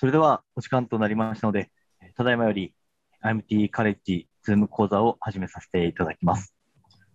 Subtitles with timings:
[0.00, 1.70] それではお時間となりましたので、
[2.16, 2.72] ただいまより
[3.22, 6.54] IMT カレッジズーム講座を始めさせていただきます。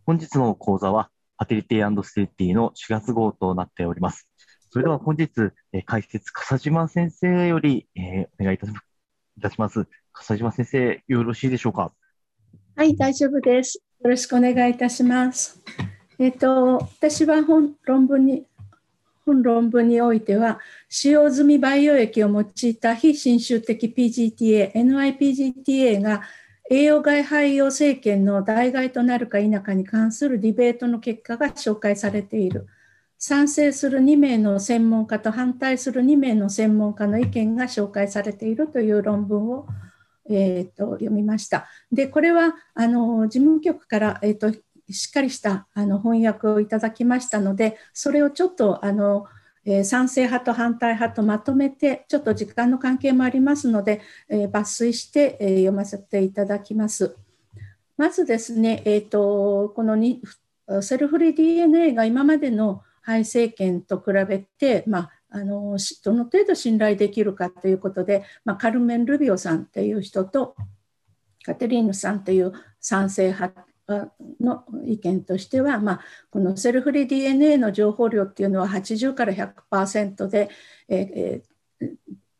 [0.05, 1.09] 本日の講座は、
[1.39, 4.29] ファテリティステリティの4月号となっております。
[4.70, 5.32] それでは本日、
[5.73, 8.68] え解説、笠島先生より、えー、お願いいた
[9.49, 9.88] します。
[10.13, 11.91] 笠島先生、よろしいでしょうか？
[12.75, 13.79] はい、大丈夫です。
[14.04, 15.59] よろしくお願いいたします。
[16.20, 18.45] えっ、ー、と、私は本論文に、
[19.25, 26.21] 本論文においては、使用済み培養液を用いた非侵襲的 PGTA、NIPGTA が
[26.70, 32.67] 栄養害廃用政権の代替となるか否かに関するディベートの結果が紹介されている。
[33.17, 39.67] 賛成する2名の専門家と反対する2名の専門家の意見が紹介されているという論文を、
[40.30, 41.67] えーと、読みました。
[41.92, 44.52] で、これはあの事務局から、えーと
[44.89, 49.25] しっかりしたあの翻訳をいただきましたので、それをちょっとあの、
[49.66, 57.16] えー、賛成派と反対派とまとめて、ちょっと時間の関係もありますので、えー、抜粋して、えー、読ませていただきます。
[57.97, 60.22] まずですね、えーと、このに
[60.81, 70.55] セルフリ DNA が今までの肺政権と比べて、まあ、あのどの程度信頼できるかということで、まあ、カルメン・ルビオさんという人と
[71.45, 80.50] カテリーヌさんという賛成派の意見としては、まあ、このセルフリ DNA の情報量っていうのは80から100%で、
[80.89, 81.88] えー、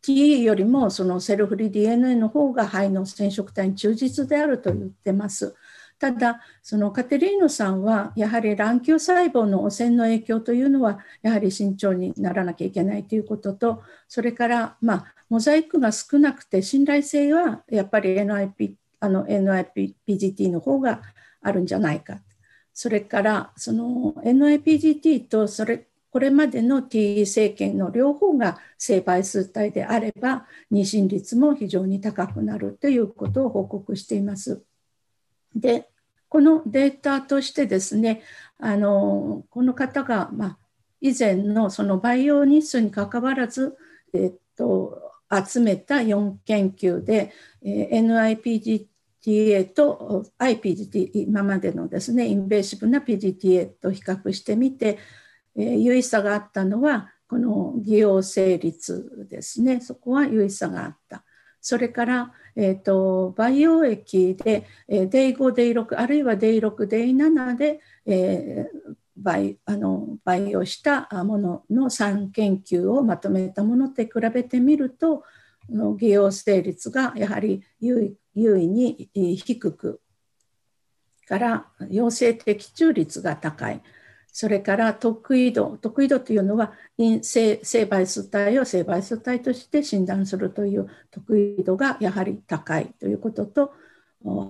[0.02, 5.56] T よりもそのセルフリ DNA の方が肺の染色体に忠実であると言ってます。
[5.98, 21.02] ただそのカテリーノさんはやはり卵球細胞の汚染の影響というのはやはり慎重にならなきゃいけないということとそれからまあモザイクが少なくて信頼性はやっぱり NIP あの NIPGT の方が
[21.46, 22.20] あるんじゃないか。
[22.74, 34.64] それからその NIPGT とそれこれまでの T 政権の両方が性倍数体であれば妊娠率も非常に高くなるということを報告しています。
[35.56, 35.90] で
[36.30, 38.24] このデータとしてですね
[38.60, 40.58] あのこの方が、まあ、
[41.00, 43.78] 以前のその培養日数にかかわらず、
[44.14, 47.32] えっと、集めた4研究で、
[47.62, 48.88] えー、NIPGT
[49.26, 55.00] PGTA と IPGT 今までのですねインベーシブな PGTA と比較してみて、
[55.56, 61.24] えー、有意差があったのはこの偽陽性率ですねそこは有意差があった。
[61.62, 75.24] それから、えーと、培養液で、えー、デイ5、デイ6あるいはデイ6、デイ7で、えー、培あの培養したものの3研究をまとめたものと比べてみると
[75.98, 80.02] 偽陽性率がやはり優位優位に低く
[81.28, 83.82] から陽性的中率が高い
[84.32, 86.74] それから得意度得意度というのは
[87.22, 93.74] 性性倍数体を性倍数体として診断するという得意度がやはり高いということと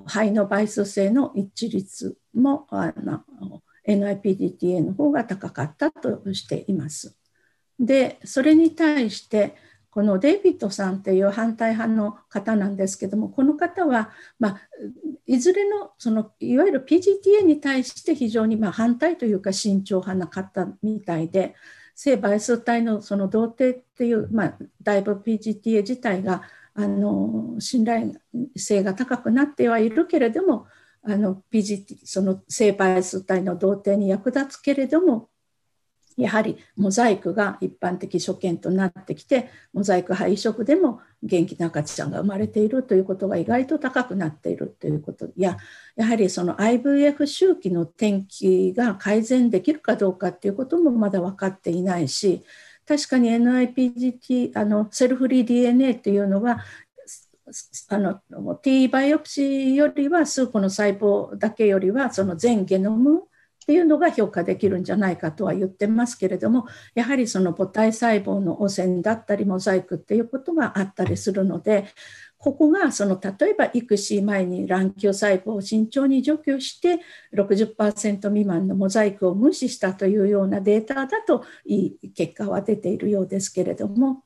[0.07, 2.67] 肺の倍数性の一致率も
[3.87, 7.15] NIPDTA の方が高かったとしています。
[7.79, 9.55] でそれに対して
[9.95, 14.61] このデイビッドさんっていう反対派の方なんですけどもこの方は、まあ、
[15.25, 21.55] いずれのそのいわゆる PGTA に対して非常にま反対というか慎重派な方みたいで
[21.95, 26.41] 性倍数体のその童貞っていう、まあ、だいぶ PGTA 自体が
[26.73, 28.15] あの信頼
[28.57, 30.67] 性が高くなってはいるけれども
[31.03, 35.29] あの PGT その性倍数体の童貞に役立つけれども
[36.17, 45.57] やはりモザイクが一般的所見となってきてモザイク肺移植でも元気な赤ちゃんが生まれているということが意外と高くなっているということや
[45.95, 52.43] やはりその IVF 周期の転機が改善できるかどうかっていうこともまだ分かっていないし
[52.87, 56.63] 確かに NIPGT あのセルフリー DNA っていうのは
[57.89, 63.23] あの T バイオプシーよりは数個の細胞だけよりはその全ゲノム
[63.65, 71.87] っていうのが評価できるんじゃないかとは言ってますけれどもやはりその母体細胞の汚染だったりモザイクっていうことがあったりするので
[72.37, 76.99] ここがその例えば育児前に卵丘細胞を慎重に除去して
[77.33, 84.25] 60%未満のモザイクを無視したというようなデータだといい結果は出ているようですけれども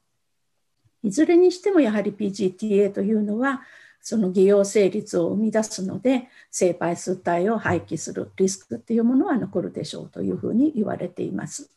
[1.01, 3.61] いずれにしてもやはり PGTA というのは
[4.01, 11.69] その偽陽性率を生み出すので性倍数体を廃棄するリスクっていうものは残るでしょうというふうに言われています。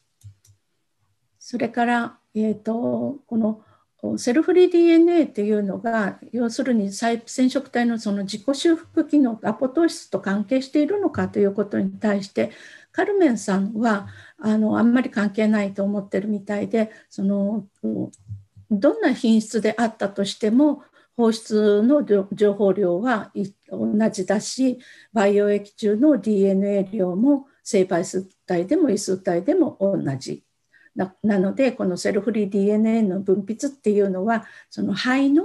[1.39, 3.63] それから、えーと、この
[4.17, 12.51] セルフリー DNA っていうのが要するに染色体のその自己修復機能アポトーシスと関係しているのかということに対して
[12.91, 14.09] カルメンさんは
[14.39, 17.65] あのあんまり関係ないと思ってるみたいでその
[18.73, 20.83] どんな品質であったとしても
[21.17, 23.33] 放出の情報量は
[23.69, 24.79] 同じだし
[25.13, 30.43] 培養液中の DNA 量も生培数体でも異数体でも同じ
[30.95, 35.45] なのでこのセルフリー DNA の分泌っていうのはその肺の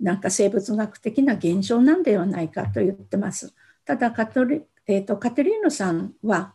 [0.00, 3.54] なんか生物学的な現象なんではないかと言ってます。
[3.84, 6.54] ただカトリ、えーと、カテリーノさんは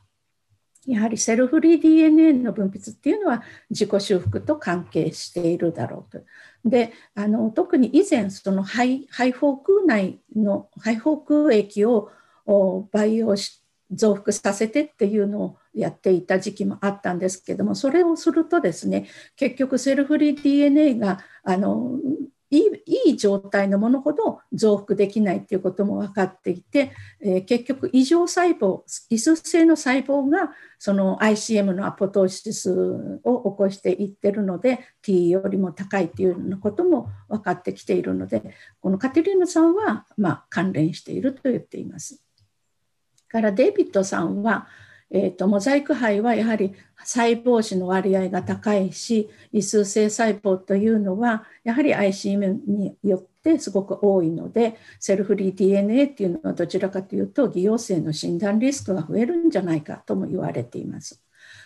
[0.86, 6.24] やはりセルフリー DNA の分泌っていうのは自己修復と関係しているだろうと。
[6.66, 12.10] であの特に以前その肺肺胞腔内の肺胞腔液を
[12.92, 13.62] 培養し
[13.92, 22.00] 増幅させてっていうのをやっていた時期もあったんですけどもそれをするとですね結局セルフリー DNA があの
[22.54, 32.72] いいいい状態のものほど増幅できないっていうことも分かっていて、えー、結局異常細胞異数性の細胞がその ICM のアポトーシス
[33.24, 38.44] を起こしていってるので T よりも高いっていうようなことも分かってきているので
[38.82, 42.24] このカテリーナさんはま関連していると言っています。
[43.34, 44.68] からデイビッドさんは、
[45.14, 61.22] えーと、モザイク胚はやはり細胞子の割合が高いし異数性細胞というのはやはり ICM によってすごく多いのでセルフリー DNA っていうのはどちらかというと偽陽性の診断リスクが増えるんじゃないかとも言われています。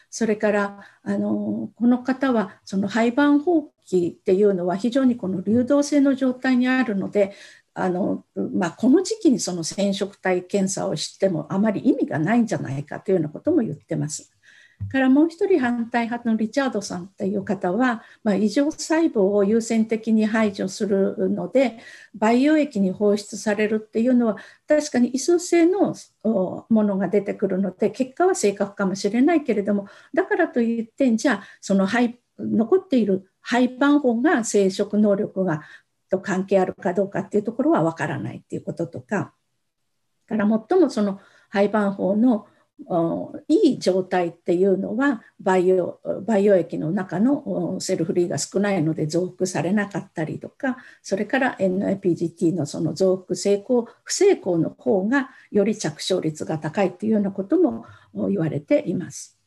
[0.09, 7.33] それからあのこの方はその廃盤放棄っていうのは非常にこの流動性の状態にあるので
[7.79, 8.25] あの
[8.55, 14.31] まあ、この時期にその染色体検査をしてもあまり意味がないんじゃないかというようなことも言ってます。
[14.89, 21.77] からもう一人反対派のリチャードさんという方は、まあ、異常細胞を優先的に排除するので
[22.15, 24.37] 培養液に放出されるっていうのは
[24.67, 31.87] 確かに異数性のものが出てくるので結果は正確かもしれないけれどもだからといってじゃあその
[32.39, 35.63] 残っている廃盤法が生殖能力が
[36.09, 39.33] と関係あるかどうかっていうところはわからないっていうこととか
[40.27, 41.19] から最もその
[41.49, 42.47] 廃盤法の
[43.47, 59.39] いい状態っていうのは培養培養液の中のセルフリーが少ないので増幅されなかったりとかそれから NIPGT のその増幅成功不成功の方がより着床率が高いっていうようなことも言われています。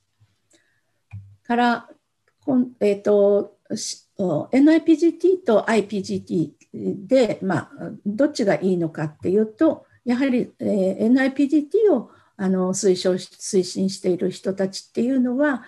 [1.44, 1.88] から、
[2.80, 7.70] えーと NIPGT と IPGT で、まあ、
[8.04, 15.62] どっちがいいのかっていうとやはり、えー、NIPGT をあの推奨推進している人たちっていうのは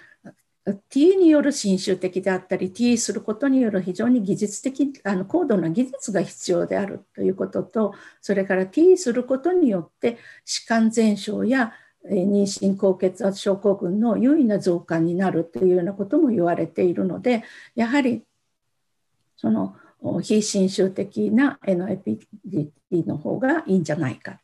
[0.91, 11.73] T による侵襲的であったり T することによる非常に技術的あの高度な技術が必要であるということとそれから T することによって歯間全症や
[12.11, 17.45] 妊娠高血圧症候群の優位な増加になるというようなことも言われているので
[17.75, 18.23] やはり
[19.37, 19.77] その
[20.21, 22.71] 非侵襲的な NIPT
[23.07, 24.41] の方がいいんじゃないか。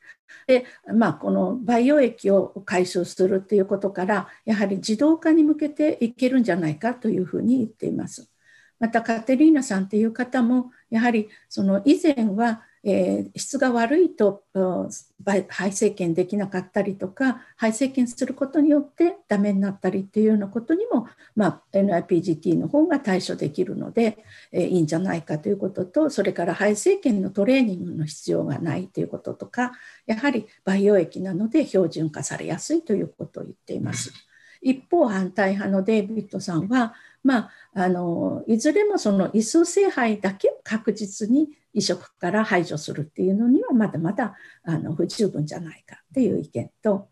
[0.46, 8.30] でまあ、この培養液を回収するということからやはり自動化に向けていけるんじゃないかというふうに言っています。
[8.78, 21.06] またカテリーナさんという方もやはりその以前はえー、質が悪いと肺生検できなかったりとか肺生検することによってダメになったりっていうようなことにも、
[21.36, 29.72] まあ、NIPGT の方が対処できるので、えー、いいんじゃないかということとそれから肺生検のトレーニングの必要がないということとか
[30.06, 34.12] やはり培養液なので標準化されやすいということを言っています。
[34.60, 44.34] 一方反対派のデイビッドさんは、まあ、あのいずれもその異数性肺だけ確実に移植から排除するっていうのにはまだまだ
[44.64, 47.08] あの不十分じゃないかっていう意見と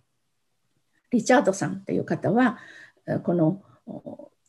[1.11, 2.59] リチャードさんという方は
[3.23, 3.63] この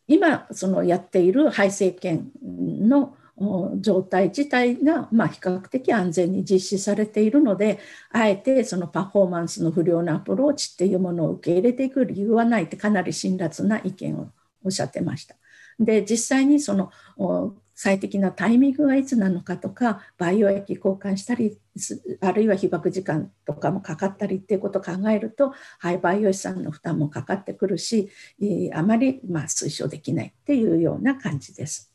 [0.08, 3.16] 今そのやっている肺生検の
[3.80, 14.32] 状態自体が、まあ、比較的安全に実施されているのであえてそのパフォーマンスの不良なアプローチっていうものを受け入れていく理由はないってかなり辛辣な意見を
[14.64, 15.36] おっしゃってました。
[15.80, 16.92] で実際にその
[17.80, 21.60] 最適なタイミングはいつなのかとか培養液交換したり
[22.22, 28.10] あるいは被爆時間とかもかかったりっていうことを考えると廃培養士さんの負担もかかってくるし
[28.74, 31.94] あまりま推奨できないっていうような感じです。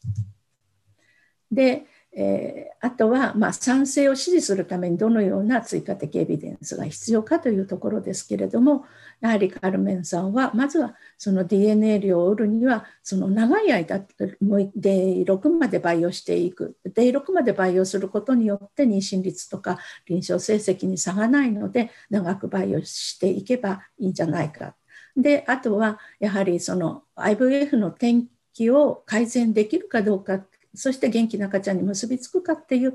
[1.50, 1.84] で
[2.14, 8.84] えー、あとは、まあ、賛成を支持するためにどのような追加的エビデンスが必要かというところですけれども
[9.22, 24.74] やはりカルメンさんはまずはその DNA 量を売るにはその長い間 D6 まで培養していく D6 まで培養することによって妊娠率とか臨床成績に差がないので長く培養していけばいいんじゃないか。
[25.16, 30.40] であとはやはりその IVF の転機を改善できるかどうか
[30.74, 32.94] そして元気な赤ちゃんに結びつくかっていう、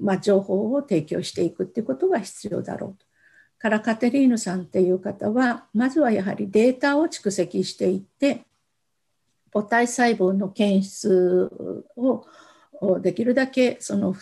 [0.00, 3.06] まあ、情報を提供していくっていうことが必要だろうと。
[3.58, 8.44] からカテリーヌさんっていう方はまずはやはりデータを蓄積していって
[9.52, 12.26] 母体細胞の検出を
[13.00, 14.16] できるだけその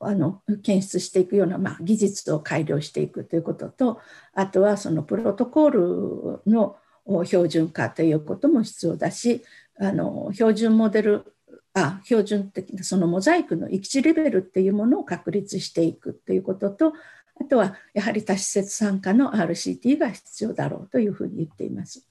[0.00, 4.00] あの検出していくような、まあ、技術を改良していくということと
[4.34, 6.76] あとはそのプロトコールの
[7.24, 9.42] 標準化ということも必要だし
[9.78, 11.34] あの標準モデル
[11.74, 16.94] あ標準的なそのモザイクの域地レベルっていうものを確立していくということと
[17.38, 22.06] あとはやはり多施設参加の RCT が必要だろうというふうに言っています。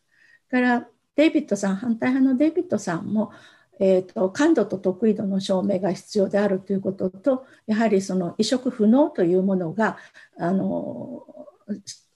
[0.49, 3.31] からデイビッドさん反対派のデイビッドさんも
[3.79, 9.97] えーと、感度と得意度の証明が必要であるということとやはりその移植不能というものが
[10.37, 11.23] あの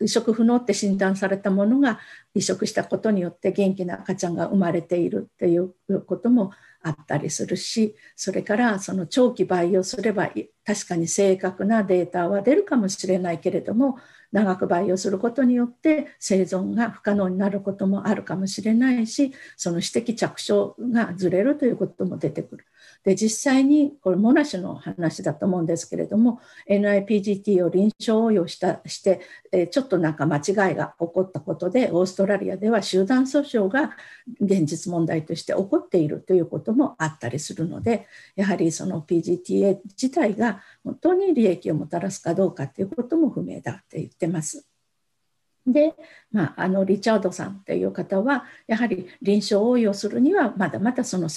[0.02, 2.00] 移植不能って診断されたものが
[2.34, 5.74] 移植したことによって元気な赤ちゃんが生まれているっていう
[6.06, 6.52] ことも
[6.82, 10.30] あったりするしそれからその長期培養すれば
[10.66, 13.98] 確かに正確なデータは出るかもしれないけれども
[14.32, 22.66] 長く培養することによって生存が不可能になることもあるかもしれないしその私的着床がずれるということも出てくる。
[23.04, 29.22] で実際にこれモナ氏の話だと思うんですけれども NIPGT を臨床応用したして
[29.72, 33.92] ちょっとなんか間違いが起こったことでオーストラリアでは集団訴訟が
[34.42, 44.70] 現実問題として起こっているということもあったりするのでやはりその PGTA 自体が本当に利益をもたらすかどうかということも不明だって言ってます。
[45.66, 45.96] で、
[46.32, 51.30] まあ、あのリチャードさんっていう方はやはり臨床応用するにはまだまだその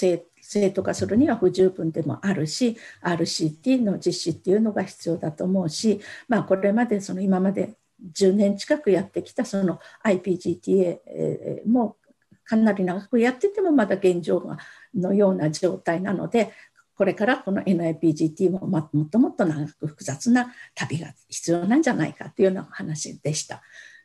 [0.43, 7.73] 正当化するには不十分でもあるし RCT の実施っていうのが必要だと思うし、まあ、これまでその今まで
[8.13, 11.95] 10年近くやってきたその IPGTA も
[12.43, 14.57] かなり長くやっててもまだ現状
[14.93, 16.51] のような状態なので
[16.95, 23.61] これからこの NIPGT ももっともっと長く複雑な旅が必要なんじゃないかというような話でした。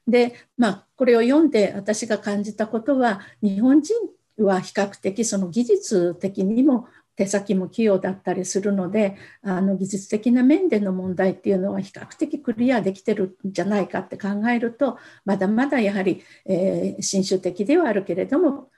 [0.06, 18.70] でまあこれを読んで私が感じたことは日本人っは比較的その技術的にも手先も器用だったりするのであの技術的な面での問題っていうのは比較的クリアできてるんじゃないかって考えるとまだまだやはり、えー、新種的ではあるけれども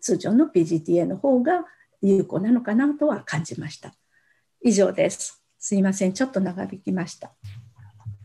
[0.00, 1.64] 通常の PGTA の方が
[2.02, 3.92] 有効なのかなとは感じました。
[4.62, 5.42] 以上です。
[5.58, 7.32] すいません、ちょっと長引きました。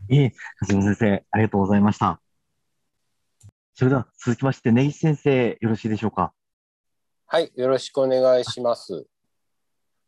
[0.07, 0.33] いえ、
[0.69, 2.21] 橋本先生、ありがとうございました。
[3.73, 6.33] それでは続きまして、根岸先生、よろしいでしょうか。
[7.35, 9.07] はい、よろしくお願いします。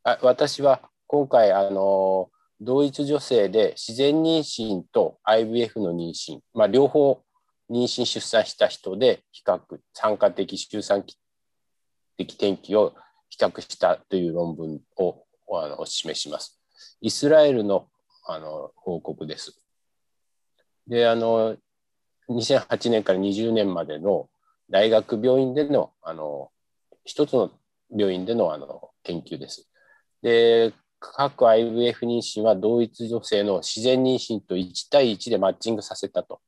[0.05, 2.29] あ私は今回、あの
[2.61, 7.21] 同一女性で自然妊娠と IVF の妊娠、まあ、両方
[7.69, 9.59] 妊娠・出産した人で比較、
[9.91, 11.03] 参加的周産
[12.15, 12.95] 的転機を
[13.27, 16.57] 比較したという論文をあのお示します。
[17.01, 17.89] イスラエルの
[18.25, 19.59] あの報告です。
[20.87, 21.57] で、あの
[22.29, 24.29] 2008年から20年までの
[24.69, 26.51] 大学病院でのあの
[27.07, 27.51] 一つの
[27.89, 29.67] 病院でのあの研究です。
[30.21, 36.41] で各 IVF 妊娠は同一女性の自然妊娠と1対1でマッチングさせたと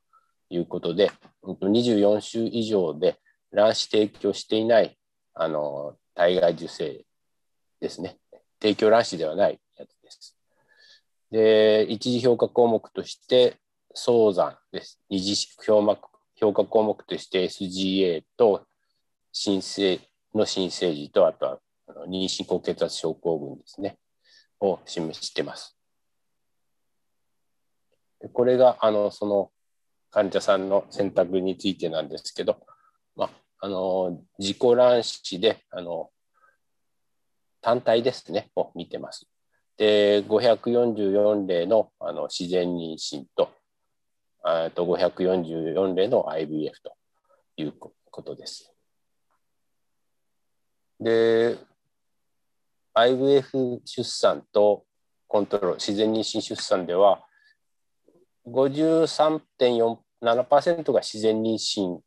[0.49, 1.11] いうことで
[1.43, 3.17] 24週以上で
[3.51, 4.97] 卵子提供していない
[5.33, 7.05] あの体外受精
[7.79, 8.17] ですね
[8.59, 10.35] 提供卵子ではないやつです。
[11.31, 13.55] で一次評価項目として
[13.93, 14.99] 早産です。
[15.09, 18.65] 二次評価項目として SGA と
[19.31, 19.99] 新生
[20.33, 21.59] の新生児と、あとは
[22.07, 23.97] 妊娠高血圧症候群ですね、
[24.59, 25.77] を示してます。
[28.33, 29.51] これがあのその
[30.11, 32.57] 患者さんの選択についてなんですけど、
[33.15, 36.09] まあ、あの自己卵子であの
[37.61, 39.27] 単体ですねを見てます。
[39.77, 43.51] で544例のあの自然妊娠と
[44.75, 46.95] と544例の IVF と
[47.57, 48.73] いうことです。
[50.99, 51.57] で
[52.93, 54.83] IVF 出産と
[55.27, 57.23] コントロール自然妊娠出産では
[58.47, 61.99] 53.47%が自然妊娠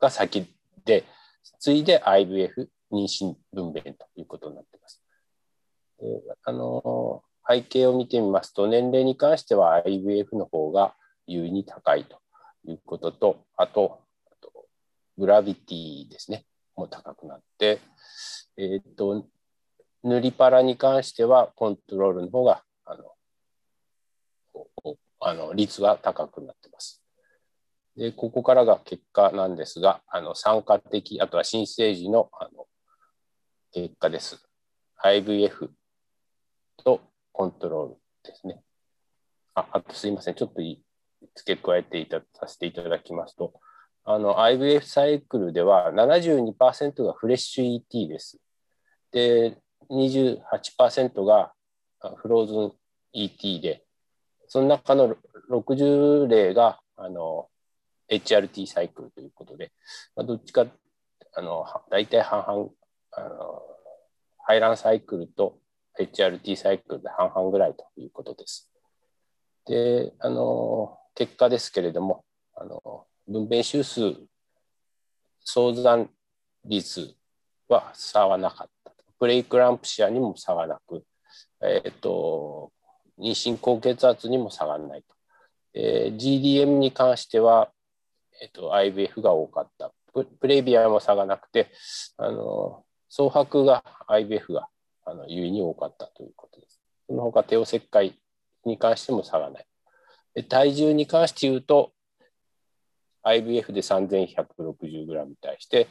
[0.00, 0.46] が先
[0.84, 1.04] で
[1.58, 5.02] 次いで IVF 妊娠分娩ということになっています。
[6.44, 10.94] あの背景を見てみますと年齢に関しては IVF の方が
[11.26, 12.20] 優位に高いと
[12.64, 14.00] いうこととあと
[15.16, 16.44] グラビティですね
[16.76, 17.80] も高くなって
[18.58, 19.26] えっ、と、
[20.02, 23.04] 塗りパラに関してはコントロールの方があの
[25.20, 27.02] あの率が高くなってます。
[27.96, 32.66] でここからが結果なんですが、あの酸化的、あとは新生児のあの
[33.72, 34.46] 結果です。
[35.02, 35.70] IVF
[36.82, 37.00] と
[37.32, 37.96] コントロール
[38.30, 38.62] ですね。
[39.54, 40.62] ああとすいません、ちょっと
[41.34, 43.54] 付け加えていたさせていただきますと、
[44.08, 48.38] あの IVF サイクルでは72%がフレッシュ ET です。
[49.10, 49.58] で、
[49.90, 51.52] 28%が
[52.16, 52.72] フローズン
[53.12, 53.82] ET で、
[54.46, 55.16] その中の
[55.50, 57.48] 60例があの
[58.08, 59.72] HRT サイクルということで、
[60.14, 60.66] まあ、どっちか
[61.34, 62.70] あの大体半々
[63.10, 63.62] あの、
[64.38, 65.58] 排卵サイクルと
[65.98, 68.70] HRT サイクルで半々ぐらいということです。
[69.66, 74.14] で、あの結果ですけれども、あの分娩周数
[75.44, 76.10] 相残
[76.64, 77.14] 率
[77.68, 78.92] は差はなかった。
[79.18, 81.04] プレイクランプシアにも差がなく、
[81.62, 82.72] えっ、ー、と、
[83.18, 85.14] 妊娠高血圧にも差がないと。
[85.74, 87.70] えー、GDM に関しては、
[88.40, 89.92] えっ、ー、と、IVF が多かった。
[90.12, 91.70] プレビアも差がなくて、
[92.16, 94.68] あの、総白が IVF が
[95.04, 96.80] あの優位に多かったということです。
[97.06, 98.18] その他、帝王切開
[98.64, 99.66] に関しても差がない。
[100.48, 101.92] 体重に関して言うと、
[103.26, 105.88] IVF で 3160g に対して、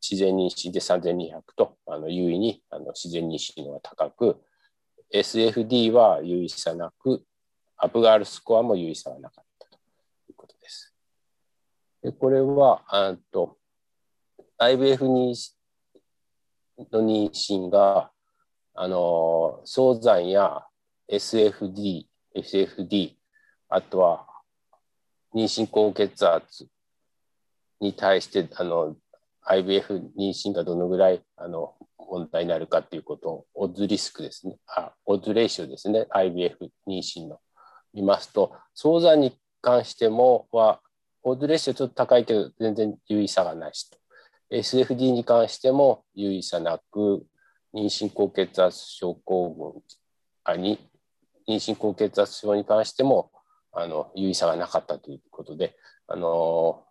[0.00, 4.40] 自然妊娠で3200とあの優位にあの自然妊娠が高く、
[5.12, 7.22] SFD は優位さなく、
[7.76, 9.76] アプガールスコアも優位さがなかったと
[10.28, 10.94] いうことです。
[12.02, 13.56] でこれはあと
[14.58, 15.34] IVF に
[16.92, 18.10] の妊娠が
[18.74, 20.64] あの早産や
[21.10, 23.14] SFD、SFD、
[23.68, 24.26] あとは
[25.34, 26.66] 妊娠高血圧
[27.80, 28.96] に対してあの
[29.46, 34.56] IVF 妊娠がどのぐらいあの問題になるかっていうことをオッズリスクですね。
[34.66, 36.06] あオッズレーションですね。
[36.14, 36.56] IVF
[36.88, 37.40] 妊娠の。
[37.92, 40.80] 見ますと早産に関してもは
[41.22, 43.98] オッズレーションちょっと高いけど全然有意差がないしと。
[44.50, 47.24] SFD に関しても有意差なく
[47.74, 49.82] 妊娠高血圧症候群
[50.44, 50.78] あに
[51.48, 53.30] 妊娠高血圧症に関しても
[53.74, 56.84] あの有意差がなかったということであの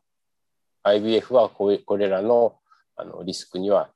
[0.84, 2.58] IVF はこれらの
[2.96, 3.90] あのリスクには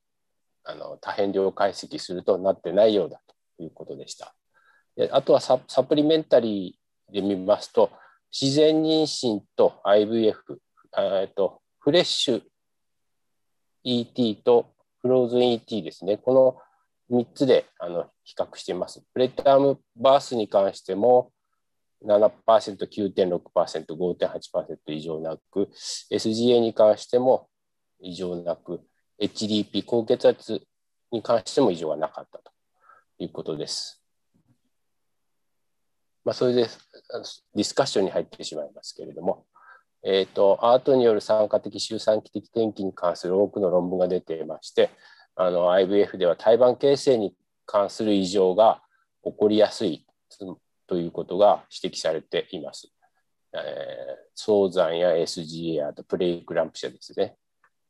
[0.64, 3.22] あの多変量解析するとなってないようだ
[3.58, 4.34] ということでした。
[4.96, 7.92] であとはサプリメンタリーで見ますと
[8.32, 10.36] 自然妊娠と IVF、
[10.98, 12.42] えっと、フレッシュ
[13.84, 16.18] ET とフローズン ET ですね。
[16.18, 16.62] こ
[17.10, 19.04] の3つであの比較しています。
[19.14, 21.32] プレタームバースに関しても
[22.06, 22.32] 7%、
[22.88, 25.70] 9.6%、5.8%異常なく、
[26.12, 27.48] SGA に関しても
[28.00, 28.82] 異常なく、
[29.22, 30.62] HDP、高血圧
[31.12, 32.52] に関しても異常がなかったと
[33.20, 34.04] いうことです。
[36.24, 36.64] まあ、それで
[37.56, 39.46] ディスカッションに入ってしまいますけれども、
[40.04, 44.90] えーと、アートによる酸化的周産期的転機に関する多くの論文が出ていまして
[45.36, 47.34] あの IVF では胎盤形成に
[47.66, 48.82] 関する異常が
[49.24, 50.06] 起こりやすい
[50.88, 52.92] ということが指摘されています。
[53.54, 53.62] えー、
[54.36, 57.38] 早産や SGA あとプレイクランプ社ですね。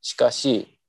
[0.02, 0.80] しかし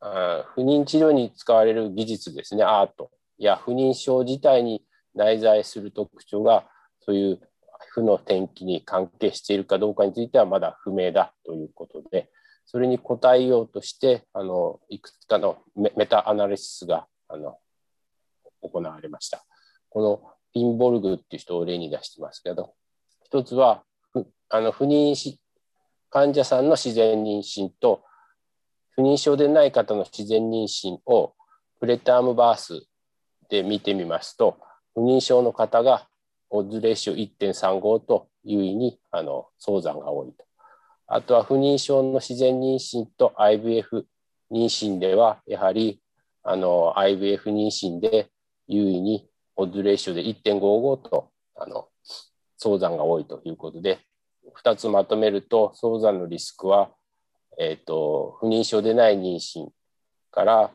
[0.00, 6.66] あ不妊治療に使われる技術ですねアートや不妊症自体に内在する特徴が
[7.00, 7.40] そういう
[7.90, 12.30] 負の転機に関係しているかどうかについてはまだ不明だということで、
[12.66, 17.58] それに答えようとして、あのいくつかのメタアナリシスがあの
[18.62, 19.44] 行われました。
[19.88, 22.74] このピンボルグっていう人を例に出してますけど、
[23.24, 23.82] 一つは
[24.48, 25.40] あの不妊し
[26.10, 28.02] 患者さんの自然妊娠と
[28.96, 31.34] 不妊症でない方の自然妊娠を
[31.78, 32.82] プレタームバース
[33.48, 34.58] で見てみますと
[34.94, 36.08] 不妊症の方が
[36.50, 37.16] オッズレーション
[37.52, 40.44] 1.35と優位にあの早産が多いと。
[41.06, 44.04] あとは不妊症の自然妊娠と IVF
[44.50, 46.00] 妊娠ではやはり
[46.42, 48.30] あの IVF 妊娠で
[48.66, 49.29] 優位に
[49.60, 51.88] オッズレーションで1.55とあの
[52.56, 54.00] 早産が多いということで
[54.64, 56.90] 2つまとめると早産のリスクは、
[57.58, 59.68] えーと、不妊症でない妊娠
[60.30, 60.70] から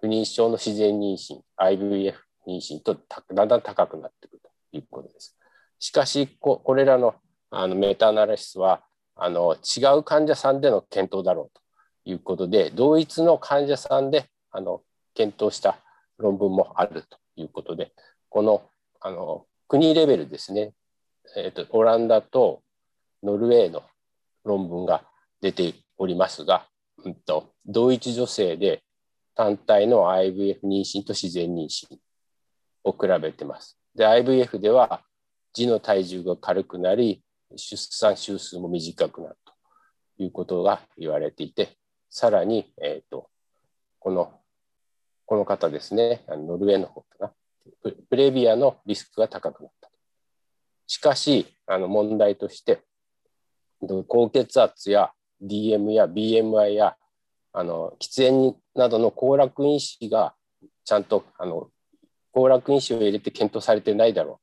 [0.00, 2.14] 不妊症の自然妊娠 IVF
[2.46, 2.96] 妊娠と
[3.34, 5.36] だんだん高くなってくるということです。
[5.80, 7.14] しかしこ、これらの
[7.50, 8.82] あのメタアナリシスは
[9.16, 11.62] あの違う患者さんでの検討だろうと
[12.04, 14.82] いうことで、同一の患者さんであの
[15.14, 15.78] 検討した
[16.18, 17.92] 論文もあるということで、
[18.38, 18.62] この
[19.00, 20.72] あの国レベルですね、
[21.36, 22.62] えーと、オランダと
[23.24, 23.82] ノルウェーの
[24.44, 25.02] 論文が
[25.40, 26.68] 出ておりますが、
[27.04, 28.84] うんと、同一女性で
[29.34, 31.98] 単体の IVF 妊娠と自然妊娠
[32.84, 33.76] を比べてます。
[33.96, 35.02] で IVF では
[35.52, 37.24] 児の体重が軽くなり
[37.56, 39.36] 出産周数も短くなる
[40.16, 41.76] ということが言われていて
[42.08, 43.30] さらに、えーと、
[43.98, 44.32] この
[45.26, 47.32] この方ですね、ノルウェーの方かな、
[47.82, 49.90] プレビアのリスクが高くなった。
[50.86, 52.82] しかし、あの問題として、
[54.06, 56.96] 高血圧や DM や BMI や
[57.52, 60.34] あの喫煙などの行楽因子が
[60.84, 61.68] ちゃんとあの
[62.32, 64.40] 行楽因子を入れて検討されてないだろ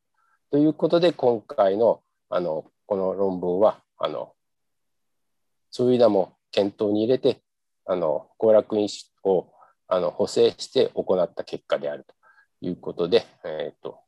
[0.50, 4.32] うということで今回のあのこの論文はあの
[5.70, 7.42] そういうのも検討に入れて
[7.84, 9.52] あの行楽因子を
[9.88, 12.14] あの補正して行った結果であると
[12.60, 14.00] いうことで、えーと、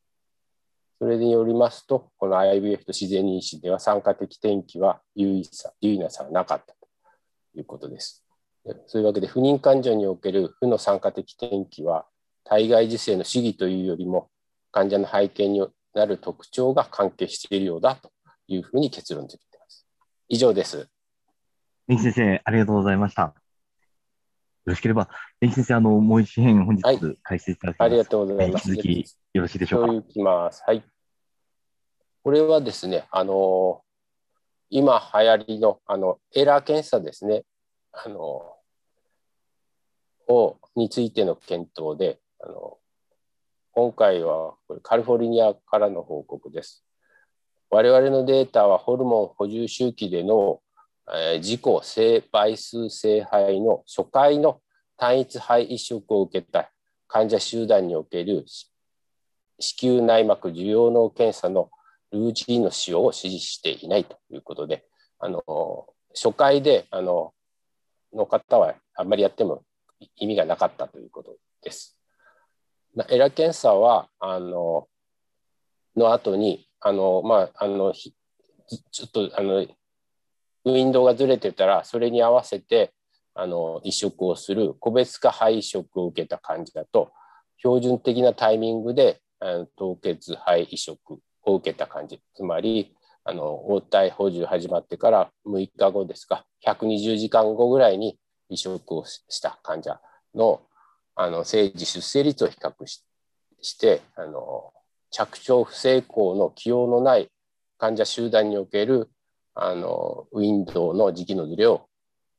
[0.99, 6.87] それによりますとこの IVF と自然妊娠では酸化的転機は有意差有意な差はなかったと
[7.55, 8.25] いうことです。
[8.87, 12.05] そういうわけで不妊患者における負の酸化的転機は
[12.43, 14.29] 体外受精の主義というよりも
[14.71, 18.11] 患者の背景になる特徴が関係しているようだと
[18.47, 19.87] いうふうに結論付けています。
[20.27, 20.87] 以上です。
[21.87, 23.33] 先生、ありがとうございました。
[24.65, 25.09] よろしければ、
[25.41, 26.81] 根木先生、あの、もう一編本日
[27.23, 28.69] 解説いただきます、はい、ありがとうございます。
[28.69, 29.93] 続きよろしいでしょうか？
[29.93, 30.63] いきます。
[30.65, 30.83] はい。
[32.23, 33.81] これはですね、あの、
[34.69, 37.43] 今流行りの、あの、エラー検査ですね。
[37.91, 38.55] あの、
[40.31, 42.77] をについての検討で、あの
[43.71, 46.85] 今回はこれカリフォルニアからの報告です。
[47.71, 50.61] 我々のデータはホルモン補充周期での、
[51.13, 54.61] え、自己性倍数性肺の初回の
[54.97, 56.71] 単一肺移植を受けた
[57.07, 58.45] 患者集団における
[59.59, 61.69] 子宮内膜受容脳検査の
[62.11, 64.85] ルーチンの使用を指示していないということで、
[65.19, 65.43] あの
[66.13, 67.33] 初回であの
[68.13, 69.63] の方はあんまりやっても
[70.15, 71.97] 意味がなかったということです。
[73.09, 74.87] エラ検査はあの
[75.95, 79.65] の後にあのまああのちょっとあの
[80.65, 82.93] ウィンドウがずれてたらそれに合わせて
[83.33, 87.11] あの移植をする個別化肺移植を受けた患者と
[87.57, 89.21] 標準的なタイミングで
[89.77, 92.21] 凍結肺移植を受けた感じ。
[92.35, 92.93] つまり
[93.23, 98.17] あの応対補充始まってから6日後ですか120時間後ぐらいに
[98.49, 99.99] 移植をした患者
[100.35, 100.61] の
[101.15, 103.03] あの政治出生率を比較し
[103.61, 104.71] してあの
[105.11, 107.29] 着床不成功の起用のない
[107.77, 109.09] 患者集団における
[109.55, 111.87] あのウィンドウの時期のずれを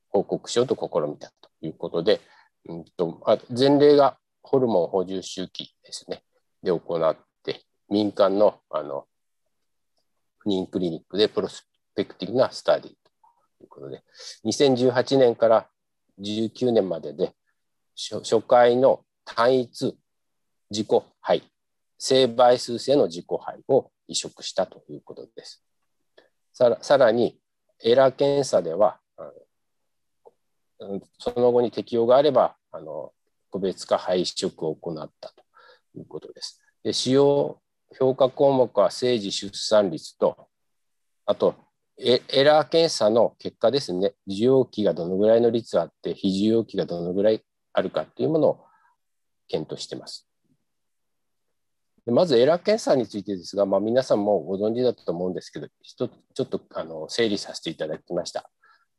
[0.09, 2.21] 報告しようと試みたということで、
[2.67, 6.23] うんと、あ前例がホルモン補充周期ですね
[6.63, 9.05] で行って民間のあの
[10.39, 12.95] 不妊クリニックでプロスペクティブなスタディと
[13.61, 14.03] いうことで
[14.45, 15.67] 2018年から
[16.19, 17.33] 19年までで
[17.95, 19.95] 初回の単一
[20.71, 20.87] 自己
[21.21, 21.43] 肺
[21.99, 25.63] 性倍数性の自己肺を移植したということです。
[26.81, 27.39] さらに
[27.83, 28.99] エラー検査では
[31.19, 33.11] その後に適用があればあの
[33.49, 35.43] 個別化肺移植を行ったと
[35.95, 36.61] いうことです。
[36.83, 37.59] で使用
[37.99, 40.47] 評価項目は生児出産率と
[41.25, 41.55] あと
[41.97, 47.43] エラー検査の結果ですね、受容期がどのぐらいの率あって、非受容期がどのぐらい
[47.73, 48.65] あるかというものを
[49.47, 50.27] 検討しています。
[52.07, 58.49] まずエラー検査についてですが、まあ、皆さんもご存知だと思うんですけど、ちょっとあの整理させていただきました。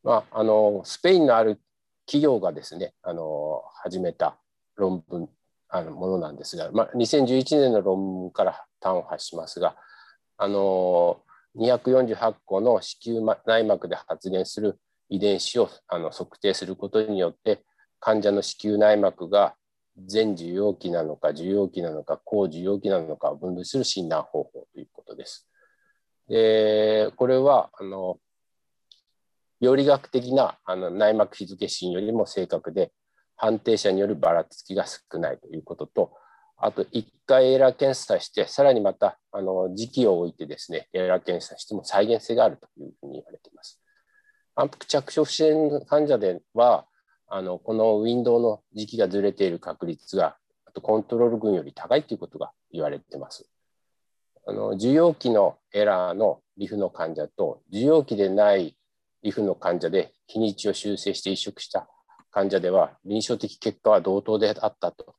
[0.05, 1.61] まあ、あのスペインのある
[2.07, 4.39] 企業がですね、あの始めた
[4.77, 5.29] 論文
[5.69, 9.75] あのものなんですが、まあ、2011年の論文から端を発しますが、
[10.37, 11.21] あの
[11.57, 17.63] 248個の子宮内膜で発現する遺伝子をあの測定することによって
[18.01, 19.55] 患者の子宮内膜が
[19.97, 25.49] 全受容器なのか受容器なのか高受容器なのかを分類する診断方法ということです。
[26.29, 28.19] でこれはあの
[29.61, 32.93] 病理学的なあの内膜日付診よりも正確で
[33.37, 36.13] 判定者によるばらつきが少ないということと
[36.65, 43.83] あと1回エラー検査して、さらにまたあの時期を置いてですね、エラー検査しても再現性があるというふうに言われています。
[44.55, 46.87] 反復着床不全患者では、
[47.35, 53.49] あのこのウィンドウの時期がずれている確率が、あとコントロール群より高いということが言われています。
[54.47, 58.77] あの受容器のエラーのリフの患者と、受容器でない
[59.23, 61.89] リフの患者で日にちを修正して移植した
[62.31, 65.15] 患者では、臨床的結果は同等であったと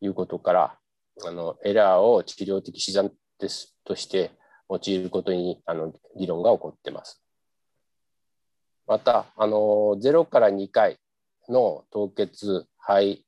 [0.00, 0.78] いうことから、
[1.24, 4.32] あのエラーを治療的手段ですとして
[4.68, 7.22] 用いることにあの議論が起こっています。
[8.88, 9.56] またあの
[10.02, 10.98] 0から2回
[11.52, 13.24] の凍結肺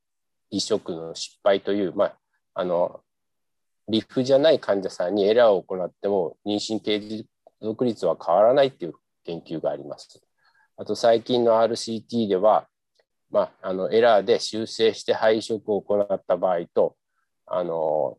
[0.50, 2.16] 移植の失敗という、まあ、
[2.54, 3.00] あの
[3.88, 7.24] リフじゃない患者さんにエラーを行っても妊娠継
[7.60, 10.20] 続率は変わらないという研究があります。
[10.76, 12.66] あと最近の RCT では
[13.34, 16.94] まあ、あのエラーで修正して配色を行った場合と
[17.46, 18.16] あの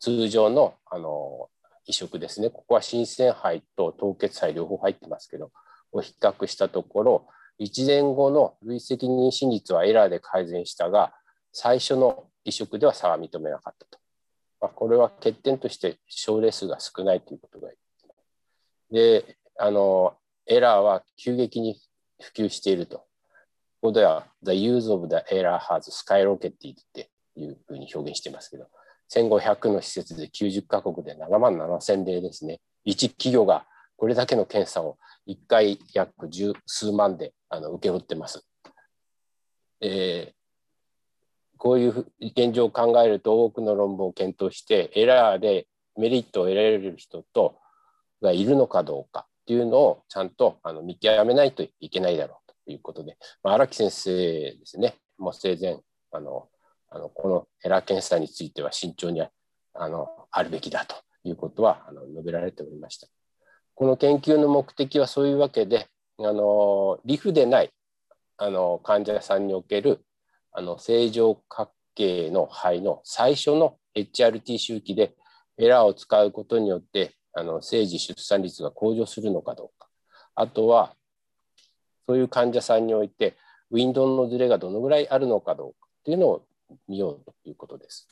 [0.00, 1.48] 通常のあの
[1.86, 5.52] 移植ですねここは新鮮肺と凍結肺両方入ってますけど
[5.92, 7.26] を比較したところ
[7.60, 11.12] 1年後の累積妊娠率はエラーで改善したが
[11.52, 13.98] 最初の移植では差は認めなかったと。
[14.60, 17.68] まあ、これは欠点として症例数が少ないということが
[18.90, 20.14] であの
[20.46, 21.80] エラーは急激に
[22.20, 22.98] 普及していると。
[23.80, 26.52] ここでは The use of the error has skyrocketed っ
[26.92, 28.68] ていうふうに表現してますけど、
[29.12, 32.60] 1500の施設で90カ国で7万7000例ですね。
[32.84, 38.46] 一企業がこれだけの検査を1回約十数万であの請け負ってます。
[39.80, 40.34] えー、
[41.58, 47.58] こういう現状を考えると多くの論文を検討してエラーでメリットを得られる人と
[48.22, 54.12] がいるのかどうかっていうのをちゃんとあの見極めないといけないだろうということで、まあ、荒木先生
[54.52, 55.78] ですね、もう生前
[56.12, 56.48] あの
[56.90, 63.08] あのこのエラー検査については慎重にあのあるべきだということはあの述べられておりました。
[63.74, 67.72] この研究の目的はそういうわけで、あのリフでない
[68.36, 70.04] あの患者さんにおける
[70.52, 75.14] あの正常角形の肺の最初の HRT 周期で
[75.58, 79.88] エラーを使うことによってあの生児出産率が向上するのかどうか
[80.34, 80.94] あとは
[82.06, 83.36] そういう患者さんにおいて
[83.70, 86.44] ウィンドウのズレがどのぐらいあるのかどうかっていうのを
[86.88, 88.08] 見ようということです。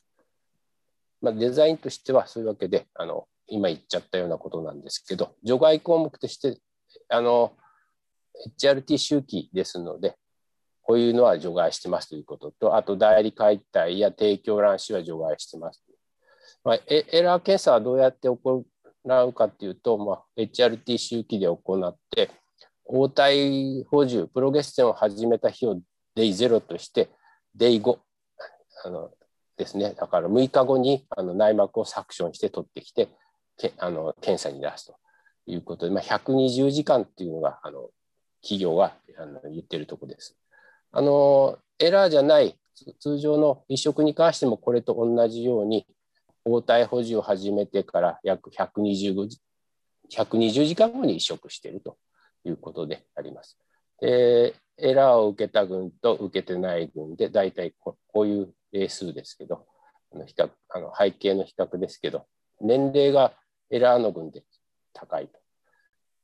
[1.21, 6.59] まあ、デザインとしてはそういうわけであの今言っちゃったようなことなんですけど除外項目として
[7.09, 7.53] あの
[8.59, 10.17] HRT 周期ですので
[10.83, 15.83] こういうのは除外してますということとあと代理解体や提供卵子は除外してます。
[16.65, 18.65] まあ、エラー検査はどうやって行
[19.05, 22.31] うかっていうと、まあ、HRT 周期で行って
[22.85, 25.81] 応体補充プロゲステンを始めた日を
[26.15, 27.09] デイ0として
[27.55, 27.99] デイ5
[28.85, 29.11] あの
[29.57, 33.09] ですねだから6日後にあの内膜をサクションして取ってきて
[33.61, 34.97] けあの検査に出すと
[35.47, 37.91] いうことで、まあ、120時間っていうのがあの
[38.43, 40.37] 企業はあの言ってるとこです。
[40.93, 42.57] あのエラーじゃない
[42.99, 45.87] 通常の移植に関してもこれと同じように
[46.45, 49.29] 応体保持を始めてから約120
[50.11, 51.97] 120時間後に移植していると
[52.45, 53.59] いうことであります。
[54.01, 59.67] でエラーを受けた群と受けてない群で大体こういう例数ですけど
[60.27, 62.25] 比較あの背景の比較ですけど
[62.61, 63.35] 年齢が
[63.71, 64.45] エラーの群で
[64.93, 65.39] 高いと。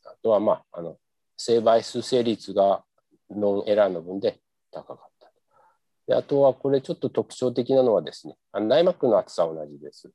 [0.05, 0.99] あとは、まあ、あの
[1.37, 2.85] 成倍数成率が
[3.31, 5.31] ノンエラーの分で高かった
[6.07, 10.11] であとはこれちょっと特徴的なのはですねあの内膜の厚さは同じです。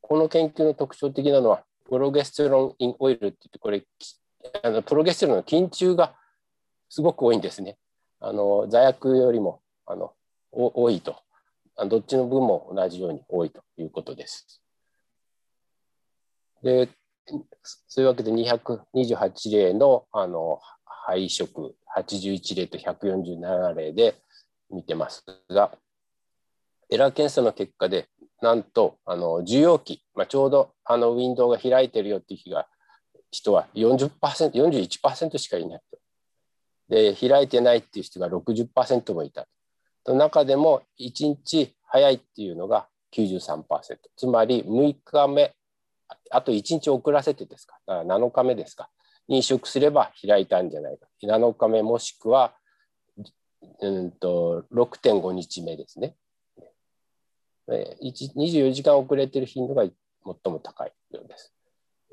[0.00, 3.84] この研究の特徴的なのはプロゲステロンインオイルって言ってこれ
[4.62, 6.14] あのプロゲステロンの筋中が
[6.88, 7.78] すごく多いんですね。
[8.20, 10.12] あの座薬よりもあの
[10.50, 11.16] 多いと
[11.88, 14.61] どっちの分も同じように多いということです。
[16.62, 16.88] で
[17.88, 20.58] そういうわけで228例のあの
[21.06, 24.14] 肺移植81例と147例で
[24.70, 25.72] 見てますが
[26.90, 28.08] エラー検査の結果で
[28.40, 32.66] なんとあの受容期、まあ、ちょうどあのウィンドウが開いてるよっていう日が
[33.30, 35.98] 人は 40%41% しかいないと。
[36.88, 39.46] で開いてないっていう人が60%もいた。
[40.04, 43.64] と中でも1日早いっていうのが93%
[44.16, 45.54] つまり6日目
[46.30, 47.78] あと1日遅らせてですか？
[47.86, 48.90] だから7日目ですか？
[49.28, 52.54] に移植すれば開いたんじゃないか7日目もしくは、
[53.80, 56.16] うんと、6.5日目ですね
[57.68, 59.94] 24時間遅れてる頻度が最
[60.24, 61.54] も高いようです。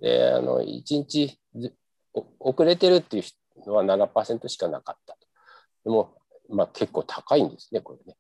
[0.02, 1.40] であの1日
[2.40, 3.24] 遅れてるっていう
[3.68, 5.20] のは7%しかなかったと。
[5.84, 6.14] でも、
[6.50, 8.16] まあ、結構高いんですね、これね。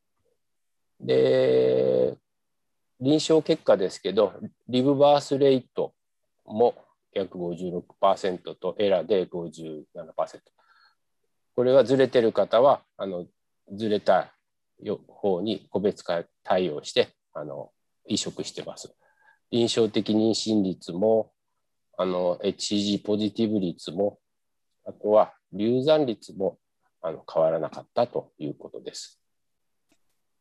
[0.99, 2.17] で、
[2.99, 4.33] 臨床結果ですけど、
[4.67, 5.93] リブバースレイト
[6.45, 6.75] も
[7.13, 9.85] 約56%とエラーで57%。
[11.55, 13.25] これはずれてる方は、あの
[13.71, 14.33] ずれた
[15.07, 17.71] 方に個別化対応してあの
[18.07, 18.93] 移植してます。
[19.51, 21.31] 臨床的妊娠率も
[21.97, 24.19] あの HCG ポジティブ率も
[24.85, 26.57] あとは流産率も
[27.01, 29.21] あの変わらなかったということです。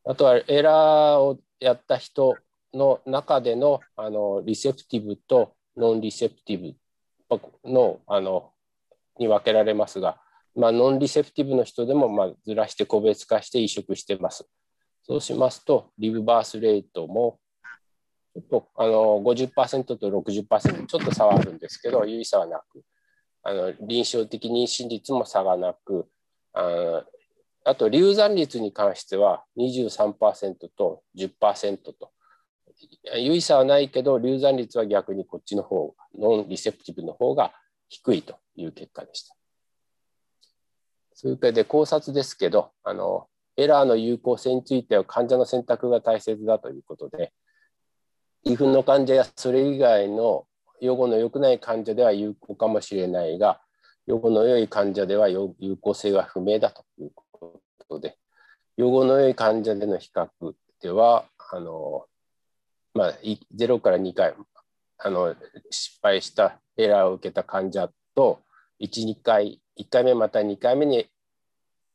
[0.04, 2.36] あとはエラーをやった人
[2.74, 6.74] の中でのあのリセプティブとノンリセプティ
[7.30, 8.52] ブのあの
[9.18, 10.20] に分けられますが、
[10.54, 14.48] まあ、ノンリセプティブの人でもまあずらして個別化して移植してます。
[15.02, 17.38] そうしますと、リブバースレートも
[18.34, 22.82] ちょっとあの50%と60%ちょっと差はあるんですけど、有意差はなく、
[23.42, 26.06] あの臨床的妊娠率も差がなく、
[26.52, 27.04] あ
[27.64, 32.10] あと、流産率に関しては23%と10%と、
[33.16, 37.52] 有意差はないけど、流産率は逆にこっちの方、ノンリセプティブの方が
[37.88, 39.34] 低いという結果でした。
[41.14, 47.32] それからで考察ですけど、あのエラーの有効性については患者の選択が大切だということで、
[48.44, 50.46] イフの患者やそれ以外の
[50.80, 53.60] 予後の良くない患者では有効かもしれないが、
[54.06, 58.16] 予後の良い患者では有効性は不明だということで、
[58.76, 60.28] 予後の良い患者での比較
[60.80, 62.06] では、あの
[62.94, 63.14] まあ、
[63.54, 64.34] 0から2回
[64.98, 65.34] あの
[65.70, 68.40] 失敗したエラーを受けた患者と
[68.80, 71.06] 1、2回、1回目また2回目に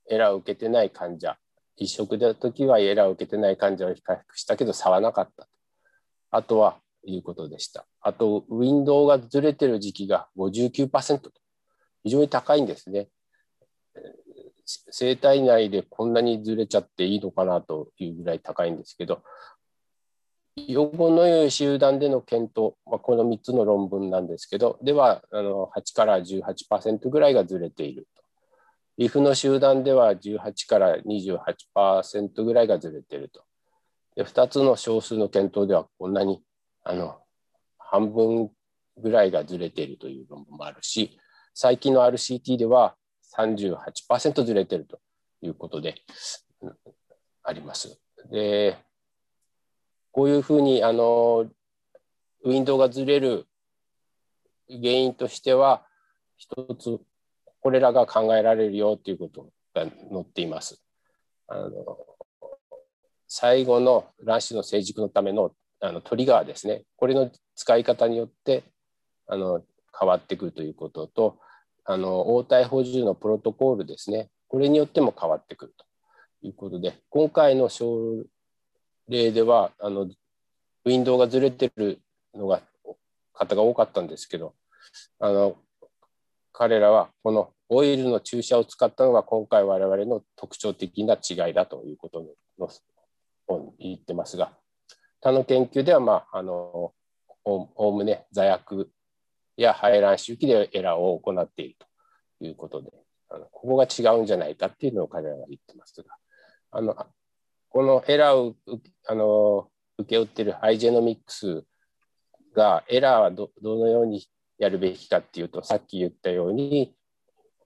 [0.09, 1.37] エラーを受けてない患者、
[1.77, 5.47] 移植の時はエラーを受けてない患者を比較したけど差はなかった
[6.31, 7.85] あとはいうことでした。
[8.01, 11.31] あと、ウィンドウがずれてる時期が59%と
[12.03, 13.09] 非常に高いんですね。
[14.65, 19.21] 生体内でこんなにずれちゃっていいのかなというぐらい高いんですけど、
[20.55, 28.23] 予後の良い集団での検討、まあ、この3つの論文なんですけど、ではあの8から18%ぐらいがずれていると。
[28.99, 33.41] IF の集団では18から28%ぐらいがずれていると。
[34.15, 36.43] で2つの少数の検討ではこんなに
[36.83, 37.17] あの
[37.79, 38.51] 半分
[38.97, 41.17] ぐらいがずれているという論文もあるし、
[41.55, 42.95] 最近の RCT では
[43.35, 44.99] 38%ずれていると
[45.41, 45.95] いうことで、
[47.43, 47.99] あります。
[48.31, 48.77] で
[50.13, 51.47] こういうふうにあの
[52.43, 53.47] ウィンドウがずれる
[54.69, 55.83] 原因としては
[56.37, 56.99] 一つ
[57.59, 60.81] これらが考えられるよということが載っています。
[61.47, 61.97] あの
[63.27, 68.63] 最後の卵子の成熟のためのあのトリガーですねこれの使い方によって
[69.27, 69.61] あの
[69.99, 71.39] 変わってくるということと
[71.83, 75.85] あの応対補充のプロトコールですねこれによっても変わってくると
[76.47, 78.23] いうことで今回の症
[79.07, 81.99] 例ではあのウィンドウがずれてる
[82.33, 82.61] のが
[83.33, 84.53] 方が多かったんですけど
[85.19, 85.57] あの
[86.51, 92.25] 彼らはこのオイルの注射を使ったのが今回我々の特徴的な違いだということ
[92.59, 92.69] の
[93.47, 94.53] を言ってますが
[95.19, 96.93] 他の研究では、まあ、あの
[97.45, 98.89] おおむね座薬
[99.57, 101.75] や排卵周期でエラーを行っている
[102.39, 102.91] ということで
[103.29, 106.15] あのここが違うんじゃないかっていうのを彼らは言ってますが
[106.71, 106.95] あの
[107.73, 108.55] このエラーを
[109.07, 111.65] あの受け負っているアイジェノミックス
[112.55, 114.23] がエラーはどどのように
[114.59, 116.93] やるべきかっていうとさっき言ったように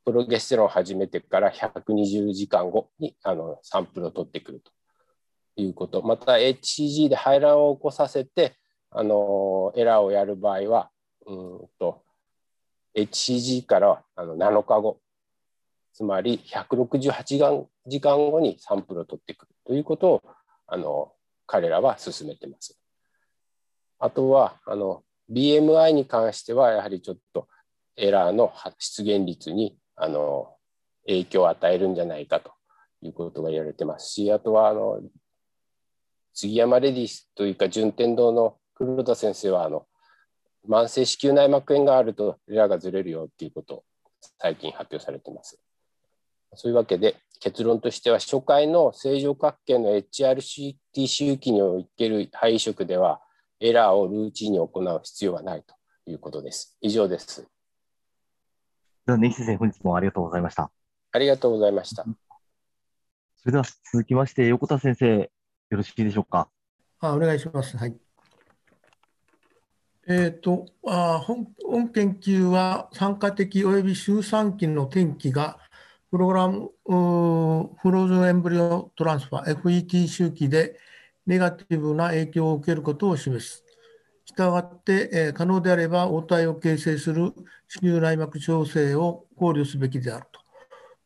[0.06, 4.72] プロゲステロンを始めてから120時間後にあのサンプルを取ってくると
[5.62, 6.02] いうこと。
[6.02, 8.56] また HCG で排卵を起こさせて
[8.92, 10.90] あのエラーをやる場合は
[11.26, 11.36] うん
[11.78, 12.02] と
[12.96, 15.02] HCG からあの7日後
[15.98, 17.24] つまり168
[17.88, 20.24] 時間後にサンプルを取ってくるということを
[20.68, 21.12] あの
[21.48, 22.80] 彼らは進めてます。
[23.98, 27.48] あとはあの BMI に関してはやはりちょっと
[27.96, 30.54] エラーの出現率にあの
[31.08, 32.52] 影響を与えるんじゃないかと
[33.02, 35.02] いうことが言われてますしあとはあの
[36.32, 39.88] 杉山レディスというか順天堂の黒田先生はあの
[40.70, 43.84] 慢性子宮内膜炎があるとエラーがずれるよっていうことを
[44.40, 45.60] 最近発表されてます。
[46.56, 53.22] そういうわけで結論としては初回の正常角形の HRCT 周期における肺移植では
[53.60, 55.76] エラーをルーチンに行う必要はないと
[56.10, 56.78] いうことです。
[56.82, 57.48] 以上です。
[59.06, 60.70] では、根岸先生、本日もありがとうございました。
[61.12, 62.04] ありがとうございました。
[63.38, 65.30] それでは続きまして、横田先生、よ
[65.70, 66.50] ろしいでしょうか？
[67.00, 67.78] あお願いします。
[67.78, 67.96] はい。
[70.08, 75.60] えっ、ー、とあ本、本研究は酸化的及び周産期の転機が
[76.10, 80.80] プログラムフローズンエンブリオトランスファー FET 周期で
[81.26, 83.66] ネガティブな影響を受けることを示す。
[84.24, 87.34] したがって、えー、可能であれば応対を形成する
[87.68, 90.40] 子宮内膜調整を考慮すべきであると。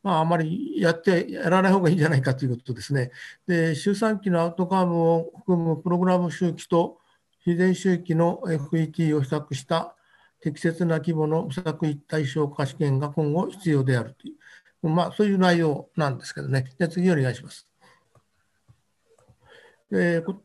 [0.04, 3.10] まあ、あまりやってやらない方がいいんじゃないかということですね。
[3.46, 6.98] で、周産期のアウトカームを含むプログラム周期と
[7.44, 9.96] 自然周期の FET を比較した
[10.40, 14.34] 適切な規模の無作為対象化試験が今後必要であるという。
[14.82, 16.72] まあ、そういう内容なんですけどね。
[16.78, 17.68] じゃ次お願いします。
[19.92, 20.36] えー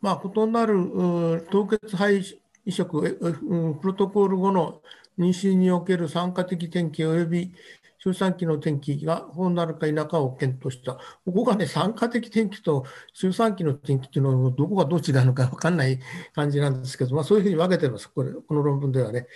[0.00, 4.82] まあ、異なる凍結肺移植、プロトコール後の
[5.18, 7.52] 妊娠における酸化的転機及び
[7.98, 10.94] 周産期の転機が本なるか否かを検討した。
[11.24, 15.98] ここがね、酸化的転機と周産期の転機っていうのはどこがどう違うのか分かんない
[16.34, 19.26] 感じなんですけど、まあ、そういうふうに分けてます、これこの論文ではね。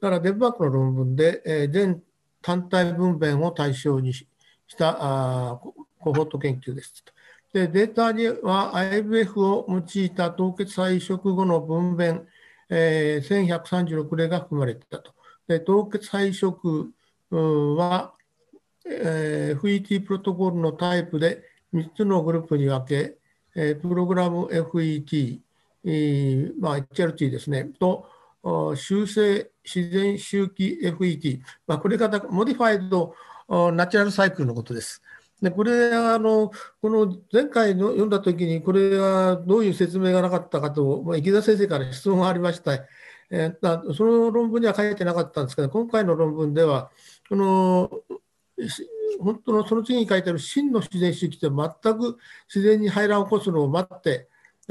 [0.00, 2.02] だからデンバークの論文で、えー、全
[2.44, 4.26] 単体分娩を対象にし
[4.76, 5.60] たあ
[5.98, 7.02] コホート研究です
[7.54, 7.68] で。
[7.68, 12.22] データには IVF を用いた凍結再移植後の分娩、
[12.68, 15.12] えー、1136例が含まれていたと。
[15.48, 16.90] で凍結再移植
[17.30, 18.12] は、
[18.84, 23.16] えー、FET プロトコルのタイプで3つのグループに分け、
[23.54, 25.40] えー、プログラム FET、
[25.84, 28.06] えーまあ、HRT ですね、と
[28.76, 33.14] 修正自然周期 FET、まあ、これが modified
[33.72, 35.02] natural cycle のことです。
[35.42, 36.50] でこれあの、
[36.80, 42.72] この前回の読んだときに、これはどういう説明がなかったかと、まあ、池田先生から質問がありました。
[43.30, 46.90] えー、その論文には書いてなかったんですけど、今回の論文では、
[47.28, 47.90] この
[49.20, 52.18] 本当のその次に書いてある真の自然周期って全く
[52.52, 54.28] 自然に排卵を起こすのを待って、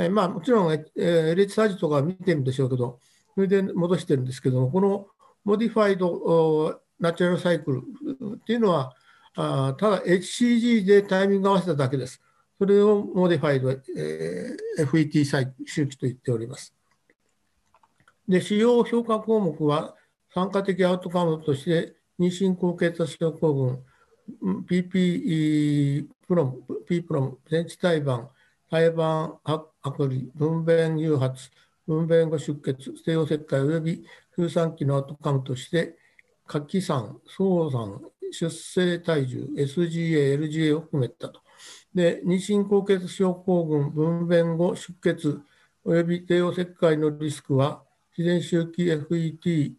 [0.09, 2.99] まあ、もちろん、えー、LH サージとか見てるんでしょうけど、
[3.35, 5.07] それで戻してるんですけども、この
[5.43, 7.81] modified natural cycle
[8.35, 8.93] っていうのは、
[9.35, 12.21] あただ HCG でタイミング合わせただけです。
[12.59, 15.25] それを modified、えー、FET
[15.65, 16.73] 周期と言っております。
[18.27, 19.95] で、主要評価項目は、
[20.33, 28.29] 参加的アウトカムとして、妊娠高血圧症候群、PP プロム、P プロム、全治胎盤、
[28.69, 29.67] 胎盤剥
[30.07, 31.51] 離、分娩誘発、
[31.87, 34.05] 分娩後出血、帝王切開及び
[34.35, 35.95] 風産期のアウトカムとして、
[36.47, 41.41] 下気酸、早産、出生体重、SGA、LGA を含めたと。
[41.93, 45.41] で、妊娠高血症候群、分娩後出血、
[45.85, 47.83] 及び帝王切開のリスクは、
[48.17, 49.73] 自然周期 FET、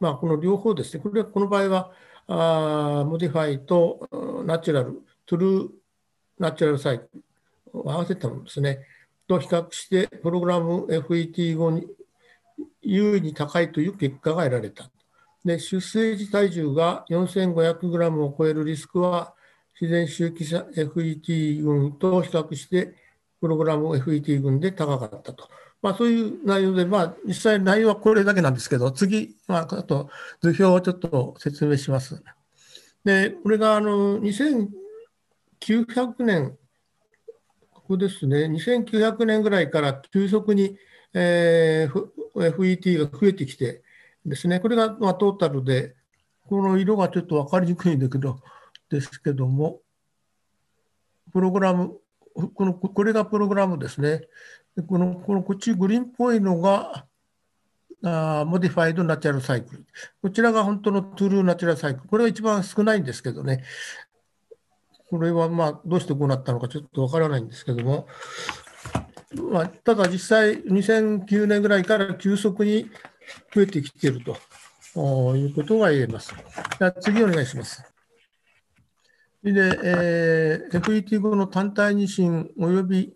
[0.00, 1.92] まあ、この両方ですね、これはこの場合は、
[2.28, 4.08] あ modified
[4.46, 8.80] natural、true natural cycle を合わせたものですね。
[9.26, 11.86] と比較して、プログラム FET 後に
[12.82, 14.90] 有意に高いという結果が得られた。
[15.44, 19.34] で出生時体重が 4500g を超えるリスクは、
[19.80, 22.94] 自然周期者 FET 群と比較して、
[23.40, 25.48] プログラム FET 群で高かったと。
[25.82, 30.08] まあ、そういう内容で、まあ、実際内容はこれだけなんですけど、次、まあ、あと
[30.40, 32.22] 図表をちょっと説明します。
[33.04, 36.56] で、これがあの2900年
[37.92, 40.78] こですね、2900年ぐらいから急速に、
[41.12, 43.82] えー、FET が増えてきて
[44.24, 45.94] ですね、これが、まあ、トータルで、
[46.48, 48.40] この色がちょっと分かりにくいんだけど、
[48.88, 49.80] ですけども、
[51.32, 51.98] プログラム、
[52.54, 54.22] このこれがプログラムですね。
[54.88, 57.06] このこのこっちグリーンっぽいのが、
[58.04, 59.86] あ modified natural cycle。
[60.22, 62.08] こちらが本当の true natural cycle。
[62.08, 63.64] これは一番少ないんですけどね。
[65.12, 68.06] これはまあどうしてこうなったのかちょっとわからないんですけども、
[69.50, 72.90] まあ、ただ実際2009年ぐらいから急速に
[73.54, 76.34] 増えてきているということが言えます。
[77.02, 77.84] 次お願いします。
[79.44, 79.52] で、
[79.84, 83.12] えー、FET 後の単胎妊娠及び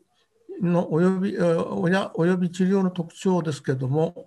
[0.60, 4.26] のおよび親および治療の特徴ですけれども、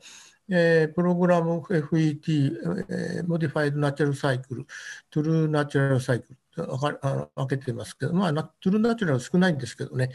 [0.49, 2.51] えー、プログラム FET、
[2.89, 10.11] えー、 modified natural cycle、true natural cycle、分けてますけど、まあ、 true natural 少ないんですけどね、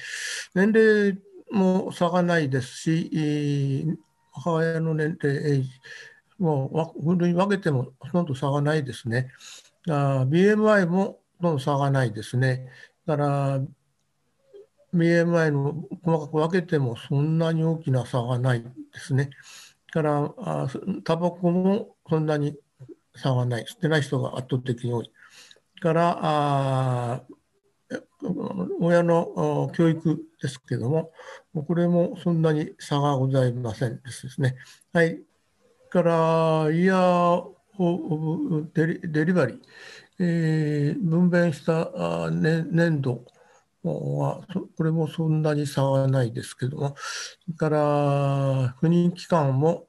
[0.55, 1.19] 年齢
[1.51, 3.87] も差がないですし、
[4.33, 5.71] 母親の年齢、エイジ
[6.39, 9.31] も分類分けてもほとんど差がないですね。
[9.87, 12.69] BMI もほとんど差がないですね。
[13.07, 13.61] だから
[14.95, 19.31] BMI の細かく分けてもそんなに大きな差がないですね。
[19.93, 20.69] だから
[21.05, 22.57] タバコもそんなに
[23.15, 23.65] 差がない。
[23.65, 25.11] 吸ってない人が圧倒的に多い。
[25.85, 27.23] から
[28.81, 31.11] 親の教育ですけども、
[31.67, 34.57] これもそんなに差がございませんですね。
[34.95, 35.21] はい。
[35.91, 37.45] からイヤー
[37.77, 37.97] オ
[38.65, 39.59] ブデリバリー、
[40.21, 43.27] えー、分娩した年度
[43.83, 44.41] は、
[44.79, 49.87] これもそんなに差はないですけども、それから不妊期間も、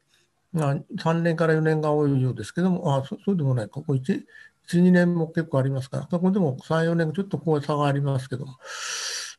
[0.54, 4.26] 3年から4年が多いようですけども、あそうでもないか、ここ1、
[4.68, 8.58] 1、2年も結構ありますから、ここでも3、4年、ちょっとこう差がありますけども、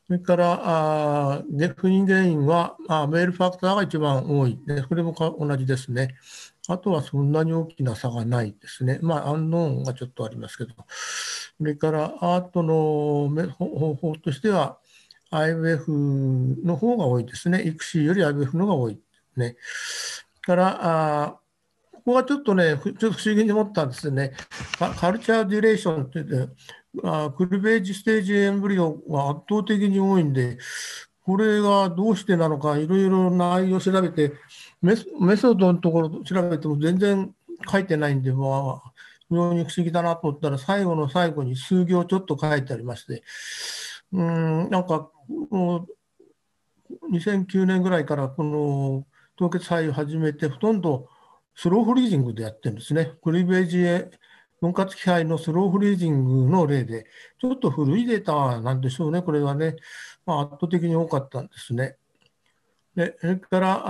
[0.07, 1.43] それからあ
[1.75, 6.15] 不妊原因はあメールファクターが一番多い、ね、それも同じですね。
[6.69, 8.99] あとはそんなに大きな差がないですね。
[9.01, 10.73] まあ、アンノーンがちょっとありますけど、
[11.57, 14.79] それからアートの方法としては、
[15.31, 17.63] IVF の方が多いですね。
[17.63, 18.99] 育児より IVF の方が多い。
[19.35, 19.57] ね。
[20.41, 21.39] からあ
[22.07, 24.31] ここはちょっとね、ちょっと不思議に思ったんですね。
[24.79, 26.53] カルチャーデュレーションって言って、
[27.03, 30.57] あクルベージステージエンブリオが圧倒的に多いんで、
[31.25, 34.31] これがどうしてなのか、いろいろ内容を調べて、
[34.81, 37.35] メソッドのところ調べても全然
[37.69, 38.91] 書いてないんで、まあ、
[39.27, 43.21] 非常に不思議だなと思ったら、最後の最後に数行ちょっと書いてありまして、
[44.13, 45.11] うん、なんか、
[47.11, 49.05] 2009年ぐらいからこの
[49.35, 51.09] 凍結肺を始めて、ほとんど
[51.59, 53.13] スローフリージングでやってるんですね。
[53.23, 54.11] クリベージへ
[54.61, 57.07] 分割期胚の slow freezing の例で、
[57.41, 59.75] ちょっと古いデータなんでしょうね、これはね、
[60.25, 61.97] まあ、圧倒的に多かったんですね。
[62.95, 63.83] でそれから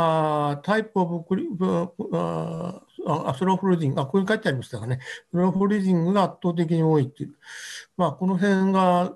[0.52, 5.00] あ type of cryo ああ slow freezing、あここに書いてありましたがね、
[5.32, 7.36] slow freezing が圧倒的に多いっていう、
[7.96, 9.16] まあ、この辺が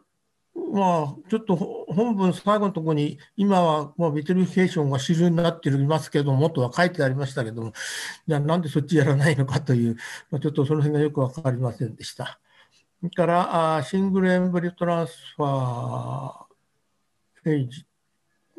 [0.53, 7.73] まあ、ちょっと本文最後のところに、今はもう vitrification が主流になっていますけども、とは書いてありましたけども、
[8.27, 9.95] じゃあなんでそっちやらないのかという、
[10.29, 12.39] まあ、ちょっとその辺がよく分かりませんでした。
[12.99, 16.45] それからあ、シングルエンブリトランスファー
[17.43, 17.85] ページ、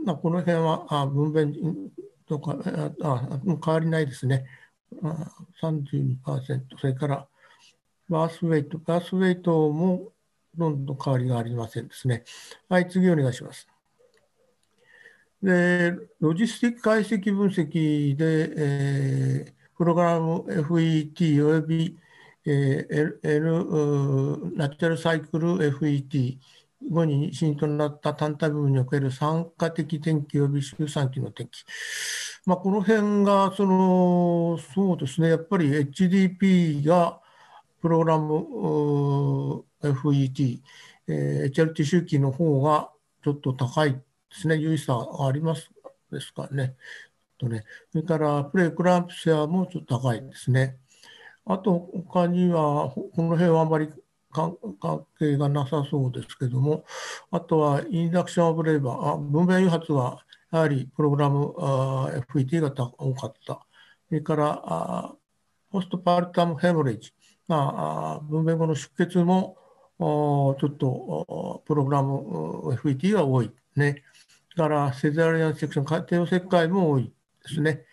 [0.05, 1.91] まあ、この辺はあ分娩
[2.27, 2.57] とか
[3.03, 4.47] あ変わりないですね。
[5.63, 7.29] 32%、それから
[8.09, 10.13] バースウェイト、バースウェイトも
[10.57, 12.25] どんどん変わりがありませんですね。
[12.69, 13.69] はい、次お願いします。
[15.43, 21.99] で、ロジスティック解析分析で、えー、プログラム FET および、
[22.45, 26.39] えー、L ナチュラルサイクル FET
[26.91, 31.65] 後に死因となった単体部分における酸化的天気及び周産期の天気。
[32.45, 37.21] まあ、この辺がそのそうですねやっぱり HDP が
[37.81, 40.61] プログラム FET、
[41.09, 42.91] えー、HRT 周期の方が
[43.25, 45.71] ちょっと高いですね、優位差があります
[46.11, 46.77] ですかね。
[47.39, 50.77] とねそれからプレクランプシアもちょっと高いですね。
[51.45, 53.89] あと、他には、この辺はあまり
[54.31, 54.57] 関
[55.19, 56.85] 係がなさそうですけども、
[57.31, 61.53] あとはインダクションオブレーバー、あ分娩誘発はやはりプログラム
[62.33, 63.67] FET が多かった。
[64.09, 65.15] それからあ
[65.71, 67.13] ポストパルタムヘモレージ、
[67.49, 69.57] まあ、分娩後の出血も
[70.03, 74.03] ちょっとプログラム FET が多いね。
[74.57, 77.85] から、セザリアンセクション、帝王切開も多いですね。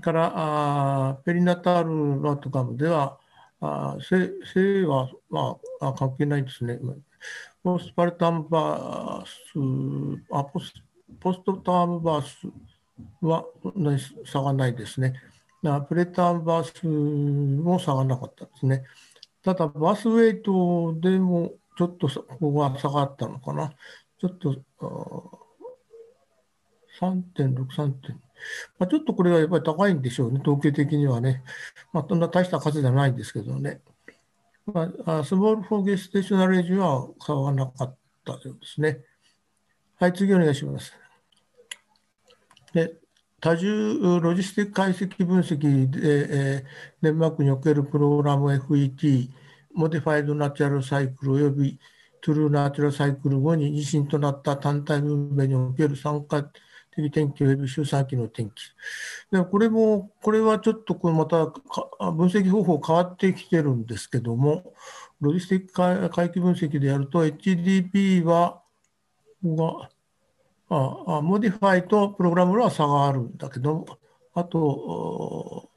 [0.00, 3.18] から、ペリナタールのとかでは、
[3.60, 6.78] あ性性は、まあ、関係ないですね。
[7.64, 10.72] ポスパルタムバースあポス、
[11.18, 12.46] ポストタームバース
[13.20, 13.44] は
[14.24, 15.14] 差がないですね。
[15.88, 18.84] プレタームバースも差がなかったですね。
[19.48, 23.72] ただ、バスウェイトでもちょっとここが下がったのかな。
[24.20, 24.62] ちょっと
[27.00, 28.12] 3.6、3.2。
[28.78, 31.42] まあ、ちょっとこれはやっぱり高いんでしょうね、統計的にはね。
[31.94, 33.80] まあ、そんな大した数じゃないんですけどね。
[34.66, 37.96] まあ、スモールフォーゲステーショナルエイジは差がなかっ
[38.26, 38.98] たようですね。
[39.96, 40.92] はい、次お願いします。
[42.74, 42.96] で
[43.40, 49.30] 多重ロジスティック解析分析で、えー、デンマークにおけるプログラム FET、
[49.74, 51.78] modified natural cycle および
[52.20, 58.54] true natural cycle 後に妊娠となった単胎分娩における産科的転帰および周産期の転帰。
[59.30, 64.72] でこれも、これはちょっとこれまた分析方法変わってきてるんですけども、
[65.20, 68.62] ロジスティック回帰分析でやると HDP は、
[69.44, 69.88] が
[70.70, 73.86] あモディファイとプログラムは差があるんだけど、
[74.34, 75.70] あと、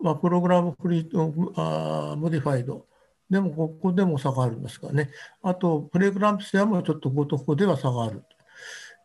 [0.00, 2.86] まあ、プログラムフリーあモディファイド
[3.30, 5.10] でもここでも差がありますからね。
[5.42, 8.24] あと、プレグランプスやもちょっとここでは差がある。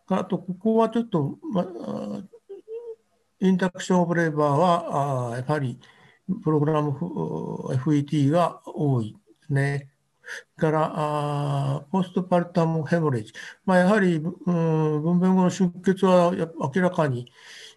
[0.07, 2.23] あと、ここはちょっと、まあ、
[3.39, 5.79] インタクションオブレーバーはあやはり
[6.43, 9.17] プログラム FET が多いで
[9.47, 9.90] すね。
[10.57, 13.33] からあポストパルタムヘモレージ、
[13.65, 14.33] まあ、やはり、うん、
[15.01, 16.31] 分娩後の出血は
[16.75, 17.31] 明らかに、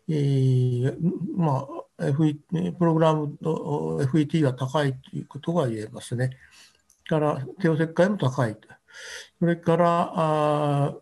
[0.08, 0.96] えー
[1.36, 2.36] まあ FE、
[2.76, 6.30] プログラムの FET が高いということが言えますね。
[7.08, 8.56] から帝王切開も高い。
[9.38, 10.94] それからあ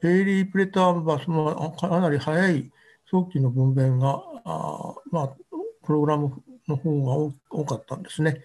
[0.00, 2.72] ペイリープレターバスもかなり早い
[3.10, 5.28] 早期の分娩があ、まあ、
[5.84, 8.42] プログラムの方が多かったんですね。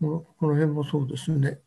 [0.00, 1.60] この辺もそうですね。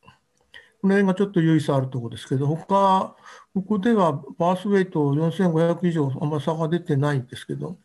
[0.86, 3.16] この辺がちょっと優位差あるところですけど、他、
[3.56, 7.80] ここではバースウェイト4500以上、あんまり差が出てないんですけど、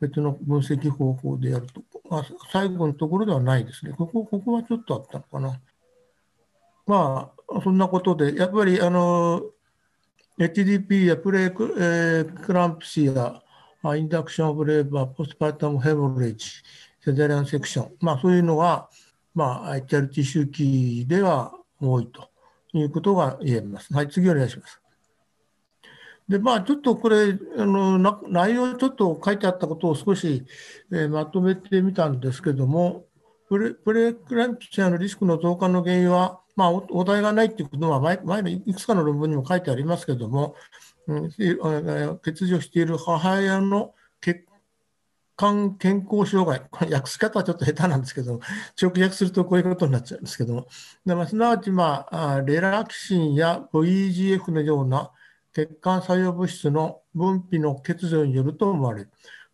[0.00, 3.92] 別の分析方法でやると、あ、最後のところではないですね。
[3.92, 5.60] ここ、ここはちょっとあったのかな。
[6.86, 9.42] まあ、そんなことで、やっぱり、あの、
[10.38, 13.42] HDP やプレク,、えー、クランプシーや
[13.96, 16.46] インダクションオブレーバー、ポスパルタムヘモレージ、
[17.04, 18.88] セザリアンセクション、まあそういうのは、
[19.34, 21.52] まあ HRT 周期では
[21.90, 22.30] 多いと
[22.72, 23.92] いうことが言えます。
[23.92, 24.80] はい、次お願いします。
[26.28, 30.44] で、まあ、ちょっとこれ、あの内容ちょっと書いてあったことを少し、
[30.92, 33.04] えー、まとめてみたんですけども、
[33.48, 40.54] プレプレクランプシアのリスクの増加の原因は、まあ、お題がないということは前、前のいくつかの論文にも書いてありますけども、
[41.06, 44.46] うん、欠如している母親の血
[45.36, 48.40] 管健康障害、こ れ訳す方はちょっと下手なんですけど、
[48.80, 50.66] 直訳するとこういうことになっちゃうんですけども、
[51.06, 55.10] でまあ、すなわち、まあ、レラキシンや VEGF のような
[55.52, 59.10] 血管作用物質の分泌の欠如によると思われる。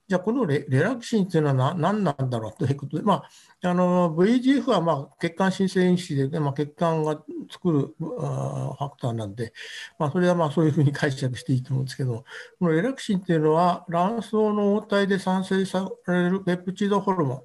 [0.09, 3.25] じゃあ、このレラキシンというのは何なんだろうということで、ま
[3.63, 9.53] あ、あの VGF はまあ血管新生因子で、まあ、血管が作るファクターなんで、
[9.99, 12.25] まあ、それはまあそういうふうに解釈していいと思うんですけど、
[12.59, 17.43] このレラキシンというのは卵巣の応体で産生されるペプチドホルモン。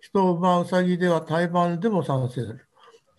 [0.00, 2.68] 人、馬、ウサギでは胎盤でも産生される。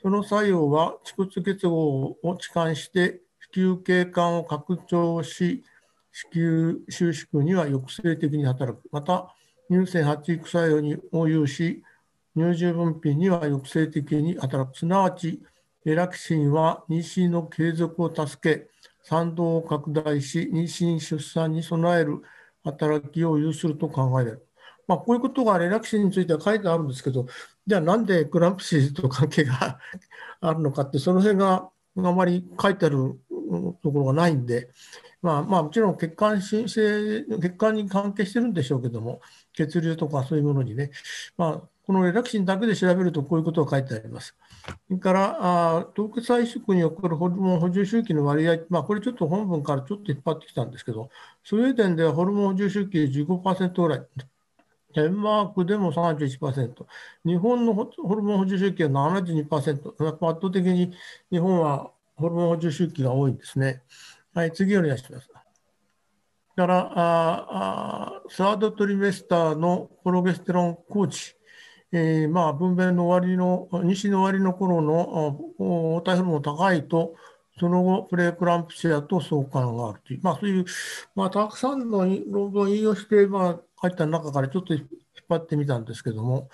[0.02, 3.20] その作用は蓄骨結合を置換して
[3.54, 5.64] 子宮頸管を拡張し、
[6.16, 8.88] 子宮収縮には抑制的に働く。
[8.90, 9.36] また、
[9.70, 11.84] 乳腺発育作用に応用し、
[12.38, 14.78] 乳汁分泌には抑制的に働く。
[14.78, 15.42] すなわち、
[15.86, 18.70] エラキシンは妊娠の継続を助け、
[19.04, 22.22] 産道を拡大し、妊娠・出産に備える
[22.64, 24.48] 働きを有すると考えられる。
[24.88, 27.26] まあ、こういうことがレラキシンについては書いてあるんですけど、
[27.68, 29.80] じゃあなんでクランプシーと関係が
[30.40, 33.20] あるのかって、その辺があまり書いてある
[33.84, 34.70] ところがないんで、
[35.26, 39.22] まあ、まあ、もちろん血管新生、血管に関係してるんでしょうけども、
[39.54, 40.92] 血流とかそういうものにね、
[41.36, 44.36] まあ、このレラクシンだけで調べるとこういうことが書いてあります。
[44.88, 45.38] それから、
[45.78, 51.10] あ凍結再縮に起こるホルモン補充周期の割合、まあ、これちょっと本文からちょっと引っ張ってきたんですけど、
[51.44, 54.06] スウェーデンではホルモン補充周期15%ぐらい、
[54.94, 56.86] デンマークでも31%、
[57.26, 60.94] 日本のホルモン補充周期は72%、やっぱ圧倒的に
[61.32, 63.82] 日本はホルモン補充周期が多いんですね。
[64.36, 65.30] はい、次お願いします。
[66.58, 71.36] からああ、サードトリメスターのプロゲステロンコーチ、
[71.94, 77.16] えー、まあ、分娩の終わりの、西の終わりの頃の黄体ホルモン高いと、
[77.58, 80.66] その後、プレークランプシアと相関があるという、まあ、そういう、
[81.16, 84.86] まあ、たくさんの論文を引用して、まあ、書いた中からちょっと引っ
[85.30, 86.50] 張ってみたんですけども、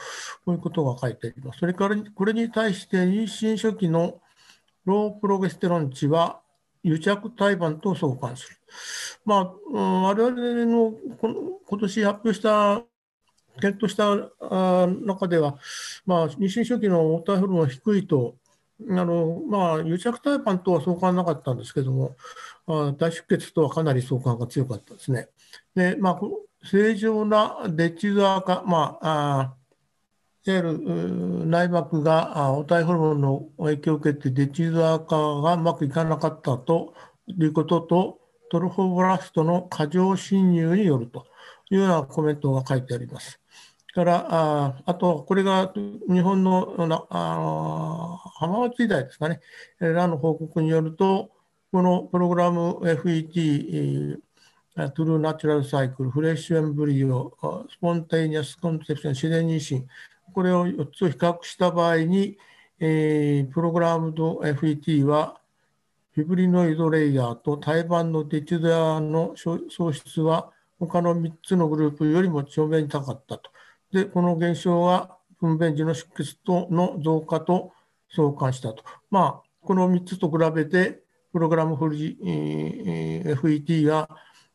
[0.45, 1.59] こういうことが書いてあります。
[1.59, 4.21] それから、これに対して、妊娠初期の
[4.85, 6.41] ロープロゲステロン値は、
[6.83, 8.57] 癒着胎盤と相関する。
[9.25, 11.35] まあ、うん、我々のこの
[11.67, 12.83] 今年発表した、
[13.59, 14.15] 検討した
[15.05, 15.57] 中では、
[16.05, 18.35] まあ、妊娠初期の黄体ホルモン低いと、
[18.89, 22.15] あのまあ、癒着胎盤とは相関なかったんですけども、
[22.65, 25.27] あ大出血とはかなり相関が強かったですね。
[25.75, 26.19] で、まあ、
[26.63, 29.60] 正常なデチズア化、まあ、あ
[30.43, 36.93] いわゆる内膜が黄体ホルモンの影響を受けてデチズア化がうまくいかなかったと
[37.27, 38.19] いうことと、
[38.49, 41.27] trophoblast の過剰侵入によると
[41.69, 43.39] いうようなコメントが書いてあります。
[43.93, 46.75] からああと、これが日本の
[47.09, 49.41] あ浜松医大ですかね、
[49.79, 51.29] らの報告によると、
[51.71, 54.19] このプログラム FET、
[54.75, 59.83] true natural cycle、fresh embryo、spontaneous conception、自然妊娠、
[60.33, 62.37] これを4つを比較した場合に、
[62.79, 65.39] えー、プログラムド FET は
[66.13, 73.51] フィブリノイドレイヤーと胎盤のデチュダーの喪失は他の3つのグループよりも長面に高かったと。
[73.93, 77.71] で、この現象は分娩時の出血との増加と
[78.13, 78.83] 相関したと。
[79.09, 84.09] まあ、この3つと比べて、プログラムフリ、えー、FET が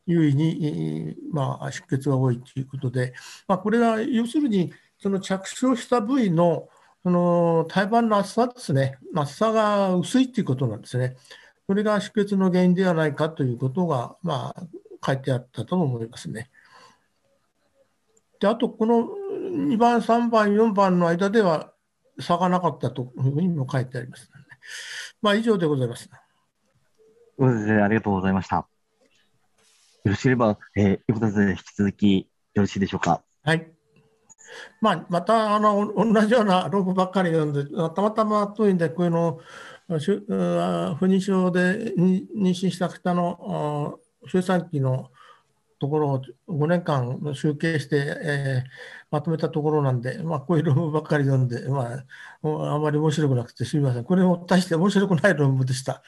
[0.05, 3.13] 優位に、まあ、出血が多いということで、
[3.47, 6.69] まあ、これは要するに、その着床した部位の
[7.03, 11.15] その胎盤の厚さですね、厚さが薄いということなんですね。
[11.65, 14.63] それが出血の原因ではないかということが、まあ、
[15.05, 16.49] 書いてあったと思いますね。
[18.39, 19.07] であと、この
[19.51, 21.71] 2番、3番、4番の間では
[22.19, 24.29] 差がなかったというふうにも書いてあります、ね。
[25.21, 26.09] まあ、以上でございます。
[27.39, 28.55] そうですね、ありがとうございました。
[28.57, 28.67] よ
[30.03, 33.21] ろしければ、えー、横田先生、引き続きよろしいでしょうか？
[33.43, 33.76] はい。
[34.81, 39.39] まあ、またあの同じようなロープばっかり読んで、たまたま遠いんで、こういうの
[39.87, 45.09] 不妊症で妊娠した方の周産期の
[45.79, 48.69] ところを5年間集計して、えー、
[49.11, 52.03] まとめたところなんで、まあ、こういう論文ばっかり読んで、ま
[52.43, 54.03] あ、あまり面白くなくてすみません。
[54.03, 56.01] これも大して面白くない論文でした。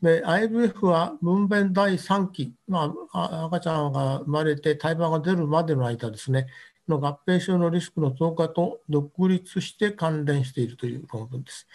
[0.00, 6.46] で、IVF は分娩第3期、まあ、赤ちゃんが生まれて胎盤が出るまでの間ですね、
[6.90, 11.66] の合併症のリスクの増加と独立して関連しているという論文です。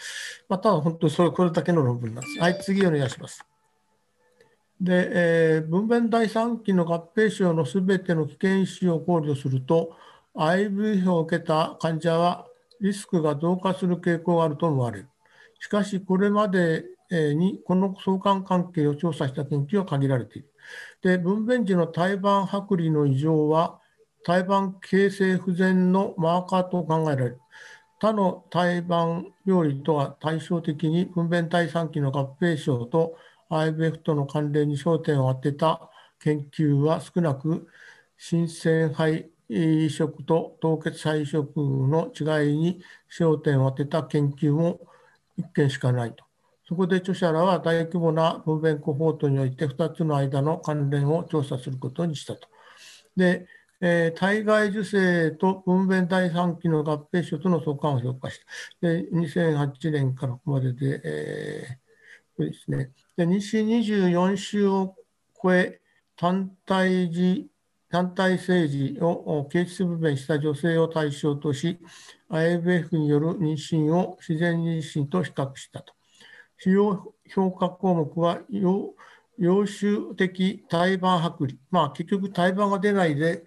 [0.47, 2.39] まあ、ただ本当にそれこれだけの論文なんです。
[2.39, 3.43] はい、次お願いします。
[4.79, 9.95] で、えー、分娩第3期の合併症のすべての危険因子を考慮すると、
[10.35, 12.45] IVF を受けた患者は
[12.81, 15.09] リスクが増加する傾向があると思われる。
[15.59, 20.49] しかし、これまでにこの相関関係を調査した研究は限られている。
[21.01, 23.79] で、分娩時の胎盤剥離の異常は、
[24.25, 27.41] 胎盤形成不全のマーカーと考えられる。
[27.99, 33.15] 他の胎盤病理とは対照的に分娩体産期の合併症と
[33.51, 37.67] IVF との関連に焦点を当てた研究は少なく、
[38.17, 42.81] 新鮮肺移植と凍結肺移植の違いに
[43.15, 44.79] 焦点を当てた研究も
[45.37, 46.25] 1件しかないと。
[46.67, 52.47] そこで著者らは大規模な分娩コホートにおいて2つの間の関連を調査することにしたと。
[53.15, 53.45] で、
[53.81, 58.39] えー、体外受精と分娩第3期の合併症との相関を評価し
[58.81, 58.87] た。
[58.87, 62.91] で、2008年からここまでで、えー、これですね。
[63.17, 64.95] で、西24週を
[65.41, 65.81] 超え、
[66.17, 67.47] 単体児、
[67.89, 71.79] 単体生児を形質分娩した女性を対象とし、
[72.29, 75.93] IVF による妊娠を自然妊娠と比較したと。
[76.57, 81.57] 主要評価項目は、陽種的胎盤剥離。
[81.69, 83.45] まあ、結局胎盤が出ないで、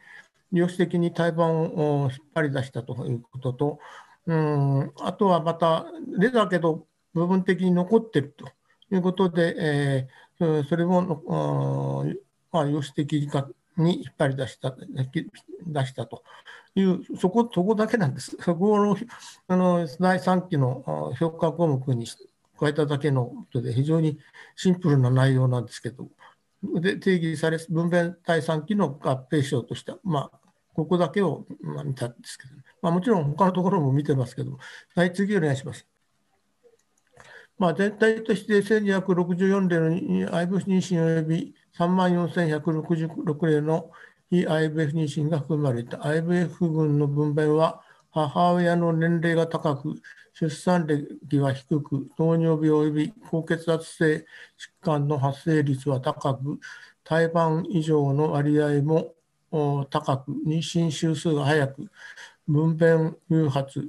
[0.52, 3.78] 量子的に胎盤を引っ張り出したということと、
[4.26, 5.86] うんあとはまた、
[6.18, 8.46] 出たけど部分的に残ってると
[8.94, 12.04] いうことで、えー、それも、
[12.52, 13.28] まあ、量子的
[13.76, 14.74] に引っ張り出した
[15.66, 16.22] 出したと
[16.74, 18.36] いう、そこそこだけなんです。
[18.40, 18.96] そこの
[19.48, 22.06] あの第3期の評価項目に
[22.58, 24.18] 加えただけのことで、非常に
[24.56, 26.08] シンプルな内容なんですけど、
[26.62, 30.40] で定義され、分娩第3期の合併症とした、まあ、
[30.74, 34.58] ここだけを、まあ、見たんですけど、まあ、もちろん他のところも見てますけど、
[34.94, 35.86] はい、次お願いします。
[37.58, 43.90] まあ、全体として1264例の IVF 妊娠及び3万4166例の
[44.30, 49.94] 非 IVF 妊娠が含まれた IVF 群の分娩は母親の年齢が高く、
[50.34, 54.24] 出産歴は低く、糖尿病及び高血圧性疾
[54.80, 56.60] 患の発生率は高く、
[57.04, 59.14] 胎盤異常の割合も
[59.90, 61.90] 高く、妊娠周数が早く、
[62.46, 63.88] 分娩誘発、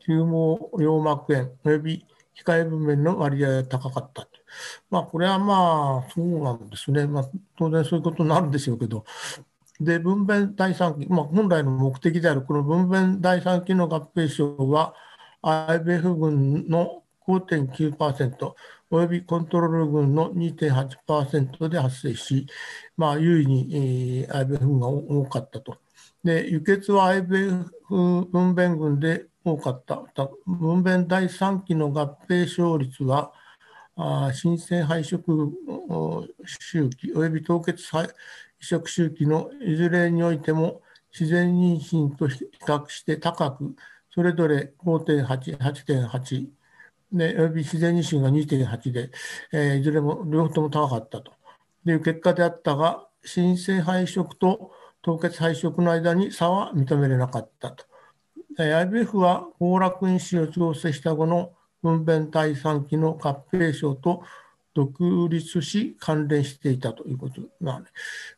[0.00, 4.26] 球毛羊膜炎及び控え分娩の割合が高かった
[4.90, 7.06] まあ、これはまあ、そうなんですね。
[7.06, 9.04] まあ、当然そういうことになるんでしょうけど、
[9.84, 14.94] で、分娩第3期、まあ、本来の目的であるこの分娩第3期の合併症は、
[15.42, 18.54] IBF 群の5.9%、
[18.90, 22.46] およびコントロール群の2.8%で発生し、
[22.96, 25.78] まあ、優位に、えー、IBF 群が多かったと。
[26.24, 30.02] で、輸血は IBF 分娩群で多かった。
[30.46, 33.32] 分娩第3期の合併症率は、
[33.94, 35.48] あ新生肺殖
[36.46, 37.84] 周期および凍結
[38.62, 40.82] 移植周期のいずれにおいても
[41.12, 43.74] 自然妊娠と比較して高く、
[44.14, 46.46] それぞれ5.8、8.8、
[47.12, 49.10] で、および自然妊娠が2.8で、
[49.52, 51.32] えー、いずれも両方とも高かったと
[51.84, 57.84] いう結果であったが、新生肺殖と凍結肺殖の間に差は認めれなかったと。
[58.58, 61.52] IBF は崩落因子を調整した後の
[61.82, 64.22] 分娩第3期の合併症と
[64.74, 67.82] 独立し関連していたということな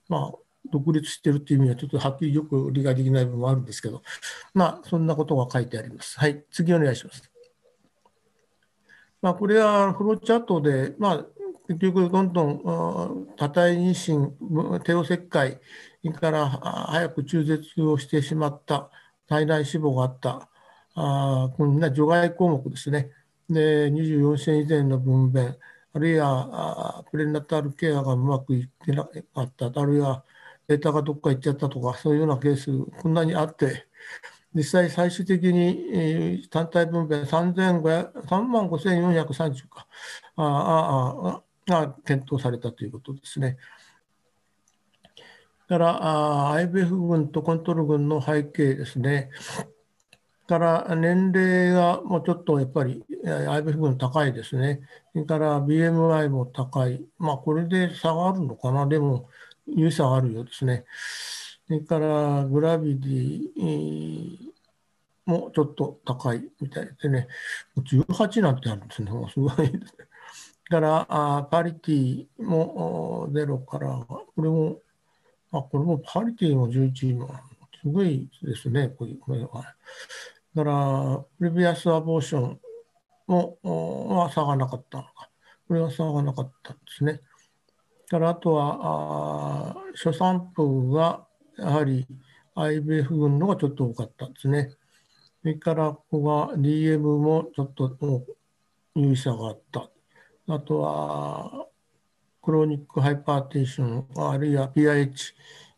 [0.08, 0.32] まあ、
[0.70, 4.02] 独立しているという意味はちょっとはっきりよく理解できない部分もあるんですけど、
[4.52, 6.18] まあ、そんなことが書いてあります。
[6.18, 7.30] はい、次お願いします。
[9.22, 11.26] まあ、これはフローチャートで、まあ、
[11.68, 15.60] 結局どんどん多体妊娠、帝王切開
[16.20, 18.90] から早く中絶をしてしまった
[19.26, 20.48] 体内脂肪があった、
[20.94, 23.10] あこんな除外項目ですね。
[23.48, 25.56] で、24歳以前の分娩、
[25.94, 29.10] あるいはプレナタルケアがうまくいってなか
[29.42, 30.24] った、あるいは
[30.66, 33.86] データがどっか行っちゃったとか、そういうようなケース、こんなにあって、
[34.54, 37.54] 実際最終的に単体分娩3
[38.46, 39.86] 万5430か、
[40.36, 43.56] ああが検討されたということですね。
[45.68, 49.30] だから IBF 群とコントロール群の背景ですね。
[50.46, 54.80] から年齢がもうちょっとやっぱり IBF 群高いですね。
[55.12, 57.04] それから BMI も高い。
[57.18, 58.86] まあこれで差があるのかな。
[58.86, 59.28] でも
[59.66, 60.84] 有差があるようですね。
[61.66, 64.38] それからグラビディ
[65.26, 67.28] もちょっと高いみたいですね。
[67.78, 69.10] 18なんてあるんですね。
[69.32, 69.80] すごいですね。
[70.68, 74.78] からあパリティも0から、これも、
[75.52, 77.30] あこれもパリティも11も
[77.80, 79.74] すごいですね、これは。
[80.54, 82.60] だから、プレビアスアボーション
[83.26, 85.30] もは差がなかったのか。
[85.66, 87.20] これは差がなかったんですね。
[88.10, 91.26] だからあとは、あ初産婦が
[91.58, 92.06] やはり
[92.54, 94.70] IBF 群のがちょっと多かったんですね。
[95.42, 97.96] それからここが DM もちょっと
[98.94, 99.90] 有意差があった。
[100.46, 101.66] あとは、
[102.42, 105.34] クロニックハイパーテンション、あるいは PIH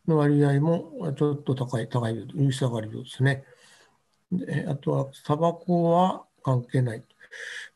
[0.08, 3.44] の割合もちょっと高い、高い、有意差があるようですね。
[4.32, 7.04] であとは、タバコは関係ない。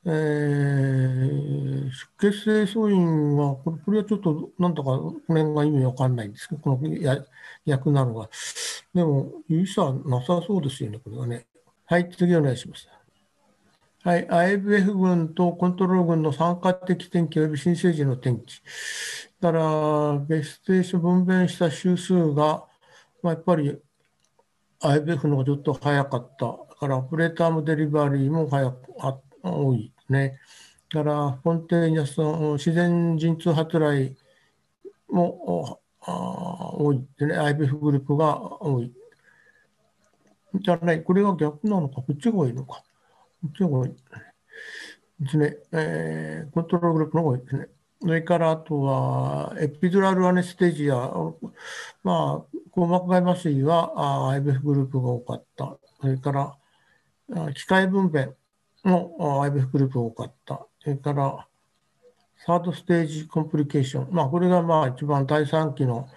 [0.04, 7.24] えー、出血性素因は、これこれはちょっとなんとかこの辺が意味わかんないんですけど、このや
[7.64, 8.28] 役なのが。
[8.94, 11.46] でも、有意差なさそうですよね、これはね。
[11.86, 12.88] はい、次お願いします。
[14.02, 18.62] はい、IFF 群とコントロール群の参加的天気及び新生児の天気。
[19.40, 22.66] だから、ベステーション分娩した周数が、
[23.22, 23.78] まあ、やっぱり
[24.82, 26.46] IFF の方がちょっと早かった。
[26.46, 30.38] だから、オペレーターもデリバリーも早くあ多いね。
[30.92, 34.16] だから、コンテーニャスの自然陣痛発来
[35.08, 38.92] もあ多いでね、IBF グループが多い。
[40.54, 42.82] じゃない、これが逆なのか、こっちが多いのか。
[43.42, 43.94] こっちが多い
[45.20, 45.56] ですね。
[45.72, 47.68] えー、コントロールグループの方が多いですね。
[48.02, 50.96] それからあとは、エピドラルアネステージア、
[52.02, 55.78] まあ、硬膜外麻酔は IBF グループが多かった。
[56.00, 58.32] それから、機械分娩
[58.84, 60.66] の IBF グループが多かった。
[60.82, 61.46] それから、
[62.46, 64.14] third stage complication。
[64.14, 66.08] まあ、これがまあ一番第3期の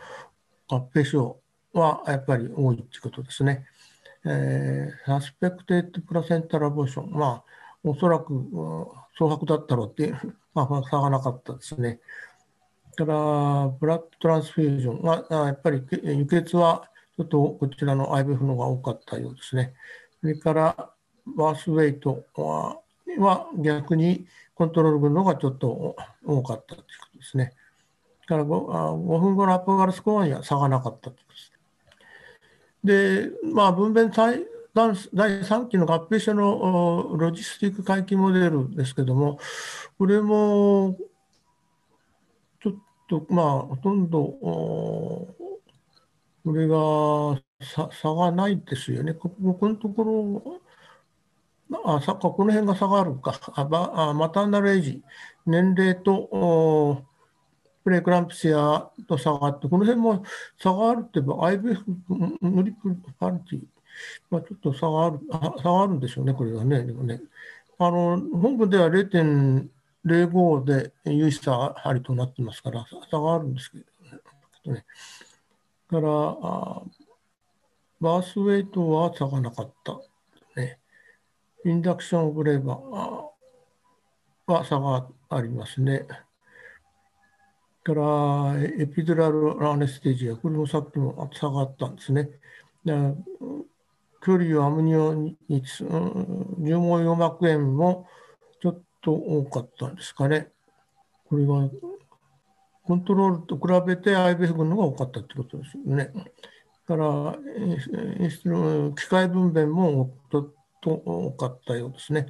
[0.70, 1.42] 合併症
[1.74, 3.66] はやっぱり多いということですね。
[4.26, 7.12] えー、サスペクテッドプラセンタラボーション。
[7.12, 7.44] まあ、
[7.84, 8.34] おそらく
[9.18, 12.00] 早剥だったろうっていう、まあ、差がなかったですね。
[12.96, 19.74] から、 blood transfusion は、やっぱり輸血はちょっとこちらの IBF の方が多かったようですね。
[20.22, 20.90] それから、
[21.26, 22.80] バースウェイトは
[23.18, 24.26] は逆に
[24.56, 25.96] コントロール群の方がちょっと
[26.26, 27.54] 多かったということですね。
[28.28, 31.24] だから 5, 5分後のアップガルスコアには差がなかったというこ
[32.84, 33.34] とです。
[33.44, 34.10] で、まあ、分娩
[34.74, 39.38] 第3期の合併症のロジスティック回帰モデルですけども、
[40.00, 40.98] これも
[42.60, 42.74] ちょっ
[43.08, 45.38] と、まあ、ほとんど、こ
[46.46, 47.40] れが
[47.92, 49.14] 差がないですよね。
[49.14, 50.60] ここのところ、
[51.86, 55.04] あさこの辺が下がるかあばあ、マターナルエイジ、
[55.46, 57.04] 年齢と
[57.84, 60.24] プレイクランプシアと差があって、この辺も
[60.58, 61.84] 差があるって言えば、IBF
[62.42, 63.62] ノリプルパルティ、
[64.30, 65.20] まあ、ちょっと差がある
[65.62, 66.84] 差があるんでしょうね、これはね。
[66.84, 67.22] でもね
[67.80, 73.80] あの本部では0.05で有意差ありとなってますから、差があるんですけ
[74.66, 74.86] どね。
[75.90, 76.82] からあ、
[78.00, 80.00] バースウェイトは差がなかった。
[80.60, 80.80] ね。
[81.66, 86.06] インダクションオブレーバーは差がありますね。
[87.84, 92.30] から、エピドラルアネステージア、これもさっきも差があったんですね。
[94.24, 95.64] 距離をアムニオに、重
[96.60, 98.08] 毛葉膜炎も
[98.62, 100.50] ちょっと多かったんですかね。
[101.28, 101.70] これは
[102.84, 106.12] コントロールと比べて IBF 群のが多かったってことですよね。
[106.86, 107.36] から、
[108.96, 112.28] 機械分娩もちょっと多かったようですね。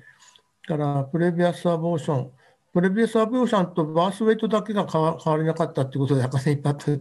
[0.67, 2.31] からプレビアスアボーション、
[2.71, 6.91] プレビアスアボーションとバースウェイトだけが変わりなかったということで、赤線いっぱいあった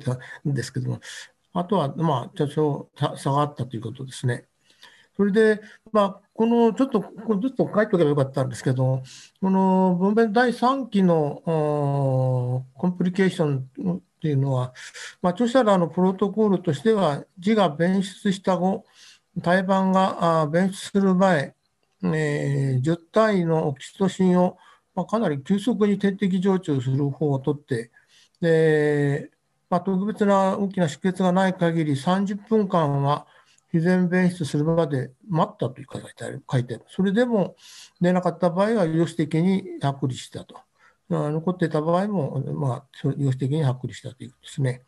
[0.49, 1.01] んですけども、
[1.53, 4.47] あとは、まあ、多少差があったということですね。
[5.17, 5.61] それで、
[5.93, 9.03] まあ、このちょっと、これずっと書いておけばよかったんですけど、
[9.41, 11.43] この分娩第3期の
[12.75, 14.73] コンプリケーションっていうのは、
[15.21, 18.85] まあ、著者らのプロトコールとしては、字が弁出した後、
[19.43, 21.55] 胎盤が弁出する前、
[22.05, 24.57] えー、10単位のオキシトシンを、
[24.95, 27.91] まあ、かなり急速に点滴常駐する方をとって、
[28.41, 29.31] で
[29.73, 33.27] まあ、特別な大きな出血がない限り30分間は
[33.73, 36.45] 自然弁出するまで待ったという書いてある。
[36.51, 37.57] 書いてあるそれでも
[38.01, 40.57] 出なかった場合は、有子的に剥離したと。
[41.09, 42.85] 残っていた場合も、まあ、
[43.16, 44.83] 有子的に剥離したということですね。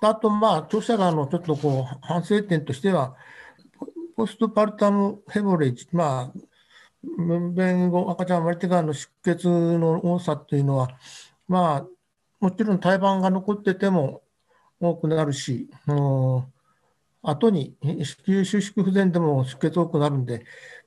[0.00, 3.16] あと、まあ、著者らのちょっとこう反省点としては、
[4.14, 6.38] ポストパルタムヘボレージ、まあ、
[7.02, 10.88] 分娩後、赤ちゃん生まれてからの出血の多さというのは、
[11.48, 11.86] まあ、
[12.40, 14.22] もちろん胎盤が残ってても
[14.80, 15.68] 多くなるし、
[17.26, 20.44] 後に子宮収縮不全でも出血多くなるんで、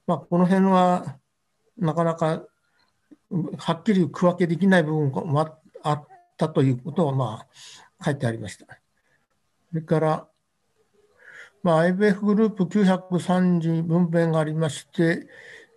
[0.08, 1.18] まあ、この辺は
[1.78, 2.44] なかなか
[3.58, 7.46] はっきり区分けできない部分があったということを、ま
[8.00, 8.66] あ、書いてありました。
[9.70, 10.28] それから、
[11.62, 15.28] まあ、IBF グループ930分娩がありまして、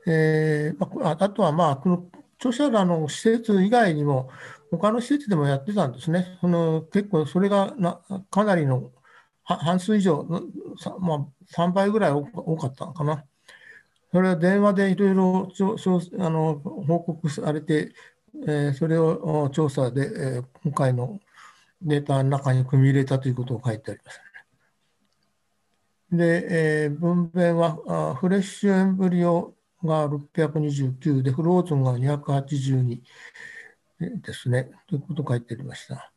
[0.06, 2.06] えー、あとは、まあ、この
[2.38, 4.30] 著者らの施設以外にも、
[4.70, 6.38] 他の施設でもやってたんですね。
[6.40, 8.00] その結構それがな
[8.30, 8.90] かなりの
[9.44, 10.24] 半数以上、
[11.00, 13.24] まあ、3倍ぐらい多かったのかな。
[14.12, 15.52] それは電話でいろいろ
[16.18, 17.94] あの報告されて、
[18.46, 21.18] えー、それを調査で、えー、今回の
[21.80, 24.20] データの中に組み入れたということを書いてあります、
[26.12, 26.46] で、
[26.84, 27.78] えー、分娩は
[28.12, 33.00] あフレッシュエンブリオが629で、フローズンが282
[33.98, 34.70] ですね。
[34.86, 36.11] ということを書いてありました。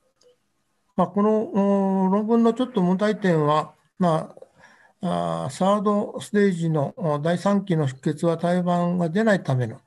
[0.95, 4.33] まあ、この論文のちょっと問題点は、ま
[5.01, 9.79] あ、サードステージの第3期の出血は胎盤が出ないための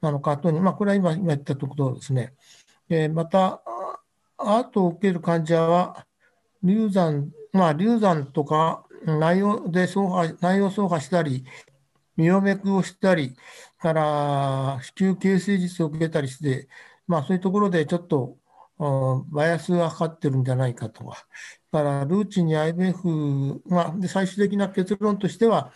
[0.00, 2.34] なのかとに、まあ、これは今今言ったところですね。
[2.88, 3.62] えー、また、
[4.38, 6.06] アートを受ける患者は、
[6.62, 11.44] 流産、まあ、流産とか内容で走破、内容走破したり、
[12.16, 13.36] ミオメクをしたり、
[13.78, 16.68] から子宮形成術を受けたりして、
[17.06, 18.36] まあ、そういうところでちょっと
[18.78, 21.26] バイアスがかかってるんじゃないかとか、
[21.72, 25.72] だからルーチンに IBF、まあ、で最終的な結論としては、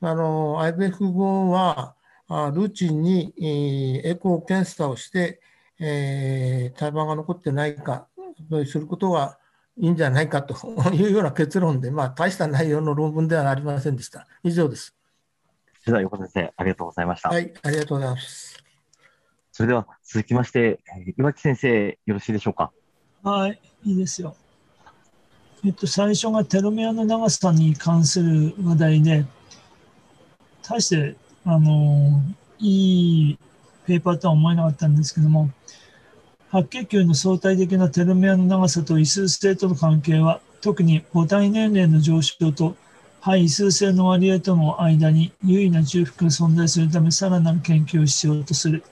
[0.00, 1.94] あの IBF 後は、
[2.28, 5.40] ルーチンにエコー検査をして、
[5.78, 8.08] えー、胎盤が残ってないか、
[8.66, 9.38] することは
[9.78, 10.54] いいんじゃないかと
[10.92, 14.26] いうような結論で、まあ、大した内容の論文ではありませんでした。
[14.42, 14.94] 以上です。
[15.86, 17.30] では、横先生、ありがとうございました。
[17.30, 18.61] はい、ありがとうございます。
[19.52, 20.80] それでは続きまして、
[21.18, 22.72] 岩木先生、よろしいでしょうか？
[23.22, 24.34] はい、いいですよ。
[25.62, 29.26] えっと、最初がテロメアの長さに関する話題で、
[30.62, 32.22] 大して、あの、
[32.58, 33.38] いい
[33.86, 35.50] ペーパーとは思えなかったんですけども、
[36.50, 42.74] 白血球の相対的なテロメアの長さと異数性との関係は、特に母体年齢の上昇と
[43.20, 48.82] 肺異数性の割合との間に優位な重複が存在するため、さらなる研究を必要とする。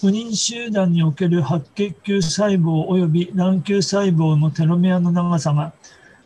[0.00, 5.72] 不妊集団における白血球細胞及び卵球細胞のテロメアの長さが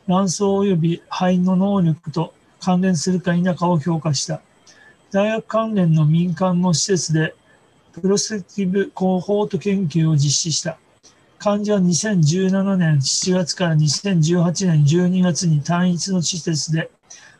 [0.07, 4.43] 卵巣及び肺の能力と関連するか否かを評価した。
[5.11, 7.35] 大学関連の民間の施設で
[7.95, 10.77] プロスペクティブコホート研究を実施した。
[11.39, 16.91] 患者は2017年7月から2018年12月に単一の施設で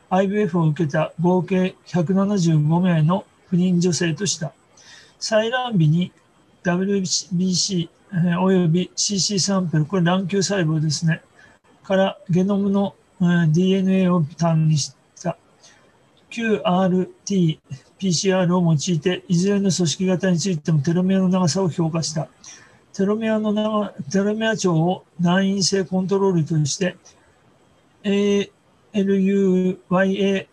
[0.09, 4.51] IVF を受けた合計175名の不妊女性とした。
[5.19, 6.11] 採卵日に
[6.63, 7.89] WBC
[8.41, 11.21] および CC サンプル、これ卵球細胞ですね。
[11.83, 12.93] からゲノムの
[13.49, 15.37] DNA を単にした
[16.29, 17.59] QRT、
[17.99, 22.27] PCR を用いて、いずれの組織型についてもテロメアの長さを評価した。
[22.93, 26.95] テロメアの長テロメア長を難因性コントロールとして、
[28.03, 30.47] ALUYA5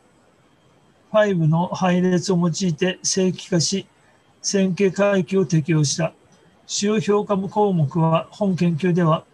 [1.46, 3.86] の配列を用いて正規化し、
[4.42, 6.12] 線形回帰を適用した。
[6.66, 9.24] 主要評価項目は、本研究では、